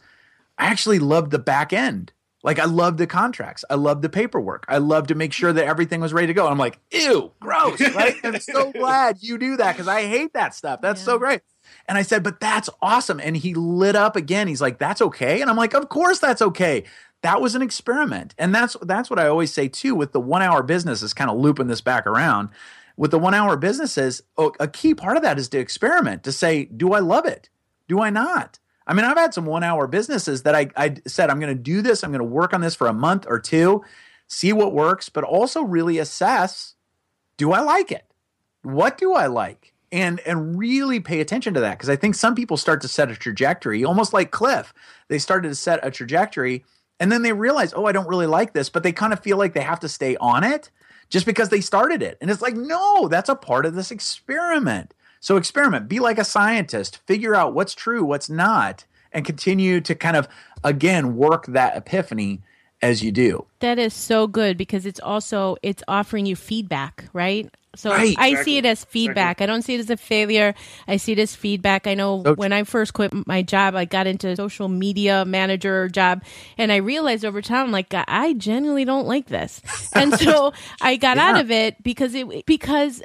I 0.57 0.67
actually 0.67 1.01
loved 1.01 1.33
the 1.33 1.41
back 1.41 1.73
end. 1.73 2.13
Like, 2.45 2.61
I 2.61 2.67
loved 2.67 2.99
the 2.99 3.09
contracts. 3.09 3.65
I 3.71 3.75
loved 3.75 4.03
the 4.03 4.09
paperwork. 4.09 4.65
I 4.69 4.79
loved 4.79 5.09
to 5.09 5.17
make 5.17 5.33
sure 5.33 5.53
that 5.53 5.67
everything 5.67 6.01
was 6.01 6.13
ready 6.13 6.29
to 6.29 6.35
go. 6.35 6.45
And 6.45 6.53
I'm 6.53 6.59
like, 6.59 6.79
ew, 6.93 7.33
gross, 7.41 7.81
right? 7.81 8.15
I'm 8.23 8.39
so 8.39 8.71
glad 8.73 9.19
you 9.21 9.39
do 9.39 9.57
that 9.57 9.73
because 9.73 9.89
I 9.89 10.03
hate 10.03 10.33
that 10.35 10.55
stuff. 10.55 10.81
That's 10.81 11.01
yeah. 11.01 11.07
so 11.07 11.19
great. 11.19 11.41
And 11.89 11.99
I 11.99 12.03
said, 12.03 12.23
but 12.23 12.39
that's 12.39 12.71
awesome. 12.81 13.19
And 13.19 13.37
he 13.37 13.55
lit 13.55 13.97
up 13.97 14.15
again. 14.15 14.47
He's 14.47 14.63
like, 14.63 14.79
that's 14.79 15.03
okay. 15.03 15.41
And 15.41 15.51
I'm 15.51 15.57
like, 15.57 15.75
of 15.75 15.89
course 15.89 16.21
that's 16.21 16.43
okay 16.43 16.85
that 17.23 17.41
was 17.41 17.55
an 17.55 17.63
experiment. 17.63 18.35
And 18.37 18.55
that's 18.55 18.77
that's 18.83 19.09
what 19.09 19.19
i 19.19 19.27
always 19.27 19.53
say 19.53 19.69
too 19.69 19.95
with 19.95 20.13
the 20.13 20.21
one 20.21 20.43
hour 20.43 20.63
business 20.63 21.03
is 21.03 21.15
kind 21.15 21.31
of 21.31 21.39
looping 21.39 21.69
this 21.69 21.81
back 21.81 22.07
around. 22.07 22.51
With 22.97 23.11
the 23.11 23.19
one 23.19 23.35
hour 23.35 23.57
businesses 23.57 24.23
a 24.37 24.69
key 24.69 24.95
part 24.95 25.17
of 25.17 25.23
that 25.23 25.39
is 25.39 25.49
to 25.51 25.59
experiment 25.59 26.25
to 26.25 26.33
say 26.33 26.67
do 26.67 26.93
i 26.93 26.99
love 26.99 27.25
it? 27.25 27.49
Do 27.89 28.01
i 28.01 28.11
not? 28.11 28.59
I 28.87 28.95
mean 28.95 29.05
i've 29.05 29.17
had 29.17 29.33
some 29.33 29.47
one 29.47 29.63
hour 29.63 29.87
businesses 29.87 30.43
that 30.43 30.55
i, 30.55 30.69
I 30.77 30.97
said 31.07 31.31
i'm 31.31 31.41
going 31.41 31.57
to 31.57 31.63
do 31.63 31.81
this. 31.81 32.05
I'm 32.05 32.11
going 32.11 32.19
to 32.19 32.25
work 32.25 32.53
on 32.53 32.61
this 32.61 32.75
for 32.75 32.89
a 32.89 32.93
month 32.93 33.25
or 33.29 33.39
two 33.39 33.83
see 34.29 34.53
what 34.53 34.73
works 34.73 35.09
but 35.09 35.25
also 35.25 35.63
really 35.63 35.99
assess 35.99 36.75
do 37.37 37.53
i 37.53 37.61
like 37.61 37.91
it? 37.91 38.07
What 38.63 38.99
do 38.99 39.15
i 39.15 39.27
like? 39.27 39.73
And 39.93 40.21
and 40.21 40.59
really 40.59 41.01
pay 41.01 41.21
attention 41.21 41.55
to 41.55 41.61
that 41.61 41.79
because 41.79 41.89
i 41.91 41.97
think 41.97 42.17
some 42.17 42.35
people 42.35 42.57
start 42.57 42.81
to 42.81 42.89
set 42.89 43.11
a 43.11 43.17
trajectory 43.17 43.85
almost 43.85 44.13
like 44.13 44.33
cliff. 44.33 44.75
They 45.09 45.19
started 45.19 45.49
to 45.51 45.55
set 45.55 45.81
a 45.87 45.91
trajectory 45.91 46.65
and 47.03 47.11
then 47.11 47.23
they 47.23 47.33
realize, 47.33 47.75
oh, 47.75 47.87
I 47.87 47.91
don't 47.91 48.07
really 48.07 48.29
like 48.29 48.53
this, 48.53 48.69
but 48.69 48.85
they 48.85 48.93
kind 48.93 49.13
of 49.13 49.19
feel 49.19 49.37
like 49.37 49.55
they 49.55 49.61
have 49.63 49.81
to 49.81 49.89
stay 49.89 50.17
on 50.19 50.45
it 50.45 50.71
just 51.11 51.27
because 51.27 51.49
they 51.49 51.61
started 51.61 52.01
it. 52.01 52.17
And 52.21 52.31
it's 52.31 52.41
like, 52.41 52.55
no, 52.55 53.09
that's 53.09 53.29
a 53.29 53.35
part 53.35 53.67
of 53.67 53.75
this 53.75 53.91
experiment. 53.91 54.95
So 55.19 55.37
experiment, 55.37 55.89
be 55.89 55.99
like 55.99 56.17
a 56.17 56.25
scientist, 56.25 56.99
figure 56.99 57.35
out 57.35 57.55
what's 57.55 57.75
true, 57.75 58.05
what's 58.05 58.31
not, 58.31 58.85
and 59.11 59.25
continue 59.25 59.81
to 59.81 59.97
kind 59.97 60.17
of, 60.17 60.29
again, 60.63 61.17
work 61.17 61.47
that 61.47 61.77
epiphany 61.77 62.41
as 62.83 63.03
you 63.03 63.11
do. 63.11 63.47
That 63.59 63.81
is 63.81 63.95
so 63.95 64.29
good 64.29 64.57
because 64.57 64.87
it's 64.87 65.01
also 65.01 65.57
it's 65.61 65.83
offering 65.89 66.25
you 66.25 66.37
feedback, 66.37 67.07
right? 67.13 67.53
So 67.75 67.91
right, 67.91 68.15
I 68.19 68.29
exactly. 68.29 68.45
see 68.45 68.59
it 68.59 68.67
as 68.67 68.85
feedback. 68.85 69.39
Exactly. 69.39 69.45
I 69.45 69.47
don't 69.47 69.63
see 69.63 69.75
it 69.75 69.81
as 69.81 69.91
a 69.91 69.97
failure. 69.97 70.55
I 70.87 70.99
see 70.99 71.13
it 71.13 71.19
as 71.19 71.35
feedback. 71.35 71.87
I 71.87 71.95
know 71.95 72.23
so 72.23 72.35
when 72.35 72.53
I 72.53 72.65
first 72.65 72.93
quit 72.93 73.13
my 73.27 73.41
job, 73.43 73.75
I 73.75 73.87
got 73.87 74.07
into 74.07 74.37
social 74.37 74.69
media 74.69 75.25
manager 75.25 75.89
job, 75.89 76.23
and 76.59 76.71
I 76.71 76.77
realized 76.77 77.25
over 77.25 77.41
time, 77.41 77.73
like 77.73 77.95
I 77.95 78.35
genuinely 78.35 78.85
don't 78.85 79.07
like 79.07 79.27
this, 79.27 79.63
and 79.95 80.13
so 80.19 80.53
I 80.83 80.97
got 80.97 81.17
yeah. 81.17 81.31
out 81.31 81.41
of 81.41 81.51
it 81.51 81.83
because 81.83 82.15
it 82.15 82.45
because 82.45 83.03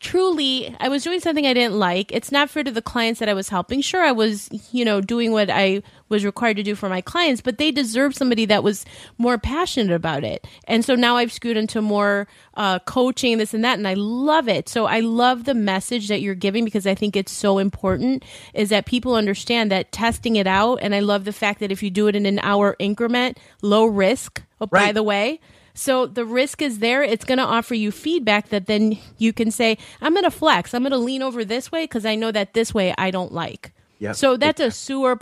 truly 0.00 0.74
I 0.80 0.88
was 0.88 1.02
doing 1.02 1.20
something 1.20 1.46
I 1.46 1.54
didn't 1.54 1.78
like. 1.78 2.12
It's 2.12 2.32
not 2.32 2.50
fair 2.50 2.64
to 2.64 2.70
the 2.70 2.82
clients 2.82 3.20
that 3.20 3.28
I 3.28 3.34
was 3.34 3.48
helping. 3.48 3.80
Sure, 3.80 4.02
I 4.02 4.12
was, 4.12 4.48
you 4.72 4.84
know, 4.84 5.00
doing 5.00 5.32
what 5.32 5.50
I 5.50 5.82
was 6.08 6.24
required 6.24 6.56
to 6.58 6.62
do 6.62 6.74
for 6.74 6.88
my 6.88 7.00
clients, 7.00 7.40
but 7.40 7.58
they 7.58 7.70
deserve 7.70 8.14
somebody 8.14 8.44
that 8.46 8.62
was 8.62 8.84
more 9.18 9.38
passionate 9.38 9.94
about 9.94 10.24
it. 10.24 10.46
And 10.68 10.84
so 10.84 10.94
now 10.94 11.16
I've 11.16 11.32
screwed 11.32 11.56
into 11.56 11.82
more 11.82 12.28
uh, 12.54 12.78
coaching, 12.80 13.38
this 13.38 13.54
and 13.54 13.64
that, 13.64 13.78
and 13.78 13.88
I 13.88 13.94
love 13.94 14.48
it. 14.48 14.68
So 14.68 14.86
I 14.86 15.00
love 15.00 15.44
the 15.44 15.54
message 15.54 16.08
that 16.08 16.20
you're 16.20 16.34
giving 16.34 16.64
because 16.64 16.86
I 16.86 16.94
think 16.94 17.16
it's 17.16 17.32
so 17.32 17.58
important 17.58 18.24
is 18.54 18.68
that 18.68 18.86
people 18.86 19.14
understand 19.14 19.70
that 19.70 19.92
testing 19.92 20.36
it 20.36 20.46
out. 20.46 20.78
And 20.82 20.94
I 20.94 21.00
love 21.00 21.24
the 21.24 21.32
fact 21.32 21.60
that 21.60 21.72
if 21.72 21.82
you 21.82 21.90
do 21.90 22.06
it 22.06 22.16
in 22.16 22.26
an 22.26 22.38
hour 22.40 22.76
increment, 22.78 23.38
low 23.62 23.84
risk. 23.86 24.42
Oh, 24.58 24.68
right. 24.70 24.86
by 24.86 24.92
the 24.92 25.02
way, 25.02 25.40
so 25.76 26.06
the 26.06 26.24
risk 26.24 26.62
is 26.62 26.78
there. 26.78 27.02
It's 27.02 27.24
going 27.24 27.38
to 27.38 27.44
offer 27.44 27.74
you 27.74 27.92
feedback 27.92 28.48
that 28.48 28.66
then 28.66 28.98
you 29.18 29.34
can 29.34 29.50
say, 29.50 29.76
I'm 30.00 30.14
going 30.14 30.24
to 30.24 30.30
flex. 30.30 30.72
I'm 30.72 30.82
going 30.82 30.92
to 30.92 30.98
lean 30.98 31.22
over 31.22 31.44
this 31.44 31.70
way 31.70 31.84
because 31.84 32.06
I 32.06 32.14
know 32.14 32.32
that 32.32 32.54
this 32.54 32.72
way 32.72 32.94
I 32.96 33.10
don't 33.10 33.32
like. 33.32 33.72
Yep. 33.98 34.16
So 34.16 34.36
that's 34.38 34.60
a 34.60 34.70
sewer 34.70 35.16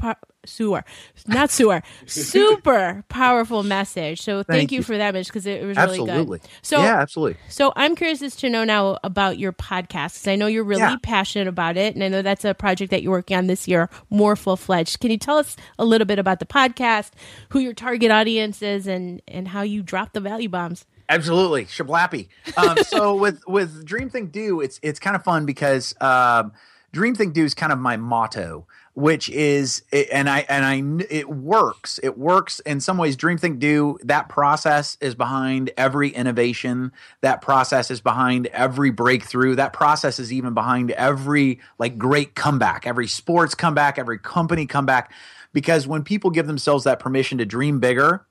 sewer, 0.47 0.85
not 1.27 1.51
sewer, 1.51 1.83
super 2.07 3.05
powerful 3.09 3.63
message. 3.63 4.23
So 4.23 4.43
thank, 4.43 4.47
thank 4.47 4.73
you, 4.73 4.79
you, 4.79 4.83
for 4.83 4.97
that 4.99 5.15
message 5.15 5.29
because 5.29 5.47
it 5.47 5.65
was 5.65 5.77
absolutely. 5.77 6.13
really 6.13 6.27
good. 6.27 6.41
So 6.63 6.83
yeah, 6.83 7.01
absolutely. 7.01 7.37
So 7.49 7.73
I'm 7.77 7.97
curious 7.97 8.23
as 8.23 8.37
to 8.37 8.51
know 8.51 8.65
now 8.65 8.99
about 9.05 9.39
your 9.39 9.53
podcast 9.53 10.15
because 10.15 10.29
I 10.29 10.37
know 10.37 10.47
you're 10.47 10.65
really 10.65 10.81
yeah. 10.81 10.97
passionate 11.03 11.49
about 11.49 11.77
it, 11.77 11.95
and 11.95 12.03
I 12.03 12.09
know 12.09 12.23
that's 12.23 12.45
a 12.45 12.55
project 12.55 12.91
that 12.91 13.03
you're 13.03 13.13
working 13.13 13.37
on 13.37 13.47
this 13.47 13.69
year, 13.69 13.91
more 14.11 14.37
full 14.37 14.57
fledged. 14.57 15.01
Can 15.01 15.11
you 15.11 15.19
tell 15.19 15.39
us 15.39 15.57
a 15.79 15.85
little 15.85 16.07
bit 16.07 16.19
about 16.19 16.41
the 16.41 16.47
podcast, 16.47 17.11
who 17.51 17.59
your 17.59 17.75
target 17.75 18.11
audience 18.11 18.63
is, 18.63 18.87
and 18.87 19.23
and 19.29 19.49
how 19.49 19.63
you 19.63 19.83
drop 19.83 20.13
the 20.13 20.21
value 20.21 20.49
bombs? 20.49 20.87
Absolutely, 21.09 21.67
shablappy. 21.67 22.29
Um, 22.57 22.79
so 22.85 23.15
with 23.21 23.43
with 23.47 23.85
Dream 23.85 24.09
Think 24.09 24.33
Do, 24.33 24.61
it's 24.61 24.81
it's 24.83 24.99
kind 24.99 25.17
of 25.17 25.23
fun 25.23 25.47
because 25.47 25.95
um, 26.01 26.53
Dream 26.93 27.15
Think 27.15 27.35
Do 27.35 27.45
is 27.45 27.55
kind 27.55 27.73
of 27.73 27.79
my 27.79 27.97
motto 27.97 28.67
which 28.95 29.29
is 29.29 29.83
and 30.13 30.31
I 30.31 30.47
and 30.49 30.65
I 30.65 31.05
it 31.11 31.29
works. 31.29 31.99
It 32.03 32.17
works 32.17 32.61
in 32.61 32.81
some 32.81 32.97
ways. 32.97 33.17
Dream 33.17 33.39
Think 33.39 33.59
Do 33.59 33.99
that 34.05 34.29
process 34.29 34.97
is 35.01 35.17
behind 35.17 35.71
every 35.77 36.11
innovation. 36.11 36.93
That 37.21 37.43
process 37.43 37.91
is 37.91 38.01
behind 38.01 38.47
every 38.49 38.91
breakthrough. 38.91 39.57
That 39.57 39.73
process 39.73 40.21
is 40.21 40.33
even 40.33 40.55
behind 40.55 40.93
every 40.93 41.61
like 41.79 41.99
great 41.99 42.37
comeback, 42.37 42.87
every 42.87 43.09
sports 43.09 43.55
comeback, 43.55 43.99
every 43.99 44.19
company 44.19 44.67
comeback. 44.67 45.13
Because 45.53 45.87
when 45.87 46.05
people 46.05 46.31
give 46.31 46.47
themselves 46.47 46.85
that 46.85 47.01
permission 47.01 47.39
to 47.39 47.45
dream 47.45 47.81
bigger 47.81 48.27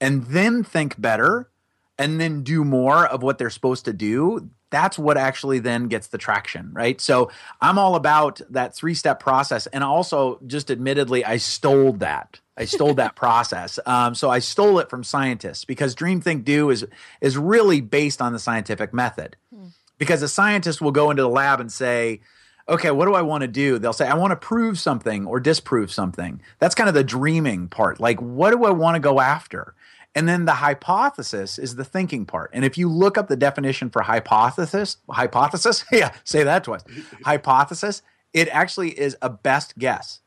and 0.00 0.24
then 0.26 0.64
think 0.64 0.98
better 1.00 1.50
and 1.98 2.20
then 2.20 2.42
do 2.42 2.64
more 2.64 3.06
of 3.06 3.22
what 3.22 3.38
they're 3.38 3.50
supposed 3.50 3.84
to 3.86 3.92
do, 3.92 4.50
that's 4.70 4.98
what 4.98 5.16
actually 5.16 5.58
then 5.58 5.88
gets 5.88 6.08
the 6.08 6.18
traction, 6.18 6.70
right? 6.72 7.00
So 7.00 7.30
I'm 7.60 7.78
all 7.78 7.94
about 7.94 8.40
that 8.50 8.74
three 8.74 8.94
step 8.94 9.20
process. 9.20 9.66
And 9.68 9.82
also, 9.82 10.40
just 10.46 10.70
admittedly, 10.70 11.24
I 11.24 11.38
stole 11.38 11.92
that. 11.94 12.40
I 12.56 12.64
stole 12.64 12.94
that 12.94 13.16
process. 13.16 13.78
Um, 13.86 14.14
so 14.14 14.30
I 14.30 14.40
stole 14.40 14.78
it 14.78 14.90
from 14.90 15.04
scientists 15.04 15.64
because 15.64 15.94
Dream 15.94 16.20
Think 16.20 16.44
Do 16.44 16.70
is 16.70 16.86
is 17.20 17.36
really 17.36 17.80
based 17.80 18.20
on 18.20 18.32
the 18.32 18.38
scientific 18.38 18.92
method. 18.92 19.36
Hmm. 19.54 19.68
Because 19.96 20.22
a 20.22 20.28
scientist 20.28 20.80
will 20.80 20.92
go 20.92 21.10
into 21.10 21.22
the 21.22 21.28
lab 21.28 21.60
and 21.60 21.72
say, 21.72 22.20
okay, 22.68 22.90
what 22.90 23.06
do 23.06 23.14
I 23.14 23.22
want 23.22 23.42
to 23.42 23.48
do? 23.48 23.78
They'll 23.78 23.92
say, 23.92 24.06
I 24.06 24.14
want 24.14 24.30
to 24.30 24.36
prove 24.36 24.78
something 24.78 25.26
or 25.26 25.40
disprove 25.40 25.90
something. 25.90 26.40
That's 26.58 26.74
kind 26.74 26.88
of 26.88 26.94
the 26.94 27.02
dreaming 27.02 27.68
part. 27.68 27.98
Like, 27.98 28.20
what 28.20 28.50
do 28.50 28.64
I 28.64 28.70
want 28.70 28.96
to 28.96 29.00
go 29.00 29.20
after? 29.20 29.74
And 30.14 30.28
then 30.28 30.46
the 30.46 30.54
hypothesis 30.54 31.58
is 31.58 31.76
the 31.76 31.84
thinking 31.84 32.26
part. 32.26 32.50
And 32.52 32.64
if 32.64 32.76
you 32.76 32.88
look 32.88 33.18
up 33.18 33.28
the 33.28 33.36
definition 33.36 33.90
for 33.90 34.02
hypothesis, 34.02 34.96
hypothesis, 35.08 35.84
yeah, 35.92 36.12
say 36.24 36.42
that 36.42 36.64
twice. 36.64 36.82
hypothesis, 37.24 38.02
it 38.32 38.48
actually 38.48 38.90
is 38.98 39.16
a 39.22 39.30
best 39.30 39.78
guess. 39.78 40.20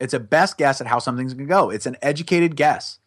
It's 0.00 0.14
a 0.14 0.20
best 0.20 0.58
guess 0.58 0.80
at 0.80 0.86
how 0.86 0.98
something's 0.98 1.34
going 1.34 1.46
to 1.46 1.52
go. 1.52 1.70
It's 1.70 1.86
an 1.86 1.96
educated 2.02 2.56
guess. 2.56 2.98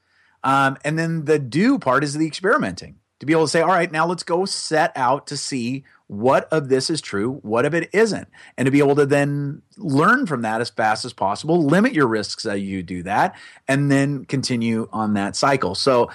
Um, 0.43 0.77
and 0.83 0.97
then 0.97 1.25
the 1.25 1.39
do 1.39 1.77
part 1.79 2.03
is 2.03 2.13
the 2.13 2.25
experimenting 2.25 2.99
to 3.19 3.25
be 3.25 3.33
able 3.33 3.45
to 3.45 3.49
say, 3.49 3.61
all 3.61 3.69
right, 3.69 3.91
now 3.91 4.05
let's 4.05 4.23
go 4.23 4.45
set 4.45 4.91
out 4.95 5.27
to 5.27 5.37
see 5.37 5.83
what 6.07 6.47
of 6.51 6.69
this 6.69 6.89
is 6.89 7.01
true, 7.01 7.33
what 7.41 7.65
of 7.65 7.73
it 7.73 7.89
isn't, 7.93 8.27
and 8.57 8.65
to 8.65 8.71
be 8.71 8.79
able 8.79 8.95
to 8.95 9.05
then 9.05 9.61
learn 9.77 10.25
from 10.25 10.41
that 10.41 10.61
as 10.61 10.69
fast 10.69 11.03
as 11.03 11.13
possible, 11.13 11.65
limit 11.65 11.93
your 11.93 12.07
risks 12.07 12.45
as 12.45 12.61
you 12.61 12.81
do 12.81 13.03
that, 13.03 13.35
and 13.67 13.91
then 13.91 14.23
continue 14.25 14.87
on 14.91 15.13
that 15.15 15.35
cycle. 15.35 15.75
So, 15.75 16.09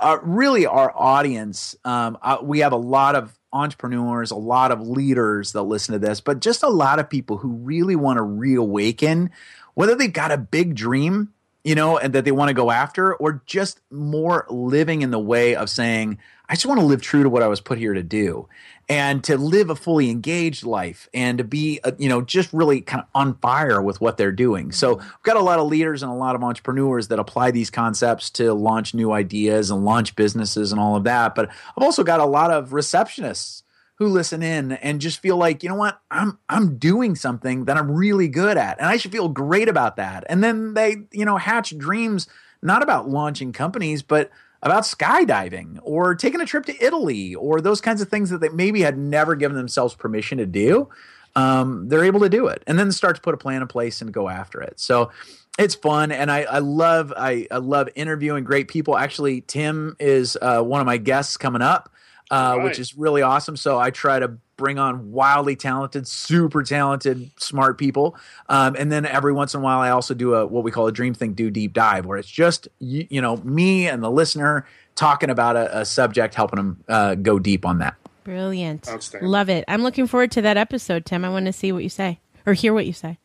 uh, 0.00 0.18
really, 0.22 0.64
our 0.64 0.92
audience, 0.96 1.76
um, 1.84 2.16
uh, 2.22 2.38
we 2.42 2.60
have 2.60 2.72
a 2.72 2.76
lot 2.76 3.14
of 3.14 3.38
entrepreneurs, 3.52 4.30
a 4.30 4.36
lot 4.36 4.72
of 4.72 4.80
leaders 4.80 5.52
that 5.52 5.62
listen 5.62 5.92
to 5.92 5.98
this, 5.98 6.20
but 6.20 6.40
just 6.40 6.62
a 6.62 6.68
lot 6.68 6.98
of 6.98 7.10
people 7.10 7.36
who 7.36 7.50
really 7.50 7.96
want 7.96 8.16
to 8.16 8.22
reawaken, 8.22 9.30
whether 9.74 9.94
they've 9.94 10.12
got 10.12 10.32
a 10.32 10.38
big 10.38 10.74
dream 10.74 11.34
you 11.64 11.74
know, 11.74 11.98
and 11.98 12.12
that 12.12 12.24
they 12.24 12.32
want 12.32 12.50
to 12.50 12.54
go 12.54 12.70
after, 12.70 13.14
or 13.16 13.42
just 13.46 13.80
more 13.90 14.46
living 14.50 15.02
in 15.02 15.10
the 15.10 15.18
way 15.18 15.56
of 15.56 15.68
saying, 15.70 16.18
I 16.48 16.54
just 16.54 16.66
want 16.66 16.78
to 16.78 16.86
live 16.86 17.00
true 17.00 17.22
to 17.22 17.30
what 17.30 17.42
I 17.42 17.48
was 17.48 17.60
put 17.60 17.78
here 17.78 17.94
to 17.94 18.02
do 18.02 18.48
and 18.86 19.24
to 19.24 19.38
live 19.38 19.70
a 19.70 19.74
fully 19.74 20.10
engaged 20.10 20.64
life 20.64 21.08
and 21.14 21.38
to 21.38 21.44
be, 21.44 21.80
uh, 21.84 21.92
you 21.98 22.08
know, 22.08 22.20
just 22.20 22.52
really 22.52 22.82
kind 22.82 23.02
of 23.02 23.08
on 23.14 23.34
fire 23.38 23.80
with 23.80 24.00
what 24.02 24.18
they're 24.18 24.30
doing. 24.30 24.70
So 24.70 24.96
mm-hmm. 24.96 25.06
we've 25.06 25.22
got 25.22 25.38
a 25.38 25.42
lot 25.42 25.58
of 25.58 25.68
leaders 25.68 26.02
and 26.02 26.12
a 26.12 26.14
lot 26.14 26.34
of 26.34 26.44
entrepreneurs 26.44 27.08
that 27.08 27.18
apply 27.18 27.50
these 27.50 27.70
concepts 27.70 28.28
to 28.32 28.52
launch 28.52 28.92
new 28.92 29.12
ideas 29.12 29.70
and 29.70 29.86
launch 29.86 30.14
businesses 30.16 30.70
and 30.70 30.78
all 30.78 30.96
of 30.96 31.04
that. 31.04 31.34
But 31.34 31.48
I've 31.48 31.82
also 31.82 32.04
got 32.04 32.20
a 32.20 32.26
lot 32.26 32.50
of 32.50 32.70
receptionists 32.70 33.63
who 33.96 34.08
listen 34.08 34.42
in 34.42 34.72
and 34.72 35.00
just 35.00 35.20
feel 35.20 35.36
like, 35.36 35.62
you 35.62 35.68
know 35.68 35.76
what, 35.76 36.00
I'm 36.10 36.38
I'm 36.48 36.78
doing 36.78 37.14
something 37.14 37.66
that 37.66 37.76
I'm 37.76 37.90
really 37.90 38.28
good 38.28 38.56
at 38.56 38.78
and 38.78 38.88
I 38.88 38.96
should 38.96 39.12
feel 39.12 39.28
great 39.28 39.68
about 39.68 39.96
that. 39.96 40.24
And 40.28 40.42
then 40.42 40.74
they, 40.74 41.06
you 41.12 41.24
know, 41.24 41.36
hatch 41.36 41.76
dreams 41.78 42.26
not 42.62 42.82
about 42.82 43.08
launching 43.08 43.52
companies, 43.52 44.02
but 44.02 44.30
about 44.62 44.84
skydiving 44.84 45.78
or 45.82 46.14
taking 46.14 46.40
a 46.40 46.46
trip 46.46 46.64
to 46.66 46.84
Italy 46.84 47.34
or 47.34 47.60
those 47.60 47.80
kinds 47.80 48.00
of 48.00 48.08
things 48.08 48.30
that 48.30 48.40
they 48.40 48.48
maybe 48.48 48.80
had 48.80 48.98
never 48.98 49.36
given 49.36 49.56
themselves 49.56 49.94
permission 49.94 50.38
to 50.38 50.46
do. 50.46 50.88
Um, 51.36 51.88
they're 51.88 52.04
able 52.04 52.20
to 52.20 52.28
do 52.28 52.46
it 52.46 52.62
and 52.66 52.78
then 52.78 52.90
start 52.90 53.16
to 53.16 53.22
put 53.22 53.34
a 53.34 53.36
plan 53.36 53.60
in 53.60 53.68
place 53.68 54.00
and 54.00 54.12
go 54.12 54.28
after 54.28 54.60
it. 54.60 54.80
So 54.80 55.10
it's 55.58 55.74
fun 55.74 56.10
and 56.10 56.30
I, 56.30 56.42
I 56.42 56.58
love 56.58 57.12
I, 57.16 57.46
I 57.50 57.58
love 57.58 57.88
interviewing 57.94 58.42
great 58.42 58.66
people. 58.66 58.96
Actually, 58.96 59.42
Tim 59.42 59.94
is 60.00 60.36
uh, 60.40 60.62
one 60.62 60.80
of 60.80 60.86
my 60.86 60.96
guests 60.96 61.36
coming 61.36 61.62
up 61.62 61.93
uh, 62.30 62.54
right. 62.56 62.64
which 62.64 62.78
is 62.78 62.96
really 62.96 63.22
awesome. 63.22 63.56
So 63.56 63.78
I 63.78 63.90
try 63.90 64.18
to 64.18 64.36
bring 64.56 64.78
on 64.78 65.12
wildly 65.12 65.56
talented, 65.56 66.06
super 66.06 66.62
talented, 66.62 67.30
smart 67.38 67.78
people. 67.78 68.16
Um, 68.48 68.76
and 68.78 68.90
then 68.90 69.04
every 69.04 69.32
once 69.32 69.54
in 69.54 69.60
a 69.60 69.62
while, 69.62 69.80
I 69.80 69.90
also 69.90 70.14
do 70.14 70.34
a 70.34 70.46
what 70.46 70.64
we 70.64 70.70
call 70.70 70.86
a 70.86 70.92
Dream 70.92 71.14
Think 71.14 71.36
Do 71.36 71.50
deep 71.50 71.72
dive, 71.72 72.06
where 72.06 72.18
it's 72.18 72.30
just 72.30 72.68
you, 72.78 73.06
you 73.10 73.20
know 73.20 73.36
me 73.38 73.88
and 73.88 74.02
the 74.02 74.10
listener 74.10 74.66
talking 74.94 75.30
about 75.30 75.56
a, 75.56 75.80
a 75.80 75.84
subject, 75.84 76.34
helping 76.34 76.56
them 76.56 76.84
uh, 76.88 77.14
go 77.16 77.38
deep 77.38 77.66
on 77.66 77.78
that. 77.78 77.96
Brilliant, 78.24 78.88
love 79.20 79.50
it. 79.50 79.64
I'm 79.68 79.82
looking 79.82 80.06
forward 80.06 80.30
to 80.32 80.42
that 80.42 80.56
episode, 80.56 81.04
Tim. 81.04 81.24
I 81.24 81.28
want 81.28 81.46
to 81.46 81.52
see 81.52 81.72
what 81.72 81.82
you 81.82 81.90
say 81.90 82.20
or 82.46 82.54
hear 82.54 82.72
what 82.72 82.86
you 82.86 82.92
say. 82.92 83.18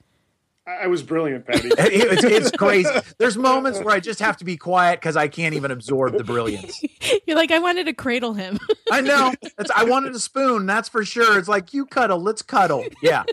I 0.70 0.88
was 0.88 1.02
brilliant, 1.02 1.48
Patty. 1.48 1.70
it's, 1.78 2.24
it's, 2.24 2.52
crazy. 2.58 2.90
There's 3.18 3.38
moments 3.38 3.80
where 3.80 3.96
I 3.96 4.00
just 4.00 4.20
have 4.20 4.38
to 4.38 4.46
be 4.46 4.56
quiet 4.56 5.00
because 5.00 5.18
I 5.18 5.28
can't 5.28 5.56
even 5.56 5.72
absorb 5.72 6.18
the 6.18 6.24
brilliance. 6.24 6.80
You're 7.28 7.38
like, 7.38 7.52
I 7.52 7.60
wanted 7.60 7.86
to 7.86 7.94
cradle 7.94 8.34
him. 8.34 8.60
I 8.92 9.02
know. 9.02 9.34
It's, 9.58 9.72
I 9.72 9.86
wanted 9.86 10.14
a 10.14 10.20
spoon. 10.20 10.68
That's 10.68 10.88
for 10.88 11.04
sure. 11.04 11.40
It's 11.40 11.48
like 11.48 11.74
you 11.74 11.86
cuddle, 11.86 12.20
let's 12.20 12.44
cuddle. 12.44 12.86
Yeah. 13.02 13.24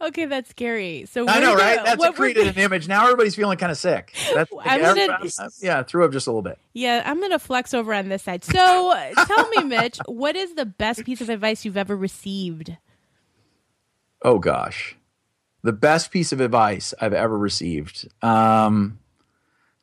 okay, 0.00 0.24
that's 0.26 0.50
scary. 0.50 1.06
So 1.08 1.28
I 1.28 1.38
know, 1.38 1.54
right? 1.54 1.84
That's 1.84 1.98
what 1.98 2.16
created 2.16 2.48
an 2.48 2.56
image. 2.56 2.88
Now 2.88 3.04
everybody's 3.04 3.36
feeling 3.36 3.58
kind 3.58 3.70
of 3.70 3.78
sick. 3.78 4.12
That's, 4.34 4.50
I'm 4.60 4.80
gonna, 4.80 5.18
uh, 5.38 5.48
yeah, 5.60 5.84
threw 5.84 6.04
up 6.04 6.10
just 6.10 6.26
a 6.26 6.30
little 6.30 6.42
bit. 6.42 6.58
Yeah, 6.72 7.02
I'm 7.06 7.20
gonna 7.20 7.38
flex 7.38 7.74
over 7.74 7.94
on 7.94 8.08
this 8.08 8.24
side. 8.24 8.44
So 8.44 8.92
uh, 8.92 9.24
tell 9.24 9.48
me, 9.50 9.64
Mitch, 9.64 9.98
what 10.06 10.34
is 10.34 10.54
the 10.54 10.66
best 10.66 11.04
piece 11.04 11.20
of 11.20 11.28
advice 11.28 11.64
you've 11.64 11.76
ever 11.76 11.96
received? 11.96 12.76
Oh 14.24 14.38
gosh 14.38 14.96
the 15.62 15.72
best 15.72 16.10
piece 16.10 16.32
of 16.32 16.40
advice 16.40 16.94
I've 17.00 17.12
ever 17.12 17.36
received. 17.36 18.08
Um, 18.22 18.98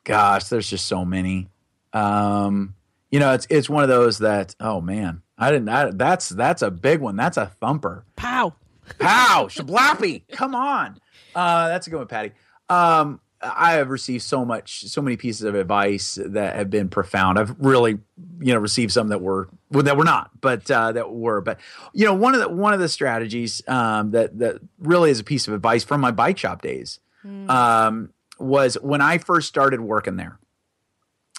gosh, 0.04 0.44
there's 0.44 0.68
just 0.68 0.86
so 0.86 1.04
many. 1.04 1.48
Um, 1.92 2.74
you 3.10 3.18
know, 3.18 3.32
it's 3.32 3.46
it's 3.50 3.68
one 3.68 3.82
of 3.82 3.88
those 3.88 4.18
that 4.18 4.54
oh 4.60 4.80
man, 4.80 5.22
I 5.36 5.50
didn't. 5.50 5.68
I, 5.68 5.90
that's 5.90 6.28
that's 6.28 6.62
a 6.62 6.70
big 6.70 7.00
one. 7.00 7.16
That's 7.16 7.36
a 7.36 7.46
thumper. 7.46 8.04
Pow, 8.16 8.54
pow, 8.98 9.48
shablappy. 9.50 10.28
Come 10.30 10.54
on, 10.54 10.98
uh, 11.34 11.68
that's 11.68 11.86
a 11.86 11.90
good 11.90 11.98
one, 11.98 12.06
Patty. 12.06 12.32
Um, 12.68 13.20
I 13.42 13.72
have 13.72 13.88
received 13.88 14.22
so 14.22 14.44
much, 14.44 14.84
so 14.86 15.00
many 15.00 15.16
pieces 15.16 15.42
of 15.42 15.54
advice 15.54 16.18
that 16.22 16.56
have 16.56 16.68
been 16.68 16.88
profound. 16.88 17.38
I've 17.38 17.54
really, 17.58 17.98
you 18.38 18.52
know, 18.52 18.58
received 18.58 18.92
some 18.92 19.08
that 19.08 19.20
were 19.20 19.48
well, 19.70 19.82
that 19.84 19.96
were 19.96 20.04
not, 20.04 20.30
but 20.40 20.70
uh, 20.70 20.92
that 20.92 21.10
were. 21.10 21.40
But 21.40 21.58
you 21.94 22.04
know, 22.04 22.12
one 22.12 22.34
of 22.34 22.40
the 22.40 22.48
one 22.50 22.74
of 22.74 22.80
the 22.80 22.88
strategies 22.88 23.62
um, 23.66 24.10
that 24.10 24.38
that 24.38 24.60
really 24.78 25.10
is 25.10 25.20
a 25.20 25.24
piece 25.24 25.48
of 25.48 25.54
advice 25.54 25.84
from 25.84 26.02
my 26.02 26.10
bike 26.10 26.36
shop 26.36 26.60
days 26.60 27.00
mm. 27.24 27.48
um, 27.48 28.12
was 28.38 28.74
when 28.74 29.00
I 29.00 29.16
first 29.16 29.48
started 29.48 29.80
working 29.80 30.16
there, 30.16 30.38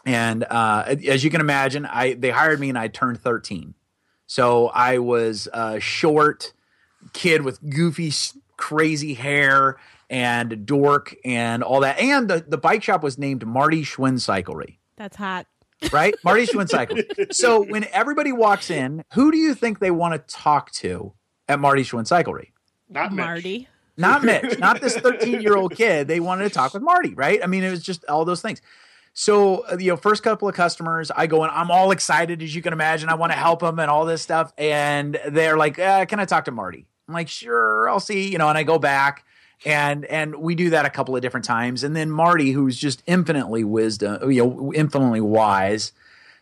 and 0.04 0.44
uh, 0.44 0.96
as 1.08 1.24
you 1.24 1.30
can 1.30 1.42
imagine, 1.42 1.86
I 1.86 2.14
they 2.14 2.32
hired 2.32 2.60
me 2.60 2.70
and 2.70 2.80
I 2.80 2.88
turned 2.88 3.22
thirteen. 3.22 3.76
So 4.26 4.70
I 4.70 4.98
was 4.98 5.48
a 5.54 5.80
short 5.80 6.54
kid 7.14 7.44
with 7.44 7.60
goofy, 7.70 8.12
crazy 8.58 9.14
hair 9.14 9.78
and 10.12 10.66
dork 10.66 11.16
and 11.24 11.64
all 11.64 11.80
that. 11.80 11.98
And 11.98 12.30
the, 12.30 12.46
the 12.46 12.58
bike 12.58 12.84
shop 12.84 13.02
was 13.02 13.18
named 13.18 13.48
Marty 13.48 13.82
Schwinn 13.84 14.16
Cyclery. 14.16 14.78
That's 14.98 15.16
hot. 15.16 15.48
Right? 15.92 16.14
Marty 16.24 16.46
Schwinn 16.48 16.68
Cycle. 16.68 16.98
So 17.32 17.64
when 17.64 17.86
everybody 17.86 18.34
walks 18.34 18.70
in, 18.70 19.06
who 19.14 19.32
do 19.32 19.38
you 19.38 19.56
think 19.56 19.80
they 19.80 19.90
want 19.90 20.14
to 20.14 20.36
talk 20.36 20.70
to 20.74 21.14
at 21.48 21.60
Marty 21.60 21.84
Schwinn 21.84 22.04
Cyclery? 22.04 22.50
Not 22.90 23.14
Marty. 23.14 23.60
Mitch. 23.60 23.68
Not 23.96 24.24
Mitch, 24.26 24.60
not 24.60 24.82
this 24.82 24.98
13 24.98 25.42
year 25.42 25.56
old 25.56 25.76
kid. 25.76 26.10
They 26.10 26.20
wanted 26.20 26.44
to 26.44 26.50
talk 26.50 26.74
with 26.74 26.84
Marty, 26.84 27.14
right? 27.14 27.42
I 27.42 27.48
mean, 27.48 27.64
it 27.64 27.72
was 27.72 27.82
just 27.82 28.04
all 28.06 28.26
those 28.26 28.42
things. 28.42 28.62
So, 29.14 29.66
uh, 29.72 29.78
you 29.78 29.92
know, 29.92 29.98
first 29.98 30.24
couple 30.24 30.48
of 30.50 30.56
customers, 30.56 31.10
I 31.16 31.28
go 31.28 31.44
and 31.44 31.52
I'm 31.54 31.72
all 31.72 31.92
excited, 31.92 32.42
as 32.42 32.54
you 32.54 32.62
can 32.62 32.74
imagine. 32.74 33.08
I 33.08 33.16
want 33.16 33.32
to 33.32 33.38
help 33.38 33.62
them 33.62 33.80
and 33.80 33.90
all 33.90 34.06
this 34.06 34.22
stuff. 34.22 34.54
And 34.58 35.18
they're 35.30 35.58
like, 35.58 35.80
uh, 35.80 36.06
can 36.06 36.20
I 36.20 36.26
talk 36.26 36.46
to 36.46 36.52
Marty? 36.52 36.86
I'm 37.08 37.14
like, 37.14 37.30
sure, 37.30 37.90
I'll 37.90 38.00
see, 38.02 38.30
you 38.30 38.38
know, 38.38 38.50
and 38.50 38.58
I 38.58 38.64
go 38.64 38.78
back 38.78 39.26
and 39.66 40.06
and 40.06 40.36
we 40.36 40.56
do 40.56 40.72
that 40.72 40.86
a 40.86 40.90
couple 40.90 41.16
of 41.16 41.22
different 41.22 41.46
times. 41.46 41.84
And 41.84 41.96
then 41.96 42.10
Marty, 42.10 42.52
who's 42.52 42.78
just 42.78 43.04
infinitely 43.06 43.64
wisdom, 43.64 44.32
you 44.32 44.46
know, 44.46 44.74
infinitely 44.74 45.22
wise, 45.22 45.92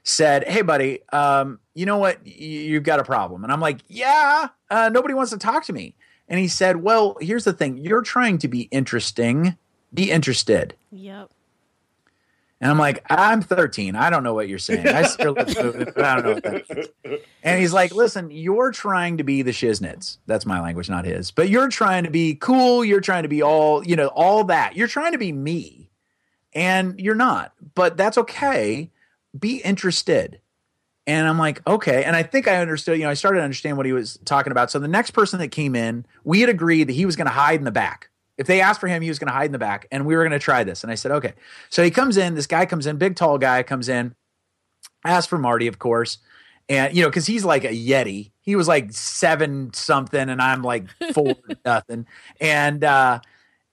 said, 0.03 0.47
"Hey, 0.47 0.61
buddy, 0.61 0.99
um, 1.11 1.59
you 1.73 1.85
know 1.85 1.97
what? 1.97 2.25
You've 2.25 2.83
got 2.83 2.99
a 2.99 3.03
problem." 3.03 3.43
And 3.43 3.51
I'm 3.51 3.61
like, 3.61 3.79
"Yeah, 3.87 4.49
uh, 4.69 4.89
nobody 4.89 5.13
wants 5.13 5.31
to 5.31 5.37
talk 5.37 5.65
to 5.65 5.73
me." 5.73 5.95
And 6.27 6.39
he 6.39 6.47
said, 6.47 6.77
"Well, 6.77 7.17
here's 7.19 7.43
the 7.43 7.53
thing. 7.53 7.77
You're 7.77 8.01
trying 8.01 8.37
to 8.39 8.47
be 8.47 8.63
interesting. 8.71 9.57
Be 9.93 10.11
interested." 10.11 10.75
Yep. 10.91 11.31
And 12.61 12.69
I'm 12.69 12.77
like, 12.77 13.05
I'm 13.09 13.41
13. 13.41 13.95
I 13.95 14.09
don't 14.09 14.23
know 14.23 14.33
what 14.33 14.49
you're 14.49 14.59
saying. 14.59 14.87
I 14.87 15.03
still 15.03 15.33
I 15.37 15.43
don't 15.43 16.25
know 16.25 16.33
what. 16.33 17.21
And 17.41 17.59
he's 17.59 17.71
like, 17.71 17.93
listen, 17.93 18.31
you're 18.31 18.71
trying 18.71 19.17
to 19.17 19.23
be 19.23 19.41
the 19.43 19.51
shiznits. 19.51 20.17
That's 20.25 20.45
my 20.45 20.59
language, 20.59 20.89
not 20.89 21.05
his. 21.05 21.31
But 21.31 21.49
you're 21.49 21.69
trying 21.69 22.03
to 22.03 22.11
be 22.11 22.35
cool. 22.35 22.83
You're 22.83 22.99
trying 22.99 23.23
to 23.23 23.29
be 23.29 23.41
all, 23.41 23.85
you 23.85 23.95
know, 23.95 24.07
all 24.07 24.43
that. 24.45 24.75
You're 24.75 24.89
trying 24.89 25.13
to 25.13 25.17
be 25.17 25.31
me. 25.31 25.89
And 26.53 26.99
you're 26.99 27.15
not. 27.15 27.53
But 27.75 27.95
that's 27.95 28.17
okay. 28.17 28.91
Be 29.37 29.57
interested. 29.57 30.41
And 31.07 31.27
I'm 31.27 31.39
like, 31.39 31.65
okay. 31.65 32.03
And 32.03 32.15
I 32.15 32.23
think 32.23 32.47
I 32.47 32.57
understood, 32.57 32.97
you 32.97 33.03
know, 33.03 33.09
I 33.09 33.13
started 33.13 33.39
to 33.39 33.43
understand 33.43 33.77
what 33.77 33.85
he 33.85 33.93
was 33.93 34.19
talking 34.25 34.51
about. 34.51 34.69
So 34.69 34.79
the 34.79 34.87
next 34.87 35.11
person 35.11 35.39
that 35.39 35.47
came 35.47 35.75
in, 35.75 36.05
we 36.23 36.41
had 36.41 36.49
agreed 36.49 36.89
that 36.89 36.93
he 36.93 37.05
was 37.05 37.15
going 37.15 37.27
to 37.27 37.33
hide 37.33 37.59
in 37.59 37.65
the 37.65 37.71
back 37.71 38.09
if 38.39 38.47
they 38.47 38.61
asked 38.61 38.79
for 38.79 38.87
him, 38.87 39.01
he 39.01 39.09
was 39.09 39.19
going 39.19 39.27
to 39.27 39.33
hide 39.33 39.47
in 39.47 39.51
the 39.51 39.59
back, 39.59 39.85
and 39.91 40.05
we 40.05 40.15
were 40.15 40.23
going 40.23 40.31
to 40.31 40.39
try 40.39 40.63
this. 40.63 40.81
And 40.81 40.91
I 40.91 40.95
said, 40.95 41.11
okay. 41.11 41.33
So 41.69 41.83
he 41.83 41.91
comes 41.91 42.15
in. 42.15 42.35
This 42.35 42.47
guy 42.47 42.65
comes 42.65 42.87
in, 42.87 42.97
big 42.97 43.17
tall 43.17 43.37
guy 43.37 43.61
comes 43.63 43.89
in, 43.89 44.15
asks 45.05 45.27
for 45.27 45.37
Marty, 45.37 45.67
of 45.67 45.77
course, 45.77 46.19
and 46.69 46.95
you 46.95 47.03
know, 47.03 47.09
because 47.09 47.27
he's 47.27 47.43
like 47.43 47.65
a 47.65 47.73
yeti. 47.73 48.31
He 48.39 48.55
was 48.55 48.67
like 48.67 48.93
seven 48.93 49.73
something, 49.73 50.29
and 50.29 50.41
I'm 50.41 50.61
like 50.61 50.85
four 51.13 51.35
nothing. 51.65 52.07
And 52.39 52.81
uh, 52.83 53.19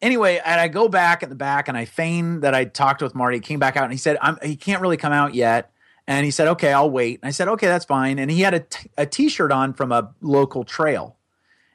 anyway, 0.03 0.41
and 0.45 0.61
I 0.61 0.67
go 0.67 0.89
back 0.89 1.23
at 1.23 1.29
the 1.29 1.37
back, 1.37 1.69
and 1.69 1.77
I 1.79 1.85
feign 1.85 2.41
that 2.41 2.53
I 2.53 2.65
talked 2.65 3.03
with 3.03 3.15
Marty. 3.15 3.37
He 3.37 3.43
came 3.43 3.61
back 3.61 3.77
out, 3.77 3.85
and 3.85 3.93
he 3.93 3.99
said, 3.99 4.19
I'm, 4.21 4.37
he 4.43 4.57
can't 4.57 4.83
really 4.83 4.97
come 4.97 5.13
out 5.13 5.33
yet. 5.33 5.71
And 6.09 6.25
he 6.25 6.31
said, 6.31 6.49
okay, 6.49 6.73
I'll 6.73 6.91
wait. 6.91 7.21
And 7.23 7.29
I 7.29 7.33
said, 7.33 7.49
okay, 7.49 7.67
that's 7.67 7.85
fine. 7.85 8.21
And 8.21 8.31
he 8.31 8.41
had 8.41 8.55
a, 8.55 8.61
t- 8.61 8.89
a 8.97 9.07
t-shirt 9.07 9.51
on 9.51 9.73
from 9.73 9.91
a 9.91 10.15
local 10.21 10.63
trail. 10.63 11.16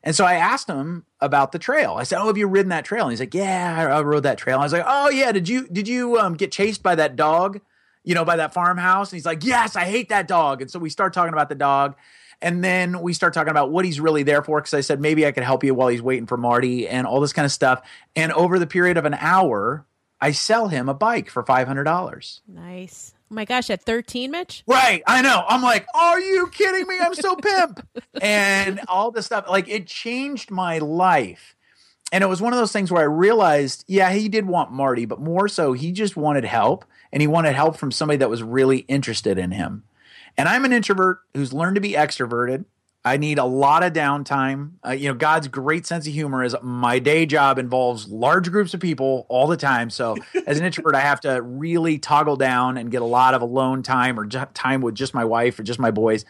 And 0.03 0.15
so 0.15 0.25
I 0.25 0.33
asked 0.33 0.67
him 0.67 1.05
about 1.19 1.51
the 1.51 1.59
trail. 1.59 1.93
I 1.93 2.03
said, 2.03 2.19
"Oh, 2.19 2.27
have 2.27 2.37
you 2.37 2.47
ridden 2.47 2.69
that 2.69 2.85
trail?" 2.85 3.03
And 3.03 3.11
he's 3.11 3.19
like, 3.19 3.33
"Yeah, 3.33 3.89
I, 3.91 4.01
rode 4.01 4.23
that 4.23 4.37
trail." 4.37 4.59
I 4.59 4.63
was 4.63 4.73
like, 4.73 4.85
"Oh 4.85 5.09
yeah, 5.09 5.31
did 5.31 5.47
you 5.47 5.67
did 5.67 5.87
you 5.87 6.17
um, 6.17 6.35
get 6.35 6.51
chased 6.51 6.81
by 6.81 6.95
that 6.95 7.15
dog? 7.15 7.61
You 8.03 8.15
know, 8.15 8.25
by 8.25 8.37
that 8.37 8.53
farmhouse?" 8.53 9.11
And 9.11 9.17
he's 9.17 9.25
like, 9.25 9.45
"Yes, 9.45 9.75
I 9.75 9.85
hate 9.85 10.09
that 10.09 10.27
dog." 10.27 10.61
And 10.61 10.71
so 10.71 10.79
we 10.79 10.89
start 10.89 11.13
talking 11.13 11.33
about 11.33 11.49
the 11.49 11.55
dog, 11.55 11.95
and 12.41 12.63
then 12.63 13.01
we 13.01 13.13
start 13.13 13.33
talking 13.33 13.51
about 13.51 13.71
what 13.71 13.85
he's 13.85 13.99
really 13.99 14.23
there 14.23 14.41
for. 14.41 14.59
Because 14.59 14.73
I 14.73 14.81
said 14.81 14.99
maybe 14.99 15.25
I 15.25 15.31
could 15.31 15.43
help 15.43 15.63
you 15.63 15.75
while 15.75 15.89
he's 15.89 16.01
waiting 16.01 16.25
for 16.25 16.37
Marty 16.37 16.87
and 16.87 17.05
all 17.05 17.19
this 17.21 17.33
kind 17.33 17.45
of 17.45 17.51
stuff. 17.51 17.87
And 18.15 18.31
over 18.33 18.57
the 18.57 18.67
period 18.67 18.97
of 18.97 19.05
an 19.05 19.13
hour, 19.13 19.85
I 20.19 20.31
sell 20.31 20.67
him 20.67 20.89
a 20.89 20.95
bike 20.95 21.29
for 21.29 21.43
five 21.43 21.67
hundred 21.67 21.83
dollars. 21.83 22.41
Nice. 22.47 23.13
Oh 23.31 23.33
my 23.33 23.45
gosh, 23.45 23.69
at 23.69 23.81
13, 23.81 24.29
Mitch? 24.29 24.61
Right. 24.67 25.01
I 25.07 25.21
know. 25.21 25.45
I'm 25.47 25.61
like, 25.61 25.85
are 25.95 26.19
you 26.19 26.47
kidding 26.47 26.85
me? 26.85 26.99
I'm 26.99 27.15
so 27.15 27.37
pimp. 27.37 27.87
and 28.21 28.81
all 28.89 29.09
this 29.09 29.27
stuff. 29.27 29.45
Like, 29.49 29.69
it 29.69 29.87
changed 29.87 30.51
my 30.51 30.79
life. 30.79 31.55
And 32.11 32.25
it 32.25 32.27
was 32.27 32.41
one 32.41 32.51
of 32.51 32.59
those 32.59 32.73
things 32.73 32.91
where 32.91 33.03
I 33.03 33.05
realized, 33.05 33.85
yeah, 33.87 34.11
he 34.11 34.27
did 34.27 34.47
want 34.47 34.73
Marty, 34.73 35.05
but 35.05 35.21
more 35.21 35.47
so, 35.47 35.71
he 35.71 35.93
just 35.93 36.17
wanted 36.17 36.43
help. 36.43 36.83
And 37.13 37.21
he 37.21 37.27
wanted 37.27 37.55
help 37.55 37.77
from 37.77 37.89
somebody 37.89 38.17
that 38.17 38.29
was 38.29 38.43
really 38.43 38.79
interested 38.79 39.37
in 39.37 39.51
him. 39.51 39.85
And 40.37 40.49
I'm 40.49 40.65
an 40.65 40.73
introvert 40.73 41.21
who's 41.33 41.53
learned 41.53 41.75
to 41.75 41.81
be 41.81 41.93
extroverted. 41.93 42.65
I 43.03 43.17
need 43.17 43.39
a 43.39 43.45
lot 43.45 43.81
of 43.83 43.93
downtime. 43.93 44.73
Uh, 44.85 44.91
you 44.91 45.07
know, 45.07 45.15
God's 45.15 45.47
great 45.47 45.87
sense 45.87 46.05
of 46.05 46.13
humor 46.13 46.43
is 46.43 46.55
my 46.61 46.99
day 46.99 47.25
job 47.25 47.57
involves 47.57 48.07
large 48.07 48.51
groups 48.51 48.75
of 48.75 48.79
people 48.79 49.25
all 49.27 49.47
the 49.47 49.57
time. 49.57 49.89
So, 49.89 50.17
as 50.45 50.59
an 50.59 50.65
introvert, 50.65 50.93
I 50.93 50.99
have 50.99 51.21
to 51.21 51.41
really 51.41 51.97
toggle 51.97 52.35
down 52.35 52.77
and 52.77 52.91
get 52.91 53.01
a 53.01 53.05
lot 53.05 53.33
of 53.33 53.41
alone 53.41 53.81
time 53.81 54.19
or 54.19 54.27
time 54.27 54.81
with 54.81 54.93
just 54.93 55.13
my 55.15 55.25
wife 55.25 55.57
or 55.59 55.63
just 55.63 55.79
my 55.79 55.89
boys, 55.89 56.25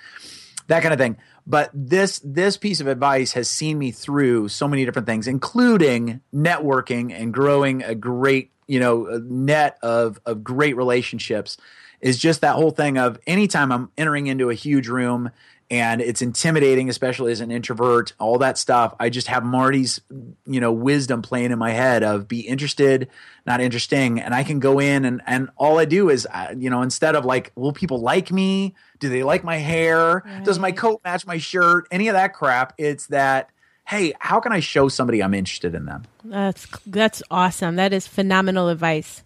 that 0.67 0.81
kind 0.81 0.93
of 0.93 0.99
thing. 0.99 1.17
But 1.45 1.71
this 1.73 2.21
this 2.23 2.55
piece 2.55 2.79
of 2.79 2.87
advice 2.87 3.33
has 3.33 3.49
seen 3.49 3.77
me 3.77 3.91
through 3.91 4.47
so 4.47 4.67
many 4.67 4.85
different 4.85 5.07
things, 5.07 5.27
including 5.27 6.21
networking 6.33 7.11
and 7.11 7.33
growing 7.33 7.83
a 7.83 7.95
great 7.95 8.51
you 8.67 8.79
know 8.79 9.21
net 9.25 9.77
of 9.81 10.19
of 10.25 10.43
great 10.43 10.77
relationships. 10.77 11.57
Is 11.99 12.17
just 12.17 12.41
that 12.41 12.55
whole 12.55 12.71
thing 12.71 12.97
of 12.97 13.19
anytime 13.27 13.71
I'm 13.71 13.91
entering 13.95 14.25
into 14.25 14.49
a 14.49 14.55
huge 14.55 14.87
room 14.87 15.29
and 15.71 16.01
it's 16.01 16.21
intimidating, 16.21 16.89
especially 16.89 17.31
as 17.31 17.39
an 17.39 17.49
introvert, 17.49 18.11
all 18.19 18.37
that 18.39 18.57
stuff. 18.57 18.93
I 18.99 19.09
just 19.09 19.27
have 19.27 19.45
Marty's, 19.45 20.01
you 20.45 20.59
know, 20.59 20.73
wisdom 20.73 21.21
playing 21.21 21.51
in 21.51 21.57
my 21.57 21.71
head 21.71 22.03
of 22.03 22.27
be 22.27 22.41
interested, 22.41 23.07
not 23.45 23.61
interesting. 23.61 24.19
And 24.19 24.35
I 24.35 24.43
can 24.43 24.59
go 24.59 24.79
in 24.79 25.05
and, 25.05 25.21
and 25.25 25.49
all 25.55 25.79
I 25.79 25.85
do 25.85 26.09
is, 26.09 26.27
uh, 26.29 26.53
you 26.57 26.69
know, 26.69 26.81
instead 26.81 27.15
of 27.15 27.23
like, 27.23 27.53
will 27.55 27.71
people 27.71 28.01
like 28.01 28.33
me? 28.33 28.75
Do 28.99 29.07
they 29.07 29.23
like 29.23 29.45
my 29.45 29.55
hair? 29.55 30.23
Right. 30.25 30.43
Does 30.43 30.59
my 30.59 30.73
coat 30.73 30.99
match 31.05 31.25
my 31.25 31.37
shirt? 31.37 31.87
Any 31.89 32.09
of 32.09 32.15
that 32.15 32.33
crap. 32.33 32.73
It's 32.77 33.07
that, 33.07 33.49
hey, 33.87 34.11
how 34.19 34.41
can 34.41 34.51
I 34.51 34.59
show 34.59 34.89
somebody 34.89 35.23
I'm 35.23 35.33
interested 35.33 35.73
in 35.73 35.85
them? 35.85 36.03
That's, 36.25 36.67
that's 36.85 37.23
awesome. 37.31 37.77
That 37.77 37.93
is 37.93 38.05
phenomenal 38.07 38.67
advice 38.67 39.23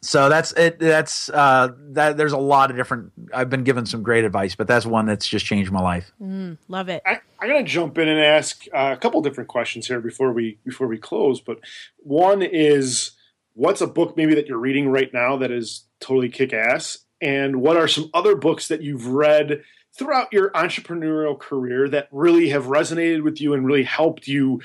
so 0.00 0.28
that's 0.28 0.52
it 0.52 0.78
that's 0.78 1.28
uh 1.30 1.68
that 1.90 2.16
there's 2.16 2.32
a 2.32 2.38
lot 2.38 2.70
of 2.70 2.76
different 2.76 3.12
i've 3.32 3.48
been 3.48 3.62
given 3.62 3.86
some 3.86 4.02
great 4.02 4.24
advice 4.24 4.54
but 4.54 4.66
that's 4.66 4.84
one 4.84 5.06
that's 5.06 5.28
just 5.28 5.46
changed 5.46 5.70
my 5.70 5.80
life. 5.80 6.12
Mm, 6.20 6.58
love 6.68 6.88
it. 6.88 7.02
I, 7.06 7.20
am 7.40 7.48
going 7.48 7.64
to 7.64 7.70
jump 7.70 7.96
in 7.98 8.08
and 8.08 8.18
ask 8.18 8.64
uh, 8.74 8.94
a 8.96 8.96
couple 8.96 9.20
different 9.22 9.48
questions 9.48 9.86
here 9.86 10.00
before 10.00 10.32
we 10.32 10.58
before 10.64 10.86
we 10.86 10.98
close 10.98 11.40
but 11.40 11.60
one 11.98 12.42
is 12.42 13.12
what's 13.54 13.80
a 13.80 13.86
book 13.86 14.16
maybe 14.16 14.34
that 14.34 14.46
you're 14.46 14.58
reading 14.58 14.88
right 14.88 15.12
now 15.12 15.36
that 15.36 15.50
is 15.50 15.84
totally 16.00 16.28
kick 16.28 16.52
ass 16.52 16.98
and 17.20 17.56
what 17.56 17.76
are 17.76 17.88
some 17.88 18.10
other 18.12 18.34
books 18.34 18.68
that 18.68 18.82
you've 18.82 19.06
read 19.06 19.62
throughout 19.96 20.32
your 20.32 20.50
entrepreneurial 20.50 21.38
career 21.38 21.88
that 21.88 22.08
really 22.10 22.50
have 22.50 22.66
resonated 22.66 23.22
with 23.22 23.40
you 23.40 23.54
and 23.54 23.64
really 23.64 23.84
helped 23.84 24.26
you 24.26 24.60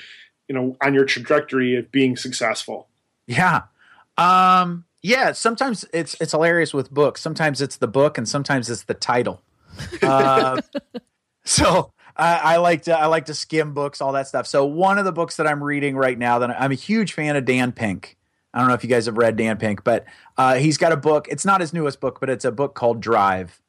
you 0.48 0.54
know 0.54 0.76
on 0.82 0.94
your 0.94 1.04
trajectory 1.04 1.76
of 1.76 1.92
being 1.92 2.16
successful? 2.16 2.88
Yeah. 3.26 3.62
Um 4.18 4.84
yeah, 5.02 5.32
sometimes 5.32 5.84
it's 5.92 6.14
it's 6.20 6.30
hilarious 6.30 6.72
with 6.72 6.90
books. 6.90 7.20
Sometimes 7.20 7.60
it's 7.60 7.76
the 7.76 7.88
book, 7.88 8.16
and 8.16 8.28
sometimes 8.28 8.70
it's 8.70 8.84
the 8.84 8.94
title. 8.94 9.42
Uh, 10.00 10.60
so 11.44 11.92
I, 12.16 12.36
I, 12.36 12.56
like 12.58 12.82
to 12.82 12.96
I 12.96 13.06
like 13.06 13.26
to 13.26 13.34
skim 13.34 13.74
books, 13.74 14.00
all 14.00 14.12
that 14.12 14.28
stuff. 14.28 14.46
So 14.46 14.64
one 14.64 14.98
of 14.98 15.04
the 15.04 15.12
books 15.12 15.36
that 15.36 15.46
I'm 15.46 15.62
reading 15.62 15.96
right 15.96 16.16
now 16.16 16.38
that 16.38 16.50
I'm 16.60 16.70
a 16.70 16.76
huge 16.76 17.14
fan 17.14 17.34
of 17.36 17.44
Dan 17.44 17.72
Pink. 17.72 18.16
I 18.54 18.58
don't 18.58 18.68
know 18.68 18.74
if 18.74 18.84
you 18.84 18.90
guys 18.90 19.06
have 19.06 19.16
read 19.16 19.36
Dan 19.36 19.56
Pink, 19.56 19.82
but 19.82 20.04
uh, 20.36 20.56
he's 20.56 20.76
got 20.76 20.92
a 20.92 20.96
book. 20.96 21.26
It's 21.28 21.44
not 21.44 21.60
his 21.60 21.72
newest 21.72 22.00
book, 22.00 22.20
but 22.20 22.28
it's 22.28 22.44
a 22.44 22.52
book 22.52 22.74
called 22.74 23.00
Drive, 23.00 23.60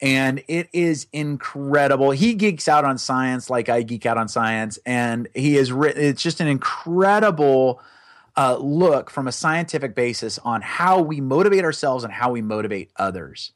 and 0.00 0.44
it 0.46 0.68
is 0.72 1.06
incredible. 1.12 2.12
He 2.12 2.34
geeks 2.34 2.68
out 2.68 2.84
on 2.84 2.98
science 2.98 3.50
like 3.50 3.68
I 3.68 3.82
geek 3.82 4.06
out 4.06 4.18
on 4.18 4.28
science, 4.28 4.78
and 4.86 5.28
he 5.34 5.54
has 5.54 5.72
written. 5.72 6.04
It's 6.04 6.22
just 6.22 6.40
an 6.40 6.46
incredible 6.46 7.80
uh, 8.38 8.56
look 8.56 9.10
from 9.10 9.26
a 9.26 9.32
scientific 9.32 9.96
basis 9.96 10.38
on 10.38 10.62
how 10.62 11.00
we 11.00 11.20
motivate 11.20 11.64
ourselves 11.64 12.04
and 12.04 12.12
how 12.12 12.30
we 12.30 12.40
motivate 12.40 12.88
others. 12.94 13.50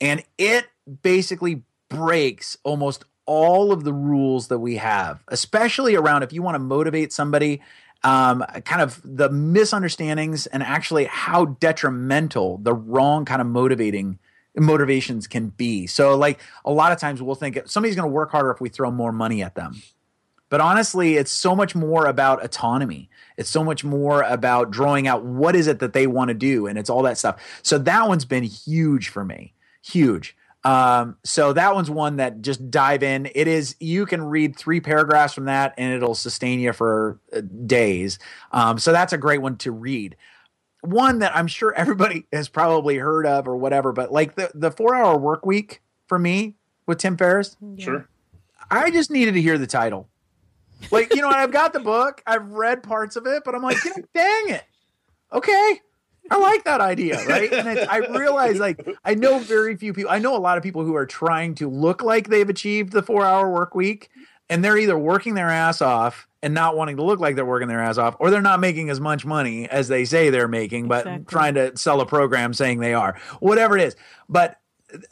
And 0.00 0.24
it 0.36 0.66
basically 1.02 1.62
breaks 1.88 2.56
almost 2.64 3.04
all 3.26 3.70
of 3.70 3.84
the 3.84 3.92
rules 3.92 4.48
that 4.48 4.58
we 4.58 4.76
have, 4.76 5.22
especially 5.28 5.94
around 5.94 6.24
if 6.24 6.32
you 6.32 6.42
want 6.42 6.56
to 6.56 6.58
motivate 6.58 7.12
somebody, 7.12 7.62
um, 8.02 8.44
kind 8.64 8.82
of 8.82 9.00
the 9.04 9.30
misunderstandings 9.30 10.46
and 10.48 10.64
actually 10.64 11.04
how 11.04 11.44
detrimental 11.44 12.58
the 12.58 12.74
wrong 12.74 13.24
kind 13.24 13.40
of 13.40 13.46
motivating 13.46 14.18
motivations 14.56 15.28
can 15.28 15.50
be. 15.50 15.86
So, 15.86 16.16
like 16.16 16.40
a 16.64 16.72
lot 16.72 16.90
of 16.90 16.98
times 16.98 17.22
we'll 17.22 17.36
think 17.36 17.60
somebody's 17.66 17.94
going 17.94 18.08
to 18.08 18.12
work 18.12 18.32
harder 18.32 18.50
if 18.50 18.60
we 18.60 18.68
throw 18.68 18.90
more 18.90 19.12
money 19.12 19.44
at 19.44 19.54
them. 19.54 19.80
But 20.54 20.60
honestly, 20.60 21.16
it's 21.16 21.32
so 21.32 21.56
much 21.56 21.74
more 21.74 22.06
about 22.06 22.44
autonomy. 22.44 23.10
It's 23.36 23.50
so 23.50 23.64
much 23.64 23.82
more 23.82 24.22
about 24.22 24.70
drawing 24.70 25.08
out 25.08 25.24
what 25.24 25.56
is 25.56 25.66
it 25.66 25.80
that 25.80 25.94
they 25.94 26.06
want 26.06 26.28
to 26.28 26.34
do, 26.34 26.68
and 26.68 26.78
it's 26.78 26.88
all 26.88 27.02
that 27.02 27.18
stuff. 27.18 27.42
So 27.64 27.76
that 27.78 28.06
one's 28.06 28.24
been 28.24 28.44
huge 28.44 29.08
for 29.08 29.24
me, 29.24 29.52
huge. 29.82 30.36
Um, 30.62 31.16
so 31.24 31.52
that 31.54 31.74
one's 31.74 31.90
one 31.90 32.18
that 32.18 32.40
just 32.40 32.70
dive 32.70 33.02
in. 33.02 33.28
It 33.34 33.48
is 33.48 33.74
you 33.80 34.06
can 34.06 34.22
read 34.22 34.54
three 34.54 34.80
paragraphs 34.80 35.34
from 35.34 35.46
that 35.46 35.74
and 35.76 35.92
it'll 35.92 36.14
sustain 36.14 36.60
you 36.60 36.72
for 36.72 37.18
uh, 37.32 37.40
days. 37.66 38.20
Um, 38.52 38.78
so 38.78 38.92
that's 38.92 39.12
a 39.12 39.18
great 39.18 39.42
one 39.42 39.56
to 39.56 39.72
read. 39.72 40.14
One 40.82 41.18
that 41.18 41.34
I'm 41.34 41.48
sure 41.48 41.74
everybody 41.76 42.26
has 42.32 42.48
probably 42.48 42.96
heard 42.96 43.26
of 43.26 43.48
or 43.48 43.56
whatever, 43.56 43.90
but 43.90 44.12
like 44.12 44.36
the 44.36 44.52
the 44.54 44.70
four 44.70 44.94
hour 44.94 45.18
work 45.18 45.44
week 45.44 45.82
for 46.06 46.16
me 46.16 46.54
with 46.86 46.98
Tim 46.98 47.16
Ferriss. 47.16 47.56
Yeah. 47.60 47.84
Sure. 47.84 48.08
I 48.70 48.92
just 48.92 49.10
needed 49.10 49.34
to 49.34 49.42
hear 49.42 49.58
the 49.58 49.66
title. 49.66 50.08
Like, 50.90 51.14
you 51.14 51.22
know, 51.22 51.28
I've 51.28 51.52
got 51.52 51.72
the 51.72 51.80
book, 51.80 52.22
I've 52.26 52.50
read 52.50 52.82
parts 52.82 53.16
of 53.16 53.26
it, 53.26 53.42
but 53.44 53.54
I'm 53.54 53.62
like, 53.62 53.78
dang 54.14 54.48
it. 54.50 54.64
Okay. 55.32 55.80
I 56.30 56.38
like 56.38 56.64
that 56.64 56.80
idea, 56.80 57.22
right? 57.26 57.52
And 57.52 57.68
I 57.68 57.98
realize, 57.98 58.58
like, 58.58 58.88
I 59.04 59.14
know 59.14 59.40
very 59.40 59.76
few 59.76 59.92
people. 59.92 60.10
I 60.10 60.18
know 60.18 60.34
a 60.36 60.38
lot 60.38 60.56
of 60.56 60.62
people 60.62 60.84
who 60.84 60.94
are 60.94 61.04
trying 61.04 61.54
to 61.56 61.68
look 61.68 62.02
like 62.02 62.28
they've 62.28 62.48
achieved 62.48 62.92
the 62.92 63.02
four-hour 63.02 63.50
work 63.50 63.74
week, 63.74 64.08
and 64.48 64.64
they're 64.64 64.78
either 64.78 64.96
working 64.96 65.34
their 65.34 65.50
ass 65.50 65.82
off 65.82 66.26
and 66.42 66.54
not 66.54 66.76
wanting 66.76 66.96
to 66.96 67.02
look 67.02 67.20
like 67.20 67.36
they're 67.36 67.44
working 67.44 67.68
their 67.68 67.80
ass 67.80 67.98
off, 67.98 68.16
or 68.20 68.30
they're 68.30 68.40
not 68.40 68.60
making 68.60 68.88
as 68.88 69.00
much 69.00 69.26
money 69.26 69.68
as 69.68 69.88
they 69.88 70.04
say 70.06 70.30
they're 70.30 70.48
making, 70.48 70.88
but 70.88 71.06
exactly. 71.06 71.24
trying 71.26 71.54
to 71.54 71.76
sell 71.76 72.00
a 72.00 72.06
program 72.06 72.54
saying 72.54 72.80
they 72.80 72.94
are. 72.94 73.18
Whatever 73.40 73.76
it 73.76 73.84
is, 73.84 73.96
but 74.28 74.58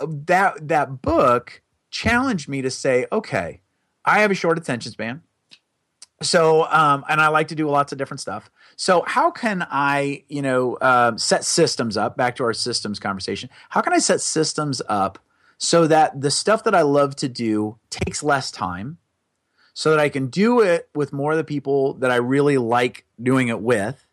uh, 0.01 0.07
that 0.09 0.69
that 0.69 1.03
book 1.03 1.61
challenged 1.91 2.49
me 2.49 2.63
to 2.63 2.71
say, 2.71 3.07
okay, 3.13 3.61
I 4.05 4.21
have 4.21 4.31
a 4.31 4.35
short 4.35 4.57
attention 4.57 4.93
span. 4.93 5.23
So, 6.23 6.65
um, 6.65 7.05
and 7.09 7.21
I 7.21 7.29
like 7.29 7.49
to 7.49 7.55
do 7.55 7.69
lots 7.69 7.93
of 7.93 7.99
different 7.99 8.21
stuff. 8.21 8.51
So, 8.77 9.05
how 9.07 9.31
can 9.31 9.67
I, 9.71 10.25
you 10.29 10.43
know, 10.43 10.75
uh, 10.75 11.17
set 11.17 11.45
systems 11.45 11.97
up? 11.97 12.17
Back 12.17 12.37
to 12.37 12.45
our 12.45 12.55
systems 12.55 12.99
conversation. 12.99 13.51
How 13.71 13.81
can 13.81 13.93
I 13.93 13.99
set 13.99 14.21
systems 14.21 14.81
up 14.89 15.19
so 15.59 15.87
that 15.87 16.21
the 16.21 16.31
stuff 16.31 16.65
that 16.65 16.75
I 16.75 16.83
love 16.83 17.17
to 17.17 17.29
do 17.29 17.79
takes 17.91 18.23
less 18.23 18.51
time, 18.51 18.99
so 19.75 19.91
that 19.91 19.99
I 19.99 20.09
can 20.09 20.29
do 20.29 20.61
it 20.61 20.89
with 20.95 21.13
more 21.13 21.33
of 21.33 21.39
the 21.39 21.45
people 21.45 21.95
that 21.95 22.11
I 22.11 22.17
really 22.17 22.59
like 22.59 23.05
doing 23.23 23.49
it 23.49 23.61
with? 23.61 24.07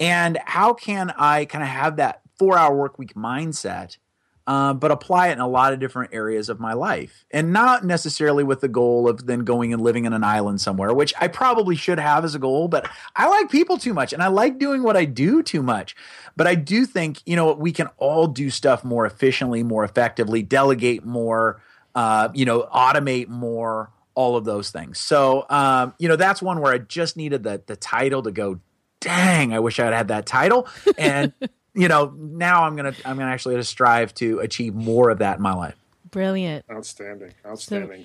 And 0.00 0.38
how 0.44 0.74
can 0.74 1.12
I 1.16 1.44
kind 1.44 1.62
of 1.62 1.68
have 1.68 1.96
that 1.96 2.22
four 2.38 2.58
hour 2.58 2.76
work 2.76 2.98
week 2.98 3.14
mindset 3.14 3.98
uh, 4.46 4.74
but 4.74 4.90
apply 4.90 5.28
it 5.28 5.32
in 5.32 5.40
a 5.40 5.48
lot 5.48 5.72
of 5.72 5.78
different 5.78 6.12
areas 6.12 6.48
of 6.48 6.58
my 6.58 6.72
life. 6.72 7.24
And 7.30 7.52
not 7.52 7.84
necessarily 7.84 8.42
with 8.42 8.60
the 8.60 8.68
goal 8.68 9.08
of 9.08 9.26
then 9.26 9.40
going 9.40 9.72
and 9.72 9.82
living 9.82 10.04
in 10.04 10.12
an 10.12 10.24
island 10.24 10.60
somewhere, 10.60 10.92
which 10.92 11.14
I 11.20 11.28
probably 11.28 11.76
should 11.76 11.98
have 11.98 12.24
as 12.24 12.34
a 12.34 12.38
goal, 12.38 12.68
but 12.68 12.88
I 13.14 13.28
like 13.28 13.50
people 13.50 13.78
too 13.78 13.94
much 13.94 14.12
and 14.12 14.22
I 14.22 14.28
like 14.28 14.58
doing 14.58 14.82
what 14.82 14.96
I 14.96 15.04
do 15.04 15.42
too 15.42 15.62
much. 15.62 15.94
But 16.36 16.46
I 16.46 16.54
do 16.54 16.86
think, 16.86 17.20
you 17.24 17.36
know, 17.36 17.52
we 17.52 17.72
can 17.72 17.88
all 17.98 18.26
do 18.26 18.50
stuff 18.50 18.84
more 18.84 19.06
efficiently, 19.06 19.62
more 19.62 19.84
effectively, 19.84 20.42
delegate 20.42 21.04
more, 21.04 21.60
uh, 21.94 22.30
you 22.34 22.44
know, 22.44 22.68
automate 22.74 23.28
more, 23.28 23.90
all 24.14 24.36
of 24.36 24.44
those 24.44 24.70
things. 24.70 24.98
So, 24.98 25.46
um, 25.50 25.94
you 25.98 26.08
know, 26.08 26.16
that's 26.16 26.42
one 26.42 26.60
where 26.60 26.72
I 26.72 26.78
just 26.78 27.16
needed 27.16 27.44
the, 27.44 27.62
the 27.66 27.76
title 27.76 28.22
to 28.22 28.32
go, 28.32 28.60
dang, 29.00 29.52
I 29.52 29.58
wish 29.58 29.78
I 29.78 29.84
had 29.84 29.94
had 29.94 30.08
that 30.08 30.26
title. 30.26 30.68
And 30.98 31.32
you 31.74 31.88
know, 31.88 32.14
now 32.16 32.64
I'm 32.64 32.76
gonna 32.76 32.94
I'm 33.04 33.16
gonna 33.16 33.30
actually 33.30 33.56
to 33.56 33.64
strive 33.64 34.14
to 34.14 34.40
achieve 34.40 34.74
more 34.74 35.10
of 35.10 35.18
that 35.18 35.36
in 35.36 35.42
my 35.42 35.54
life. 35.54 35.76
Brilliant. 36.10 36.64
Outstanding. 36.70 37.32
Outstanding. 37.46 38.04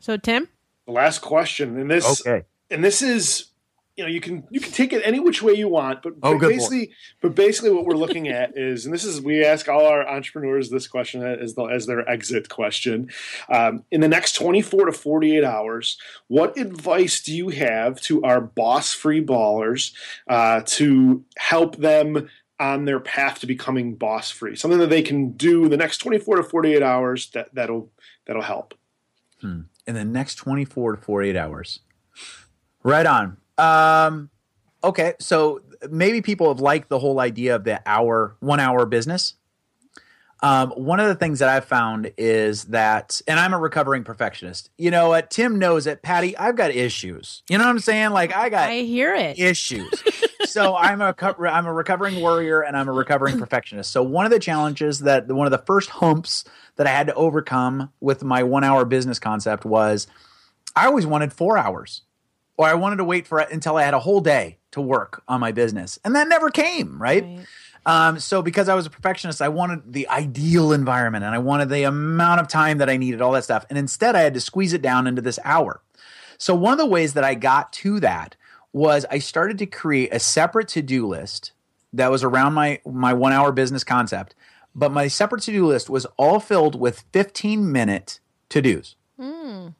So, 0.00 0.14
so 0.14 0.16
Tim? 0.16 0.48
The 0.86 0.92
last 0.92 1.20
question. 1.20 1.78
And 1.78 1.90
this 1.90 2.26
okay. 2.26 2.44
and 2.70 2.82
this 2.82 3.02
is 3.02 3.52
you 3.96 4.04
know 4.04 4.08
you 4.08 4.20
can 4.20 4.44
you 4.50 4.60
can 4.60 4.72
take 4.72 4.92
it 4.92 5.02
any 5.04 5.20
which 5.20 5.42
way 5.42 5.52
you 5.52 5.68
want 5.68 6.02
but, 6.02 6.14
oh, 6.22 6.38
but 6.38 6.48
basically 6.48 6.90
but 7.20 7.34
basically 7.34 7.70
what 7.70 7.84
we're 7.84 7.94
looking 7.94 8.28
at 8.28 8.52
is 8.56 8.84
and 8.84 8.94
this 8.94 9.04
is 9.04 9.20
we 9.20 9.44
ask 9.44 9.68
all 9.68 9.84
our 9.84 10.06
entrepreneurs 10.08 10.70
this 10.70 10.86
question 10.86 11.22
as 11.22 11.54
the, 11.54 11.64
as 11.64 11.86
their 11.86 12.08
exit 12.08 12.48
question 12.48 13.10
um, 13.50 13.84
in 13.90 14.00
the 14.00 14.08
next 14.08 14.32
24 14.32 14.86
to 14.86 14.92
48 14.92 15.44
hours 15.44 15.98
what 16.28 16.56
advice 16.56 17.20
do 17.20 17.34
you 17.34 17.50
have 17.50 18.00
to 18.00 18.22
our 18.22 18.40
boss 18.40 18.94
free 18.94 19.24
ballers 19.24 19.92
uh, 20.28 20.62
to 20.64 21.22
help 21.36 21.76
them 21.76 22.28
on 22.62 22.84
their 22.84 23.00
path 23.00 23.40
to 23.40 23.46
becoming 23.46 23.94
boss 23.96 24.30
free. 24.30 24.54
Something 24.54 24.78
that 24.78 24.88
they 24.88 25.02
can 25.02 25.32
do 25.32 25.64
in 25.64 25.70
the 25.70 25.76
next 25.76 25.98
24 25.98 26.36
to 26.36 26.42
48 26.44 26.80
hours 26.80 27.28
that 27.30 27.52
that'll 27.52 27.90
that'll 28.24 28.42
help. 28.42 28.74
Hmm. 29.40 29.62
In 29.86 29.94
the 29.96 30.04
next 30.04 30.36
24 30.36 30.96
to 30.96 31.02
48 31.02 31.36
hours. 31.36 31.80
Right 32.84 33.04
on. 33.04 33.36
Um, 33.58 34.30
okay, 34.84 35.14
so 35.18 35.60
maybe 35.90 36.22
people 36.22 36.48
have 36.48 36.60
liked 36.60 36.88
the 36.88 37.00
whole 37.00 37.18
idea 37.18 37.56
of 37.56 37.64
the 37.64 37.82
hour, 37.84 38.36
one 38.38 38.60
hour 38.60 38.86
business. 38.86 39.34
Um, 40.40 40.70
one 40.70 40.98
of 40.98 41.06
the 41.06 41.14
things 41.14 41.38
that 41.38 41.48
I've 41.48 41.64
found 41.64 42.12
is 42.16 42.64
that, 42.66 43.20
and 43.28 43.38
I'm 43.38 43.54
a 43.54 43.58
recovering 43.58 44.02
perfectionist. 44.02 44.70
You 44.76 44.90
know 44.90 45.08
what? 45.08 45.30
Tim 45.30 45.58
knows 45.58 45.86
it. 45.86 46.02
Patty, 46.02 46.36
I've 46.36 46.56
got 46.56 46.72
issues. 46.72 47.42
You 47.48 47.58
know 47.58 47.64
what 47.64 47.70
I'm 47.70 47.78
saying? 47.80 48.10
Like 48.10 48.34
I 48.34 48.48
got 48.48 48.68
I 48.68 48.80
hear 48.82 49.14
it. 49.14 49.38
issues. 49.38 49.90
so 50.44 50.76
I'm 50.76 51.00
a 51.00 51.14
I'm 51.20 51.66
a 51.66 51.72
recovering 51.72 52.20
warrior 52.20 52.62
and 52.62 52.76
I'm 52.76 52.88
a 52.88 52.92
recovering 52.92 53.38
perfectionist. 53.38 53.90
So 53.90 54.02
one 54.02 54.24
of 54.24 54.30
the 54.30 54.38
challenges 54.38 55.00
that 55.00 55.28
one 55.28 55.46
of 55.46 55.50
the 55.50 55.58
first 55.58 55.90
humps 55.90 56.44
that 56.76 56.86
I 56.86 56.90
had 56.90 57.06
to 57.08 57.14
overcome 57.14 57.90
with 58.00 58.22
my 58.22 58.42
one 58.42 58.64
hour 58.64 58.84
business 58.84 59.18
concept 59.18 59.64
was 59.64 60.06
I 60.74 60.86
always 60.86 61.06
wanted 61.06 61.32
four 61.32 61.58
hours, 61.58 62.02
or 62.56 62.66
I 62.66 62.74
wanted 62.74 62.96
to 62.96 63.04
wait 63.04 63.26
for 63.26 63.40
it 63.40 63.50
until 63.50 63.76
I 63.76 63.82
had 63.82 63.94
a 63.94 64.00
whole 64.00 64.20
day 64.20 64.58
to 64.72 64.80
work 64.80 65.22
on 65.28 65.40
my 65.40 65.52
business, 65.52 65.98
and 66.04 66.14
that 66.16 66.28
never 66.28 66.50
came. 66.50 67.00
right. 67.00 67.22
right. 67.22 67.46
Um, 67.84 68.20
so 68.20 68.42
because 68.42 68.68
I 68.68 68.74
was 68.74 68.86
a 68.86 68.90
perfectionist, 68.90 69.42
I 69.42 69.48
wanted 69.48 69.92
the 69.92 70.08
ideal 70.08 70.72
environment 70.72 71.24
and 71.24 71.34
I 71.34 71.38
wanted 71.38 71.68
the 71.68 71.82
amount 71.82 72.40
of 72.40 72.46
time 72.46 72.78
that 72.78 72.88
I 72.88 72.96
needed, 72.96 73.20
all 73.20 73.32
that 73.32 73.44
stuff. 73.44 73.66
And 73.68 73.76
instead, 73.76 74.14
I 74.14 74.20
had 74.20 74.34
to 74.34 74.40
squeeze 74.40 74.72
it 74.72 74.82
down 74.82 75.08
into 75.08 75.20
this 75.20 75.38
hour. 75.42 75.82
So 76.38 76.54
one 76.54 76.72
of 76.72 76.78
the 76.78 76.86
ways 76.86 77.14
that 77.14 77.24
I 77.24 77.34
got 77.34 77.72
to 77.74 78.00
that 78.00 78.36
was 78.72 79.06
I 79.10 79.18
started 79.18 79.58
to 79.58 79.66
create 79.66 80.12
a 80.12 80.18
separate 80.18 80.68
to-do 80.68 81.06
list 81.06 81.52
that 81.92 82.10
was 82.10 82.24
around 82.24 82.54
my 82.54 82.80
my 82.86 83.12
one 83.12 83.32
hour 83.32 83.52
business 83.52 83.84
concept. 83.84 84.34
But 84.74 84.90
my 84.90 85.08
separate 85.08 85.42
to-do 85.42 85.66
list 85.66 85.90
was 85.90 86.06
all 86.16 86.40
filled 86.40 86.80
with 86.80 87.04
15 87.12 87.70
minute 87.70 88.20
to-dos. 88.48 88.96
Mm. 89.20 89.74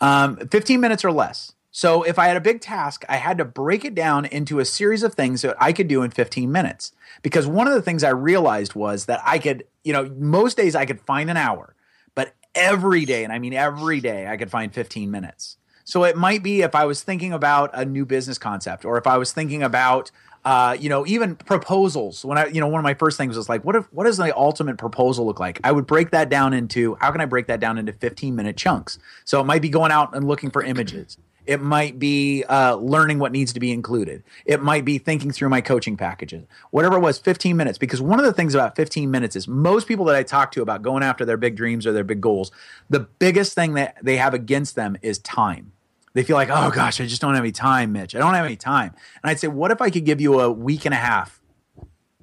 Um, 0.00 0.36
15 0.48 0.80
minutes 0.80 1.04
or 1.04 1.10
less. 1.10 1.52
So 1.72 2.04
if 2.04 2.20
I 2.20 2.28
had 2.28 2.36
a 2.36 2.40
big 2.40 2.60
task, 2.60 3.04
I 3.08 3.16
had 3.16 3.38
to 3.38 3.44
break 3.44 3.84
it 3.84 3.96
down 3.96 4.26
into 4.26 4.60
a 4.60 4.64
series 4.64 5.02
of 5.02 5.14
things 5.14 5.42
that 5.42 5.56
I 5.60 5.72
could 5.72 5.88
do 5.88 6.02
in 6.02 6.12
15 6.12 6.52
minutes. 6.52 6.92
Because 7.22 7.48
one 7.48 7.66
of 7.66 7.74
the 7.74 7.82
things 7.82 8.04
I 8.04 8.10
realized 8.10 8.76
was 8.76 9.06
that 9.06 9.20
I 9.24 9.40
could, 9.40 9.64
you 9.82 9.92
know, 9.92 10.08
most 10.16 10.56
days 10.56 10.76
I 10.76 10.86
could 10.86 11.00
find 11.00 11.28
an 11.30 11.36
hour, 11.36 11.74
but 12.14 12.34
every 12.54 13.04
day, 13.04 13.24
and 13.24 13.32
I 13.32 13.40
mean 13.40 13.54
every 13.54 13.98
day, 13.98 14.28
I 14.28 14.36
could 14.36 14.52
find 14.52 14.72
15 14.72 15.10
minutes. 15.10 15.56
So 15.84 16.04
it 16.04 16.16
might 16.16 16.42
be 16.42 16.62
if 16.62 16.74
I 16.74 16.86
was 16.86 17.02
thinking 17.02 17.32
about 17.32 17.70
a 17.74 17.84
new 17.84 18.06
business 18.06 18.38
concept, 18.38 18.84
or 18.84 18.96
if 18.96 19.06
I 19.06 19.18
was 19.18 19.32
thinking 19.32 19.62
about, 19.62 20.10
uh, 20.44 20.76
you 20.78 20.88
know, 20.88 21.06
even 21.06 21.36
proposals. 21.36 22.24
When 22.24 22.38
I, 22.38 22.46
you 22.46 22.60
know, 22.60 22.68
one 22.68 22.78
of 22.78 22.84
my 22.84 22.94
first 22.94 23.16
things 23.16 23.36
was 23.36 23.48
like, 23.48 23.64
what 23.64 23.76
if, 23.76 23.92
what 23.92 24.04
does 24.04 24.16
the 24.16 24.34
ultimate 24.36 24.78
proposal 24.78 25.26
look 25.26 25.40
like? 25.40 25.60
I 25.62 25.72
would 25.72 25.86
break 25.86 26.10
that 26.10 26.28
down 26.28 26.52
into 26.52 26.96
how 26.96 27.10
can 27.12 27.20
I 27.20 27.26
break 27.26 27.46
that 27.46 27.60
down 27.60 27.78
into 27.78 27.92
15 27.92 28.34
minute 28.34 28.56
chunks? 28.56 28.98
So 29.24 29.40
it 29.40 29.44
might 29.44 29.62
be 29.62 29.68
going 29.68 29.92
out 29.92 30.14
and 30.14 30.26
looking 30.26 30.50
for 30.50 30.62
images. 30.62 31.18
It 31.46 31.60
might 31.60 31.98
be 31.98 32.42
uh, 32.44 32.76
learning 32.76 33.18
what 33.18 33.30
needs 33.30 33.52
to 33.52 33.60
be 33.60 33.70
included. 33.70 34.22
It 34.46 34.62
might 34.62 34.86
be 34.86 34.96
thinking 34.96 35.30
through 35.30 35.50
my 35.50 35.60
coaching 35.60 35.94
packages. 35.94 36.46
Whatever 36.70 36.96
it 36.96 37.00
was, 37.00 37.18
15 37.18 37.54
minutes. 37.54 37.76
Because 37.76 38.00
one 38.00 38.18
of 38.18 38.24
the 38.24 38.32
things 38.32 38.54
about 38.54 38.76
15 38.76 39.10
minutes 39.10 39.36
is 39.36 39.46
most 39.46 39.86
people 39.86 40.06
that 40.06 40.16
I 40.16 40.22
talk 40.22 40.52
to 40.52 40.62
about 40.62 40.80
going 40.80 41.02
after 41.02 41.26
their 41.26 41.36
big 41.36 41.54
dreams 41.54 41.86
or 41.86 41.92
their 41.92 42.04
big 42.04 42.22
goals, 42.22 42.50
the 42.88 43.00
biggest 43.00 43.54
thing 43.54 43.74
that 43.74 43.98
they 44.02 44.16
have 44.16 44.32
against 44.32 44.74
them 44.74 44.96
is 45.02 45.18
time 45.18 45.73
they 46.14 46.22
feel 46.22 46.36
like, 46.36 46.48
oh 46.50 46.70
gosh, 46.70 47.00
I 47.00 47.06
just 47.06 47.20
don't 47.20 47.34
have 47.34 47.42
any 47.42 47.52
time, 47.52 47.92
Mitch. 47.92 48.14
I 48.14 48.18
don't 48.18 48.34
have 48.34 48.46
any 48.46 48.56
time. 48.56 48.94
And 49.22 49.30
I'd 49.30 49.40
say, 49.40 49.48
what 49.48 49.70
if 49.70 49.82
I 49.82 49.90
could 49.90 50.04
give 50.04 50.20
you 50.20 50.40
a 50.40 50.50
week 50.50 50.84
and 50.84 50.94
a 50.94 50.98
half, 50.98 51.40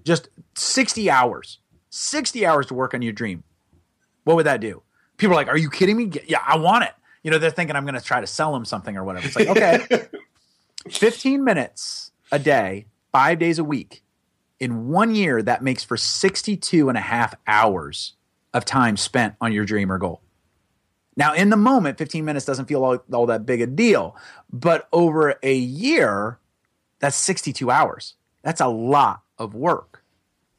just 0.04 0.30
60 0.56 1.10
hours, 1.10 1.60
60 1.90 2.46
hours 2.46 2.66
to 2.68 2.74
work 2.74 2.94
on 2.94 3.02
your 3.02 3.14
dream? 3.14 3.44
What 4.24 4.38
would 4.38 4.46
that 4.46 4.62
do? 4.62 4.82
People 5.18 5.34
are 5.34 5.36
like, 5.36 5.50
are 5.50 5.58
you 5.58 5.70
kidding 5.70 5.98
me? 5.98 6.12
Yeah, 6.26 6.42
I 6.46 6.58
want 6.58 6.86
it. 6.86 6.94
You 7.22 7.32
know, 7.32 7.38
they're 7.38 7.52
thinking 7.52 7.76
I'm 7.76 7.86
going 7.86 7.96
to 7.96 8.02
try 8.02 8.22
to 8.22 8.28
sell 8.28 8.54
them 8.54 8.66
something 8.66 8.96
or 8.98 9.04
whatever. 9.04 9.28
It's 9.28 9.36
like, 9.36 9.48
okay, 9.50 10.08
15 10.90 11.44
minutes 11.44 12.12
a 12.32 12.40
day, 12.40 12.88
five 13.12 13.40
days 13.40 13.60
a 13.60 13.64
week. 13.64 14.04
In 14.60 14.88
one 14.88 15.14
year, 15.14 15.42
that 15.42 15.64
makes 15.64 15.84
for 15.84 15.98
62 15.98 16.88
and 16.88 16.98
a 16.98 17.02
half 17.02 17.36
hours 17.46 18.14
of 18.54 18.64
time 18.64 18.96
spent 18.96 19.36
on 19.42 19.52
your 19.52 19.66
dream 19.66 19.92
or 19.92 19.98
goal. 19.98 20.22
Now, 21.18 21.34
in 21.34 21.50
the 21.50 21.58
moment, 21.58 21.98
15 21.98 22.24
minutes 22.24 22.46
doesn't 22.46 22.66
feel 22.66 22.84
all, 22.84 23.00
all 23.12 23.26
that 23.26 23.46
big 23.46 23.62
a 23.62 23.68
deal, 23.68 24.16
but 24.52 24.88
over 24.94 25.38
a 25.44 25.54
year, 25.54 26.40
that's 27.00 27.18
62 27.18 27.70
hours. 27.70 28.16
That's 28.44 28.62
a 28.62 28.68
lot 28.68 29.22
of 29.38 29.54
work. 29.54 30.04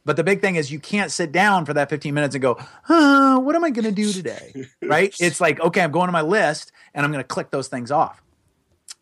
But 0.05 0.17
the 0.17 0.25
big 0.25 0.41
thing 0.41 0.57
is 0.57 0.71
you 0.71 0.81
can't 0.81 1.13
sit 1.13 1.33
down 1.33 1.65
for 1.65 1.75
that 1.75 1.89
15 1.89 2.13
minutes 2.13 2.35
and 2.35 2.43
go, 2.43 2.55
what 2.87 3.55
am 3.55 3.65
I 3.65 3.71
going 3.71 3.85
to 3.85 3.93
do 3.93 4.13
today? 4.13 4.67
right? 4.83 5.15
It's 5.21 5.41
like, 5.41 5.61
okay, 5.61 5.81
I'm 5.81 5.93
going 5.93 6.09
to 6.09 6.13
my 6.13 6.23
list 6.23 6.73
and 6.93 7.05
I'm 7.05 7.13
going 7.13 7.23
to 7.23 7.29
click 7.29 7.51
those 7.51 7.69
things 7.69 7.91
off. 7.91 8.21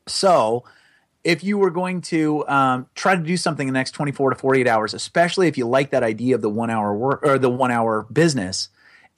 So 0.06 0.64
if 1.24 1.42
you 1.42 1.58
were 1.58 1.70
going 1.70 2.02
to 2.02 2.46
um, 2.48 2.86
try 2.94 3.14
to 3.14 3.22
do 3.22 3.36
something 3.36 3.66
in 3.66 3.74
the 3.74 3.78
next 3.78 3.92
24 3.92 4.30
to 4.30 4.36
48 4.36 4.66
hours, 4.66 4.94
especially 4.94 5.48
if 5.48 5.56
you 5.56 5.66
like 5.66 5.90
that 5.90 6.02
idea 6.02 6.34
of 6.34 6.42
the 6.42 6.48
one 6.48 6.70
hour 6.70 6.94
work 6.94 7.20
or 7.22 7.38
the 7.38 7.50
one 7.50 7.70
hour 7.70 8.06
business, 8.12 8.68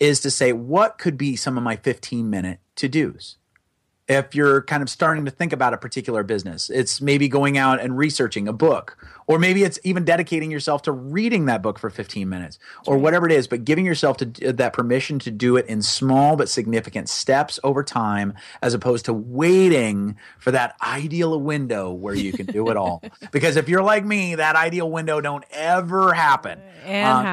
is 0.03 0.21
to 0.21 0.31
say, 0.31 0.53
what 0.53 0.99
could 0.99 1.17
be 1.17 1.37
some 1.37 1.57
of 1.57 1.63
my 1.63 1.77
15 1.77 2.29
minute 2.29 2.59
to 2.77 2.89
dos? 2.89 3.37
if 4.09 4.35
you're 4.35 4.63
kind 4.63 4.83
of 4.83 4.91
starting 4.91 5.25
to 5.25 5.31
think 5.31 5.53
about 5.53 5.73
a 5.73 5.79
particular 5.79 6.23
business. 6.23 6.71
It's 6.71 7.01
maybe 7.01 7.29
going 7.29 7.57
out 7.57 7.81
and 7.81 7.97
researching 7.97 8.49
a 8.49 8.53
book, 8.53 8.99
or 9.27 9.39
maybe 9.39 9.63
it's 9.65 9.79
even 9.85 10.05
dedicating 10.05 10.51
yourself 10.51 10.83
to 10.83 10.93
reading 10.93 11.47
that 11.47 11.63
book 11.63 11.79
for 11.79 11.91
15 11.91 12.29
minutes, 12.29 12.59
or 12.87 12.99
whatever 12.99 13.27
it 13.27 13.33
is, 13.33 13.47
but 13.47 13.65
giving 13.65 13.87
yourself 13.87 14.17
to, 14.19 14.49
uh, 14.49 14.53
that 14.53 14.73
permission 14.73 15.19
to 15.21 15.31
do 15.31 15.57
it 15.57 15.67
in 15.67 15.83
small 15.83 16.37
but 16.37 16.49
significant 16.49 17.09
steps 17.09 17.59
over 17.65 17.83
time, 17.83 18.35
as 18.61 18.75
opposed 18.75 19.05
to 19.07 19.13
waiting 19.13 20.17
for 20.39 20.51
that 20.51 20.77
ideal 20.83 21.41
window 21.41 21.93
where 21.93 22.15
you 22.15 22.33
can 22.33 22.47
do 22.47 22.69
it 22.69 22.77
all. 22.77 23.03
because 23.33 23.57
if 23.57 23.69
you're 23.69 23.83
like 23.83 24.05
me, 24.05 24.35
that 24.35 24.57
ideal 24.57 24.91
window 24.91 25.21
don't 25.21 25.45
ever 25.51 26.13
happen. 26.13 26.61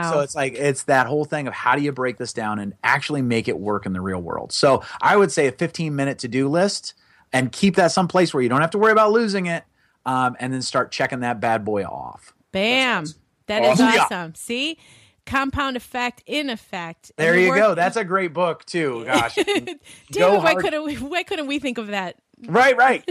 Um, 0.05 0.13
so 0.13 0.19
it's 0.19 0.35
like 0.35 0.53
it's 0.53 0.83
that 0.83 1.07
whole 1.07 1.25
thing 1.25 1.47
of 1.47 1.53
how 1.53 1.75
do 1.75 1.81
you 1.81 1.91
break 1.91 2.17
this 2.17 2.33
down 2.33 2.59
and 2.59 2.73
actually 2.83 3.21
make 3.21 3.47
it 3.47 3.59
work 3.59 3.85
in 3.85 3.93
the 3.93 4.01
real 4.01 4.21
world. 4.21 4.51
So 4.51 4.83
I 5.01 5.17
would 5.17 5.31
say 5.31 5.47
a 5.47 5.51
15 5.51 5.95
minute 5.95 6.19
to 6.19 6.27
do 6.27 6.47
list 6.47 6.93
and 7.31 7.51
keep 7.51 7.75
that 7.75 7.91
someplace 7.91 8.33
where 8.33 8.41
you 8.41 8.49
don't 8.49 8.61
have 8.61 8.71
to 8.71 8.77
worry 8.77 8.91
about 8.91 9.11
losing 9.11 9.45
it, 9.45 9.63
um, 10.05 10.35
and 10.39 10.53
then 10.53 10.61
start 10.61 10.91
checking 10.91 11.21
that 11.21 11.39
bad 11.39 11.65
boy 11.65 11.83
off. 11.83 12.33
Bam! 12.51 13.05
That 13.47 13.63
is 13.63 13.81
awesome. 13.81 14.01
awesome. 14.01 14.35
See, 14.35 14.77
compound 15.25 15.77
effect 15.77 16.23
in 16.25 16.49
effect. 16.49 17.11
There 17.17 17.37
you 17.37 17.53
go. 17.53 17.75
That's 17.75 17.95
a 17.95 18.03
great 18.03 18.33
book 18.33 18.65
too. 18.65 19.05
Gosh, 19.07 19.35
Damn 20.11 20.43
why 20.43 20.55
couldn't 20.55 20.83
we? 20.83 20.95
Why 20.95 21.23
couldn't 21.23 21.47
we 21.47 21.59
think 21.59 21.77
of 21.77 21.87
that? 21.87 22.15
Right, 22.47 22.75
right. 22.77 23.09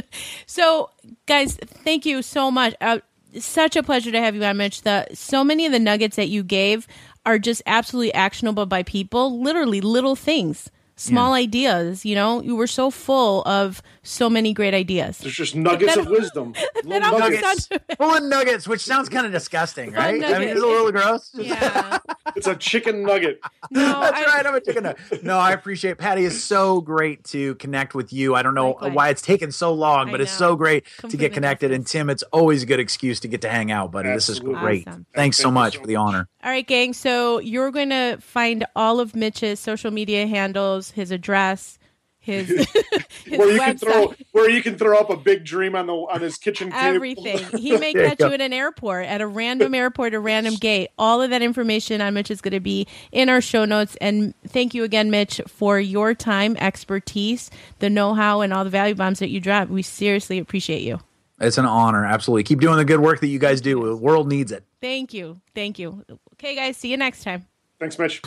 so, 0.46 0.90
guys, 1.26 1.56
thank 1.56 2.06
you 2.06 2.22
so 2.22 2.50
much. 2.50 2.74
Uh, 2.80 3.00
such 3.38 3.76
a 3.76 3.82
pleasure 3.82 4.10
to 4.10 4.20
have 4.20 4.34
you 4.34 4.42
on, 4.44 4.56
Mitch. 4.56 4.82
The 4.82 5.06
so 5.12 5.44
many 5.44 5.66
of 5.66 5.72
the 5.72 5.78
nuggets 5.78 6.16
that 6.16 6.28
you 6.28 6.42
gave 6.42 6.86
are 7.26 7.38
just 7.38 7.62
absolutely 7.66 8.14
actionable 8.14 8.66
by 8.66 8.82
people. 8.82 9.40
Literally, 9.40 9.80
little 9.80 10.16
things 10.16 10.70
small 11.00 11.30
yeah. 11.36 11.42
ideas. 11.42 12.04
You 12.04 12.14
know, 12.14 12.42
you 12.42 12.54
were 12.54 12.66
so 12.66 12.90
full 12.90 13.42
of 13.42 13.82
so 14.02 14.30
many 14.30 14.52
great 14.52 14.74
ideas. 14.74 15.18
There's 15.18 15.34
just 15.34 15.54
nuggets 15.54 15.94
that, 15.94 16.04
of 16.04 16.10
wisdom. 16.10 16.54
That 16.84 17.02
nuggets. 17.02 17.68
Full 17.98 18.14
of 18.14 18.22
nuggets, 18.24 18.66
which 18.66 18.80
sounds 18.80 19.10
kind 19.10 19.26
of 19.26 19.32
disgusting, 19.32 19.92
right? 19.92 20.24
I 20.24 20.38
mean, 20.38 20.48
it's 20.48 20.62
a 20.62 20.66
little 20.66 20.90
gross. 20.90 21.30
Yeah. 21.40 21.98
it's 22.34 22.46
a 22.46 22.56
chicken 22.56 23.02
nugget. 23.02 23.40
No, 23.70 24.00
That's 24.00 24.18
I, 24.18 24.24
right. 24.24 24.46
I'm 24.46 24.54
a 24.54 24.60
chicken 24.60 24.84
nugget. 24.84 25.22
No, 25.22 25.38
I 25.38 25.52
appreciate 25.52 25.92
it. 25.92 25.98
Patty 25.98 26.24
is 26.24 26.42
so 26.42 26.80
great 26.80 27.24
to 27.24 27.54
connect 27.56 27.94
with 27.94 28.12
you. 28.12 28.34
I 28.34 28.42
don't 28.42 28.54
know 28.54 28.70
Likewise. 28.70 28.94
why 28.94 29.08
it's 29.10 29.22
taken 29.22 29.52
so 29.52 29.72
long, 29.72 30.10
but 30.10 30.20
it's 30.20 30.32
so 30.32 30.56
great 30.56 30.84
Completely 30.84 31.10
to 31.10 31.16
get 31.16 31.34
connected. 31.34 31.70
And 31.70 31.86
Tim, 31.86 32.08
it's 32.08 32.22
always 32.32 32.62
a 32.62 32.66
good 32.66 32.80
excuse 32.80 33.20
to 33.20 33.28
get 33.28 33.42
to 33.42 33.48
hang 33.48 33.70
out, 33.70 33.92
buddy. 33.92 34.08
Absolutely. 34.08 34.52
This 34.52 34.58
is 34.58 34.62
great. 34.62 34.88
Awesome. 34.88 35.06
Thanks 35.14 35.36
so 35.36 35.50
much 35.50 35.74
so 35.74 35.80
for 35.80 35.86
the 35.86 35.96
honor. 35.96 36.28
All 36.42 36.50
right, 36.50 36.66
gang. 36.66 36.94
So 36.94 37.40
you're 37.40 37.70
going 37.70 37.90
to 37.90 38.16
find 38.20 38.64
all 38.74 39.00
of 39.00 39.14
Mitch's 39.14 39.60
social 39.60 39.90
media 39.90 40.26
handles, 40.26 40.89
his 40.92 41.10
address, 41.10 41.78
his, 42.18 42.48
his 43.24 43.38
where 43.38 43.50
you 43.50 43.60
website. 43.60 43.64
can 43.64 43.78
throw 43.78 44.14
where 44.32 44.50
you 44.50 44.62
can 44.62 44.76
throw 44.76 44.98
up 44.98 45.08
a 45.10 45.16
big 45.16 45.44
dream 45.44 45.74
on 45.74 45.86
the 45.86 45.94
on 45.94 46.20
his 46.20 46.36
kitchen 46.36 46.70
table. 46.70 46.94
Everything. 46.96 47.38
He 47.58 47.76
may 47.76 47.92
catch 47.94 48.20
you, 48.20 48.26
you 48.26 48.32
at 48.34 48.40
an 48.40 48.52
airport, 48.52 49.06
at 49.06 49.20
a 49.20 49.26
random 49.26 49.74
airport, 49.74 50.14
a 50.14 50.20
random 50.20 50.54
gate. 50.54 50.90
All 50.98 51.22
of 51.22 51.30
that 51.30 51.42
information 51.42 52.00
on 52.00 52.14
Mitch 52.14 52.30
is 52.30 52.40
going 52.40 52.52
to 52.52 52.60
be 52.60 52.86
in 53.10 53.28
our 53.28 53.40
show 53.40 53.64
notes. 53.64 53.96
And 54.00 54.34
thank 54.46 54.74
you 54.74 54.84
again, 54.84 55.10
Mitch, 55.10 55.40
for 55.46 55.80
your 55.80 56.14
time, 56.14 56.56
expertise, 56.58 57.50
the 57.78 57.90
know-how, 57.90 58.40
and 58.42 58.52
all 58.52 58.64
the 58.64 58.70
value 58.70 58.94
bombs 58.94 59.18
that 59.20 59.30
you 59.30 59.40
drop. 59.40 59.68
We 59.68 59.82
seriously 59.82 60.38
appreciate 60.38 60.82
you. 60.82 61.00
It's 61.40 61.56
an 61.56 61.64
honor. 61.64 62.04
Absolutely. 62.04 62.44
Keep 62.44 62.60
doing 62.60 62.76
the 62.76 62.84
good 62.84 63.00
work 63.00 63.20
that 63.20 63.28
you 63.28 63.38
guys 63.38 63.60
do. 63.62 63.82
The 63.82 63.96
world 63.96 64.28
needs 64.28 64.52
it. 64.52 64.64
Thank 64.80 65.14
you. 65.14 65.40
Thank 65.54 65.78
you. 65.78 66.04
Okay, 66.34 66.54
guys. 66.54 66.76
See 66.76 66.90
you 66.90 66.98
next 66.98 67.24
time. 67.24 67.46
Thanks, 67.78 67.98
Mitch. 67.98 68.20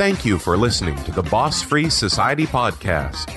Thank 0.00 0.24
you 0.24 0.38
for 0.38 0.56
listening 0.56 0.96
to 1.04 1.12
the 1.12 1.22
Boss 1.24 1.60
Free 1.60 1.90
Society 1.90 2.46
podcast. 2.46 3.30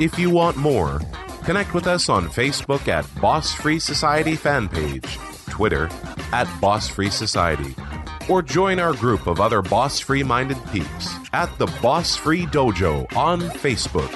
If 0.00 0.18
you 0.18 0.28
want 0.28 0.56
more, 0.56 1.00
connect 1.44 1.74
with 1.74 1.86
us 1.86 2.08
on 2.08 2.26
Facebook 2.26 2.88
at 2.88 3.06
Boss 3.20 3.54
Free 3.54 3.78
Society 3.78 4.34
fan 4.34 4.68
page, 4.68 5.16
Twitter 5.48 5.88
at 6.32 6.48
Boss 6.60 6.88
Free 6.88 7.08
Society, 7.08 7.76
or 8.28 8.42
join 8.42 8.80
our 8.80 8.94
group 8.94 9.28
of 9.28 9.40
other 9.40 9.62
boss 9.62 10.00
free 10.00 10.24
minded 10.24 10.58
peeps 10.72 11.14
at 11.32 11.56
the 11.58 11.66
Boss 11.80 12.16
Free 12.16 12.46
Dojo 12.46 13.06
on 13.16 13.40
Facebook. 13.40 14.10